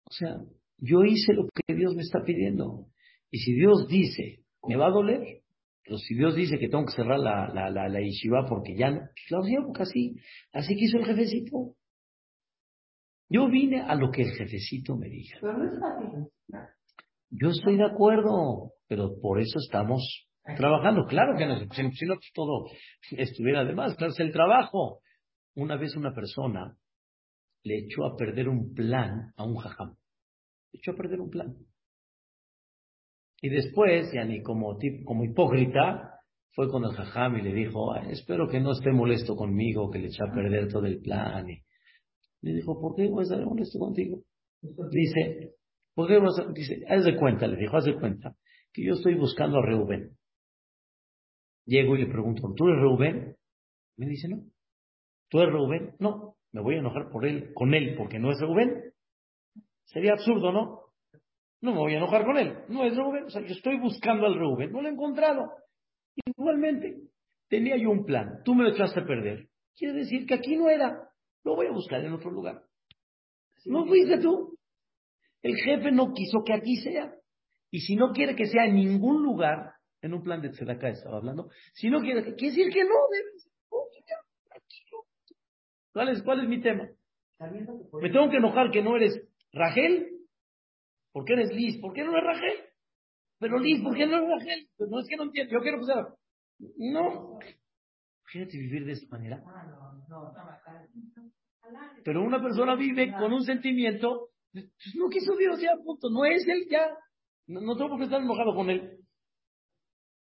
o 0.05 0.13
sea, 0.13 0.39
yo 0.79 1.05
hice 1.05 1.35
lo 1.35 1.47
que 1.49 1.75
Dios 1.75 1.95
me 1.95 2.03
está 2.03 2.23
pidiendo. 2.25 2.87
Y 3.31 3.39
si 3.39 3.53
Dios 3.53 3.87
dice, 3.87 4.43
me 4.67 4.77
va 4.77 4.89
a 4.89 4.91
doler, 4.91 5.40
pero 5.83 5.97
si 5.99 6.15
Dios 6.15 6.35
dice 6.35 6.59
que 6.59 6.69
tengo 6.69 6.85
que 6.85 6.93
cerrar 6.93 7.19
la, 7.19 7.49
la, 7.53 7.71
la, 7.71 7.89
la 7.89 8.01
yeshiva 8.01 8.47
porque 8.49 8.77
ya 8.77 8.91
no, 8.91 9.01
pues 9.01 9.31
la 9.31 9.67
porque 9.67 9.83
así, 9.83 10.17
así 10.53 10.77
quiso 10.77 10.99
el 10.99 11.07
jefecito. 11.07 11.75
Yo 13.29 13.49
vine 13.49 13.81
a 13.83 13.95
lo 13.95 14.11
que 14.11 14.23
el 14.23 14.33
jefecito 14.33 14.97
me 14.97 15.09
dijo. 15.09 15.39
Yo 17.31 17.49
estoy 17.51 17.77
de 17.77 17.87
acuerdo, 17.87 18.73
pero 18.89 19.21
por 19.21 19.41
eso 19.41 19.59
estamos 19.59 20.29
trabajando. 20.57 21.07
Claro 21.07 21.37
que 21.39 21.47
no, 21.47 21.59
si 21.73 22.07
no 22.07 22.15
pues 22.15 22.31
todo 22.35 22.65
estuviera 23.13 23.65
de 23.65 23.75
más, 23.75 23.95
claro, 23.95 24.13
es 24.13 24.21
el 24.21 24.33
trabajo. 24.33 25.01
Una 25.55 25.77
vez 25.77 25.97
una 25.97 26.13
persona 26.13 26.77
le 27.63 27.79
echó 27.79 28.05
a 28.05 28.17
perder 28.17 28.49
un 28.49 28.75
plan 28.75 29.33
a 29.37 29.45
un 29.45 29.57
jajam. 29.57 29.97
Le 30.73 30.79
echó 30.79 30.93
a 30.93 30.97
perder 30.97 31.21
un 31.21 31.31
plan. 31.31 31.55
Y 33.41 33.49
después, 33.49 34.11
ya 34.13 34.25
ni 34.25 34.43
como, 34.43 34.77
como 35.05 35.25
hipócrita, 35.25 36.21
fue 36.53 36.69
con 36.69 36.85
el 36.85 36.93
jajam 36.93 37.39
y 37.39 37.43
le 37.43 37.55
dijo, 37.55 37.95
espero 37.97 38.49
que 38.49 38.61
no 38.61 38.73
esté 38.73 38.93
molesto 38.93 39.37
conmigo, 39.37 39.91
que 39.91 39.99
le 39.99 40.09
eché 40.09 40.23
a 40.23 40.33
perder 40.33 40.69
todo 40.69 40.87
el 40.87 41.01
plan. 41.01 41.49
Y 41.49 41.63
le 42.43 42.55
dijo, 42.55 42.81
¿por 42.81 42.97
qué 42.97 43.09
voy 43.09 43.21
a 43.21 43.23
estar 43.23 43.45
molesto 43.45 43.79
contigo? 43.79 44.23
Dice, 44.91 45.55
¿por 45.95 46.09
qué 46.09 46.19
vas 46.19 46.39
a...? 46.39 46.53
Dice, 46.53 46.83
haz 46.89 47.05
de 47.05 47.17
cuenta, 47.17 47.47
le 47.47 47.57
dijo, 47.57 47.77
haz 47.77 47.85
de 47.85 47.99
cuenta, 47.99 48.35
que 48.73 48.85
yo 48.85 48.95
estoy 48.95 49.15
buscando 49.15 49.59
a 49.59 49.67
Reuben. 49.67 50.17
Llego 51.65 51.97
y 51.97 52.05
le 52.05 52.11
pregunto, 52.11 52.53
¿tú 52.57 52.69
eres 52.69 52.81
Reuben? 52.81 53.37
Me 53.97 54.07
dice, 54.07 54.29
no. 54.29 54.43
¿Tú 55.29 55.39
eres 55.41 55.53
Reuben? 55.53 55.95
No. 55.99 56.37
Me 56.53 56.61
voy 56.61 56.75
a 56.75 56.79
enojar 56.79 57.11
por 57.11 57.25
él, 57.27 57.53
con 57.55 57.75
él, 57.75 57.95
porque 57.97 58.19
no 58.19 58.33
es 58.33 58.41
Reuben. 58.41 58.93
Sería 59.85 60.13
absurdo, 60.13 60.53
¿no? 60.53 60.90
No 61.61 61.73
me 61.73 61.79
voy 61.79 61.95
a 61.95 61.99
enojar 61.99 62.25
con 62.25 62.39
él. 62.39 62.57
No 62.69 62.85
es 62.85 62.97
Reuben. 62.97 63.25
O 63.25 63.31
sea, 63.31 63.43
yo 63.43 63.53
estoy 63.53 63.79
buscando 63.79 64.27
al 64.27 64.35
Reuben. 64.35 64.73
No 64.73 64.81
lo 64.81 64.89
he 64.89 64.93
encontrado. 64.93 65.51
Igualmente, 66.25 67.03
tenía 67.49 67.77
yo 67.77 67.91
un 67.91 68.05
plan. 68.05 68.43
Tú 68.45 68.55
me 68.55 68.65
lo 68.65 68.71
echaste 68.71 69.01
a 69.01 69.07
perder. 69.07 69.49
Quiere 69.77 69.95
decir 69.95 70.27
que 70.27 70.35
aquí 70.35 70.57
no 70.57 70.69
era. 70.69 71.11
Lo 71.45 71.57
voy 71.57 71.67
a 71.67 71.73
buscar 71.73 72.05
en 72.05 72.13
otro 72.13 72.31
lugar. 72.31 72.63
No 73.67 73.87
fuiste 73.87 74.19
tú. 74.19 74.57
El 75.43 75.57
jefe 75.57 75.91
no 75.91 76.13
quiso 76.13 76.43
que 76.45 76.55
aquí 76.55 76.77
sea. 76.77 77.15
Y 77.71 77.81
si 77.81 77.95
no 77.95 78.13
quiere 78.13 78.35
que 78.35 78.47
sea 78.47 78.67
en 78.67 78.75
ningún 78.75 79.23
lugar, 79.23 79.75
en 80.03 80.15
un 80.15 80.23
plan 80.23 80.41
de 80.43 80.51
Tzedakah 80.51 80.89
estaba 80.89 81.19
hablando, 81.19 81.51
si 81.73 81.89
no 81.89 82.01
quiere, 82.01 82.23
quiere 82.35 82.57
decir 82.57 82.73
que 82.73 82.85
no, 82.85 82.95
debe 83.11 83.39
ser. 83.39 83.51
¿Cuál 85.93 86.09
es, 86.11 86.23
¿Cuál 86.23 86.41
es 86.41 86.49
mi 86.49 86.61
tema? 86.61 86.89
¿Me 88.01 88.11
tengo 88.11 88.31
que 88.31 88.37
enojar 88.37 88.71
que 88.71 88.83
no 88.83 88.97
eres 88.97 89.27
Rachel? 89.53 90.20
¿Por 91.13 91.25
qué 91.25 91.33
eres 91.35 91.53
Liz? 91.53 91.81
¿Por 91.81 91.93
qué 91.93 92.05
no 92.05 92.13
eres 92.13 92.25
Rachel? 92.25 92.65
Pero 93.39 93.59
Liz, 93.59 93.83
¿por 93.83 93.97
qué 93.97 94.07
no 94.07 94.19
eres 94.19 94.29
Rachel? 94.29 94.69
Pues 94.77 94.91
no 94.91 95.01
es 95.01 95.07
que 95.09 95.17
no 95.17 95.25
entiendo. 95.25 95.53
Yo 95.53 95.61
quiero 95.61 95.79
que 95.79 95.85
sea. 95.85 96.07
No. 96.77 97.39
Imagínate 98.23 98.59
vivir 98.59 98.85
de 98.85 98.93
esta 98.93 99.17
manera. 99.17 99.43
Pero 102.05 102.23
una 102.23 102.41
persona 102.41 102.77
vive 102.77 103.13
con 103.13 103.33
un 103.33 103.43
sentimiento, 103.43 104.31
pues 104.53 104.95
no 104.97 105.09
quiso 105.09 105.37
Dios 105.37 105.61
ya, 105.61 105.71
punto. 105.85 106.11
No 106.11 106.25
es 106.25 106.47
él 106.47 106.67
ya. 106.71 106.87
No, 107.47 107.61
no 107.61 107.77
tengo 107.77 107.91
por 107.91 107.99
qué 107.99 108.05
estar 108.05 108.21
enojado 108.21 108.55
con 108.55 108.71
él. 108.71 108.99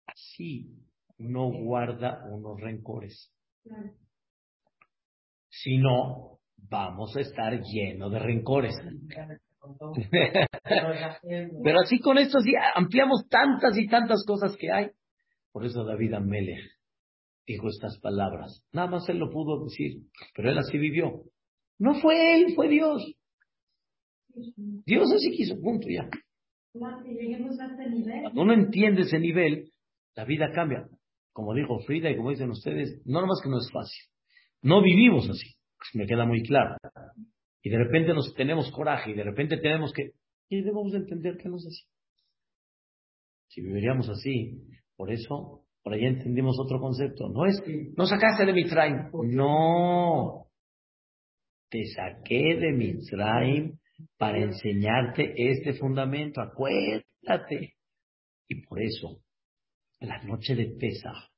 Así 0.07 0.81
no 1.17 1.51
guarda 1.51 2.25
unos 2.29 2.59
rencores. 2.59 3.31
Si 5.49 5.77
no, 5.77 6.39
vamos 6.57 7.15
a 7.15 7.21
estar 7.21 7.61
lleno 7.61 8.09
de 8.09 8.19
rencores. 8.19 8.75
Pero 11.63 11.79
así 11.79 11.99
con 11.99 12.17
esto 12.17 12.39
sí 12.39 12.53
ampliamos 12.75 13.27
tantas 13.29 13.77
y 13.77 13.87
tantas 13.87 14.23
cosas 14.25 14.55
que 14.57 14.71
hay. 14.71 14.89
Por 15.51 15.65
eso 15.65 15.83
David 15.83 16.13
Amelech 16.13 16.59
dijo 17.45 17.67
estas 17.67 17.99
palabras. 17.99 18.63
Nada 18.71 18.87
más 18.87 19.07
él 19.09 19.17
lo 19.17 19.29
pudo 19.29 19.63
decir, 19.63 20.03
pero 20.35 20.49
él 20.49 20.57
así 20.57 20.77
vivió. 20.77 21.23
No 21.77 21.99
fue 21.99 22.35
él, 22.35 22.53
fue 22.55 22.69
Dios. 22.69 23.03
Dios 24.85 25.11
así 25.11 25.31
quiso, 25.31 25.59
punto 25.59 25.87
ya. 25.89 26.09
Cuando 26.73 28.41
uno 28.41 28.53
entiende 28.53 29.01
ese 29.01 29.19
nivel, 29.19 29.71
la 30.15 30.25
vida 30.25 30.51
cambia. 30.53 30.87
Como 31.33 31.53
dijo 31.53 31.79
Frida 31.79 32.09
y 32.09 32.17
como 32.17 32.29
dicen 32.29 32.49
ustedes, 32.49 33.01
no 33.05 33.25
más 33.25 33.41
que 33.43 33.49
no 33.49 33.57
es 33.57 33.69
fácil. 33.71 34.03
No 34.61 34.81
vivimos 34.81 35.29
así, 35.29 35.55
me 35.93 36.05
queda 36.05 36.25
muy 36.25 36.43
claro. 36.43 36.75
Y 37.61 37.69
de 37.69 37.77
repente 37.77 38.13
nos 38.13 38.33
tenemos 38.33 38.71
coraje 38.71 39.11
y 39.11 39.13
de 39.13 39.23
repente 39.23 39.57
tenemos 39.57 39.93
que... 39.93 40.11
Y 40.49 40.61
debemos 40.61 40.93
entender 40.93 41.37
que 41.37 41.47
no 41.47 41.57
es 41.57 41.67
así. 41.67 41.85
Si 43.47 43.61
viviríamos 43.61 44.09
así, 44.09 44.61
por 44.95 45.11
eso, 45.11 45.65
por 45.83 45.93
ahí 45.93 46.05
entendimos 46.05 46.57
otro 46.59 46.79
concepto. 46.79 47.29
No 47.29 47.45
es, 47.45 47.61
no 47.97 48.05
sacaste 48.05 48.45
de 48.45 48.53
Mitzrayim. 48.53 49.09
No. 49.29 50.47
Te 51.69 51.85
saqué 51.85 52.55
de 52.59 52.71
Mitzrayim 52.71 53.77
para 54.17 54.39
enseñarte 54.39 55.33
este 55.35 55.73
fundamento. 55.73 56.41
Acuérdate. 56.41 57.75
Y 58.47 58.65
por 58.65 58.81
eso, 58.81 59.21
la 59.99 60.21
noche 60.23 60.55
de 60.55 60.75
Pesach 60.77 61.31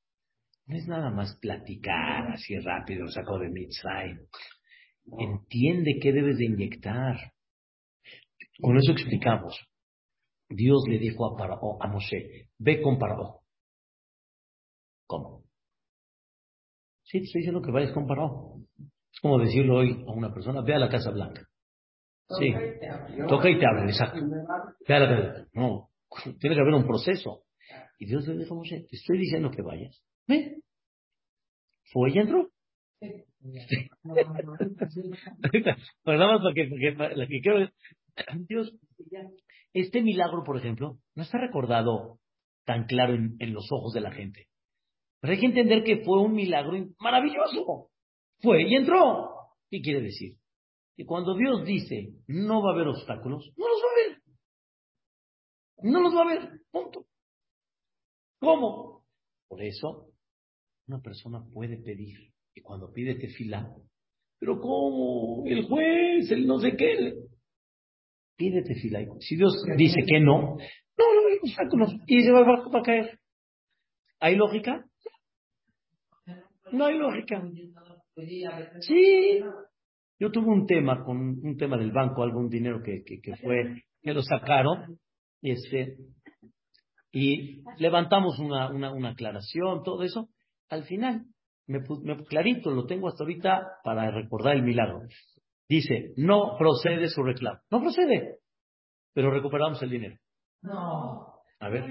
no 0.65 0.78
es 0.78 0.88
nada 0.88 1.11
más 1.11 1.38
platicar 1.41 2.32
así 2.32 2.57
rápido, 2.59 3.07
sacó 3.09 3.38
de 3.38 3.49
Mitzrayim. 3.49 4.17
Entiende 5.06 5.99
qué 6.01 6.12
debes 6.12 6.38
de 6.38 6.45
inyectar. 6.45 7.34
Con 8.62 8.78
eso 8.78 8.91
explicamos. 8.91 9.60
Dios 10.49 10.84
le 10.88 10.99
dijo 10.99 11.26
a, 11.26 11.38
Paró, 11.38 11.82
a 11.82 11.88
Moshe, 11.88 12.49
ve 12.60 12.82
con 12.82 12.97
Paró. 12.97 13.41
¿Cómo? 15.08 15.43
Sí, 17.04 17.20
te 17.20 17.26
estoy 17.26 17.41
diciendo 17.41 17.62
que 17.62 17.72
vayas 17.72 17.91
con 17.91 18.08
Paró. 18.08 18.56
Es 19.12 19.20
como 19.22 19.39
decirlo 19.39 19.78
hoy 19.78 20.04
a 20.08 20.12
una 20.12 20.34
persona, 20.34 20.62
ve 20.62 20.76
a 20.76 20.80
la 20.80 20.89
Casa 20.89 21.12
Blanca. 21.12 21.47
Sí, 22.39 22.54
toca 23.28 23.49
y 23.49 23.60
te 23.60 23.66
abre, 23.66 23.86
exacto. 23.86 24.20
Ve 24.88 24.95
a 24.95 24.99
la 24.99 25.10
Casa 25.10 25.47
No, 25.54 25.89
tiene 26.39 26.56
que 26.56 26.62
haber 26.62 26.74
un 26.74 26.88
proceso. 26.88 27.43
Y 27.99 28.06
Dios 28.06 28.28
le 28.28 28.38
dijo 28.38 28.54
a 28.54 28.58
Moshe, 28.58 28.86
te 28.89 28.95
estoy 28.95 29.18
diciendo 29.18 29.51
que 29.51 29.62
vayas. 29.62 30.04
Ve. 30.28 30.62
¿Fue 31.91 32.12
y 32.12 32.18
entró? 32.18 32.49
Pues 36.04 36.18
nada 36.18 36.34
más 36.34 36.41
porque, 36.41 36.70
porque 36.70 37.28
que 37.28 37.41
quiero 37.41 37.70
Dios, 38.48 38.74
este 39.74 40.02
milagro, 40.02 40.44
por 40.44 40.58
ejemplo, 40.58 41.00
no 41.16 41.24
está 41.24 41.39
recordado 41.39 42.20
tan 42.66 42.86
claro 42.86 43.16
en, 43.16 43.36
en, 43.39 43.54
los 43.54 43.68
ojos 43.72 43.94
de 43.94 44.02
la 44.02 44.12
gente. 44.12 44.48
Pero 45.20 45.34
hay 45.34 45.39
que 45.39 45.48
entender 45.48 45.84
que 45.84 46.04
fue 46.04 46.22
un 46.22 46.34
milagro 46.34 46.74
maravilloso. 47.00 47.89
Fue 48.39 48.64
y 48.64 48.76
entró. 48.76 49.30
¿Qué 49.70 49.82
quiere 49.82 50.02
decir? 50.02 50.38
Que 50.96 51.06
cuando 51.06 51.36
Dios 51.36 51.66
dice 51.66 52.14
no 52.28 52.62
va 52.62 52.72
a 52.72 52.74
haber 52.74 52.88
obstáculos, 52.88 53.52
no 53.58 53.68
los 53.68 53.82
va 53.82 53.88
a 53.88 53.94
haber. 53.94 54.24
No 55.91 56.02
los 56.02 56.14
va 56.14 56.20
a 56.20 56.24
haber. 56.24 56.62
Punto. 56.72 57.06
¿Cómo? 58.39 59.06
Por 59.48 59.62
eso, 59.62 60.10
una 60.88 61.02
persona 61.02 61.44
puede 61.52 61.78
pedir 61.78 62.33
y 62.56 62.62
cuando 62.62 62.91
pide 62.91 63.16
tefila, 63.16 63.74
pero 64.39 64.60
¿cómo? 64.60 65.43
El 65.45 65.64
juez, 65.64 66.30
el 66.32 66.45
no 66.45 66.60
sé 66.60 66.76
qué. 66.76 67.14
Pide 68.36 68.64
tefila. 68.64 68.99
Si 69.20 69.36
Dios 69.36 69.54
dice 69.78 70.01
que 70.06 70.20
no, 70.20 70.58
no, 70.97 71.06
no 71.14 71.24
obstáculos. 71.41 71.95
Y 72.08 72.22
se 72.22 72.32
va, 72.32 72.41
va 72.43 72.80
a 72.80 72.84
caer. 72.84 73.20
¿Hay 74.20 74.36
lógica? 74.36 74.86
No 76.72 76.86
hay 76.86 76.97
lógica. 76.97 77.43
Sí. 78.82 79.39
Yo 80.20 80.32
tuve 80.32 80.47
un 80.47 80.66
tema 80.66 81.04
con 81.04 81.18
un 81.18 81.58
tema 81.58 81.78
del 81.78 81.91
banco, 81.91 82.24
algún 82.24 82.49
dinero 82.49 82.82
que, 82.84 83.04
que, 83.04 83.20
que 83.20 83.36
fue, 83.38 83.84
que 84.01 84.14
lo 84.14 84.22
sacaron, 84.22 84.97
y 85.41 85.51
este, 85.51 85.97
y 87.12 87.62
levantamos 87.78 88.39
una, 88.39 88.72
una, 88.72 88.91
una 88.91 89.10
aclaración, 89.10 89.84
todo 89.84 90.04
eso. 90.04 90.30
Al 90.70 90.84
final, 90.84 91.26
me, 91.68 91.80
me, 91.80 92.24
clarito, 92.26 92.72
lo 92.72 92.86
tengo 92.86 93.07
hasta 93.07 93.24
ahorita 93.24 93.80
para 93.84 94.11
recordar 94.11 94.55
el 94.55 94.64
milagro. 94.64 95.01
Dice, 95.68 96.14
no 96.18 96.55
procede 96.57 97.07
su 97.07 97.24
reclamo. 97.24 97.59
No 97.72 97.82
procede, 97.82 98.39
pero 99.14 99.32
recuperamos 99.32 99.82
el 99.82 99.89
dinero. 99.89 100.18
No. 100.61 101.34
A 101.59 101.70
ver. 101.70 101.84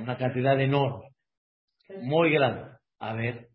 Una 0.00 0.16
cantidad 0.16 0.58
enorme. 0.60 1.08
Muy 2.02 2.32
grande. 2.32 2.70
A 2.98 3.14
ver. 3.14 3.48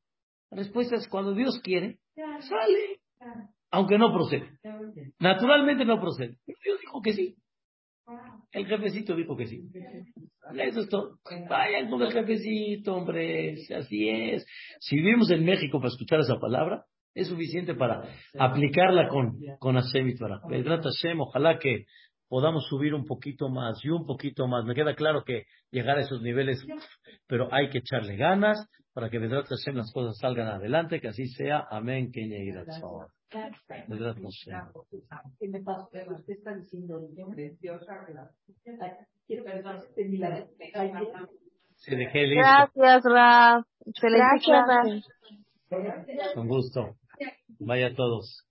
La 0.51 0.57
respuesta 0.57 0.95
es 0.95 1.07
cuando 1.07 1.33
Dios 1.33 1.59
quiere, 1.63 1.99
sale. 2.15 2.99
Aunque 3.71 3.97
no 3.97 4.11
procede. 4.13 4.59
Naturalmente 5.19 5.85
no 5.85 5.99
procede. 5.99 6.37
Pero 6.45 6.57
Dios 6.63 6.79
dijo 6.79 7.01
que 7.01 7.13
sí. 7.13 7.35
El 8.51 8.65
jefecito 8.65 9.15
dijo 9.15 9.35
que 9.35 9.45
sí. 9.45 9.61
Eso 10.55 10.81
es 10.81 10.89
todo. 10.89 11.19
Vayan 11.49 11.89
con 11.89 12.01
el 12.01 12.11
jefecito, 12.11 12.95
hombre. 12.95 13.55
Así 13.75 14.09
es. 14.09 14.45
Si 14.79 14.95
vivimos 14.95 15.29
en 15.29 15.45
México 15.45 15.79
para 15.79 15.89
escuchar 15.89 16.19
esa 16.21 16.39
palabra, 16.39 16.85
es 17.13 17.27
suficiente 17.27 17.75
para 17.75 18.03
aplicarla 18.39 19.07
con, 19.07 19.37
con 19.59 19.75
Hashem 19.75 20.09
y 20.09 20.15
Torah. 20.15 20.41
Hashem, 20.41 21.19
ojalá 21.19 21.59
que 21.59 21.85
podamos 22.27 22.67
subir 22.67 22.93
un 22.93 23.05
poquito 23.05 23.49
más 23.49 23.83
y 23.83 23.89
un 23.89 24.05
poquito 24.05 24.47
más. 24.47 24.65
Me 24.65 24.75
queda 24.75 24.95
claro 24.95 25.23
que 25.23 25.43
llegar 25.71 25.97
a 25.97 26.01
esos 26.01 26.21
niveles, 26.21 26.65
pero 27.27 27.49
hay 27.51 27.69
que 27.69 27.79
echarle 27.79 28.15
ganas 28.15 28.67
para 28.93 29.09
que 29.09 29.19
Vedrat 29.19 29.47
Hashem 29.47 29.75
las 29.75 29.91
cosas 29.91 30.17
salgan 30.17 30.47
adelante, 30.47 30.99
que 30.99 31.09
así 31.09 31.27
sea. 31.27 31.65
Amén. 31.69 32.11
Que 32.11 32.21
Vedrat 33.87 34.17
Hashem. 34.17 34.65
Se 41.75 41.95
dejé 41.95 42.27
listo. 42.27 42.41
Gracias, 42.75 43.03
Raf. 43.05 43.65
Gracias, 44.01 45.05
Con 46.33 46.47
gusto. 46.47 46.95
Vaya 47.59 47.87
a 47.87 47.95
todos. 47.95 48.45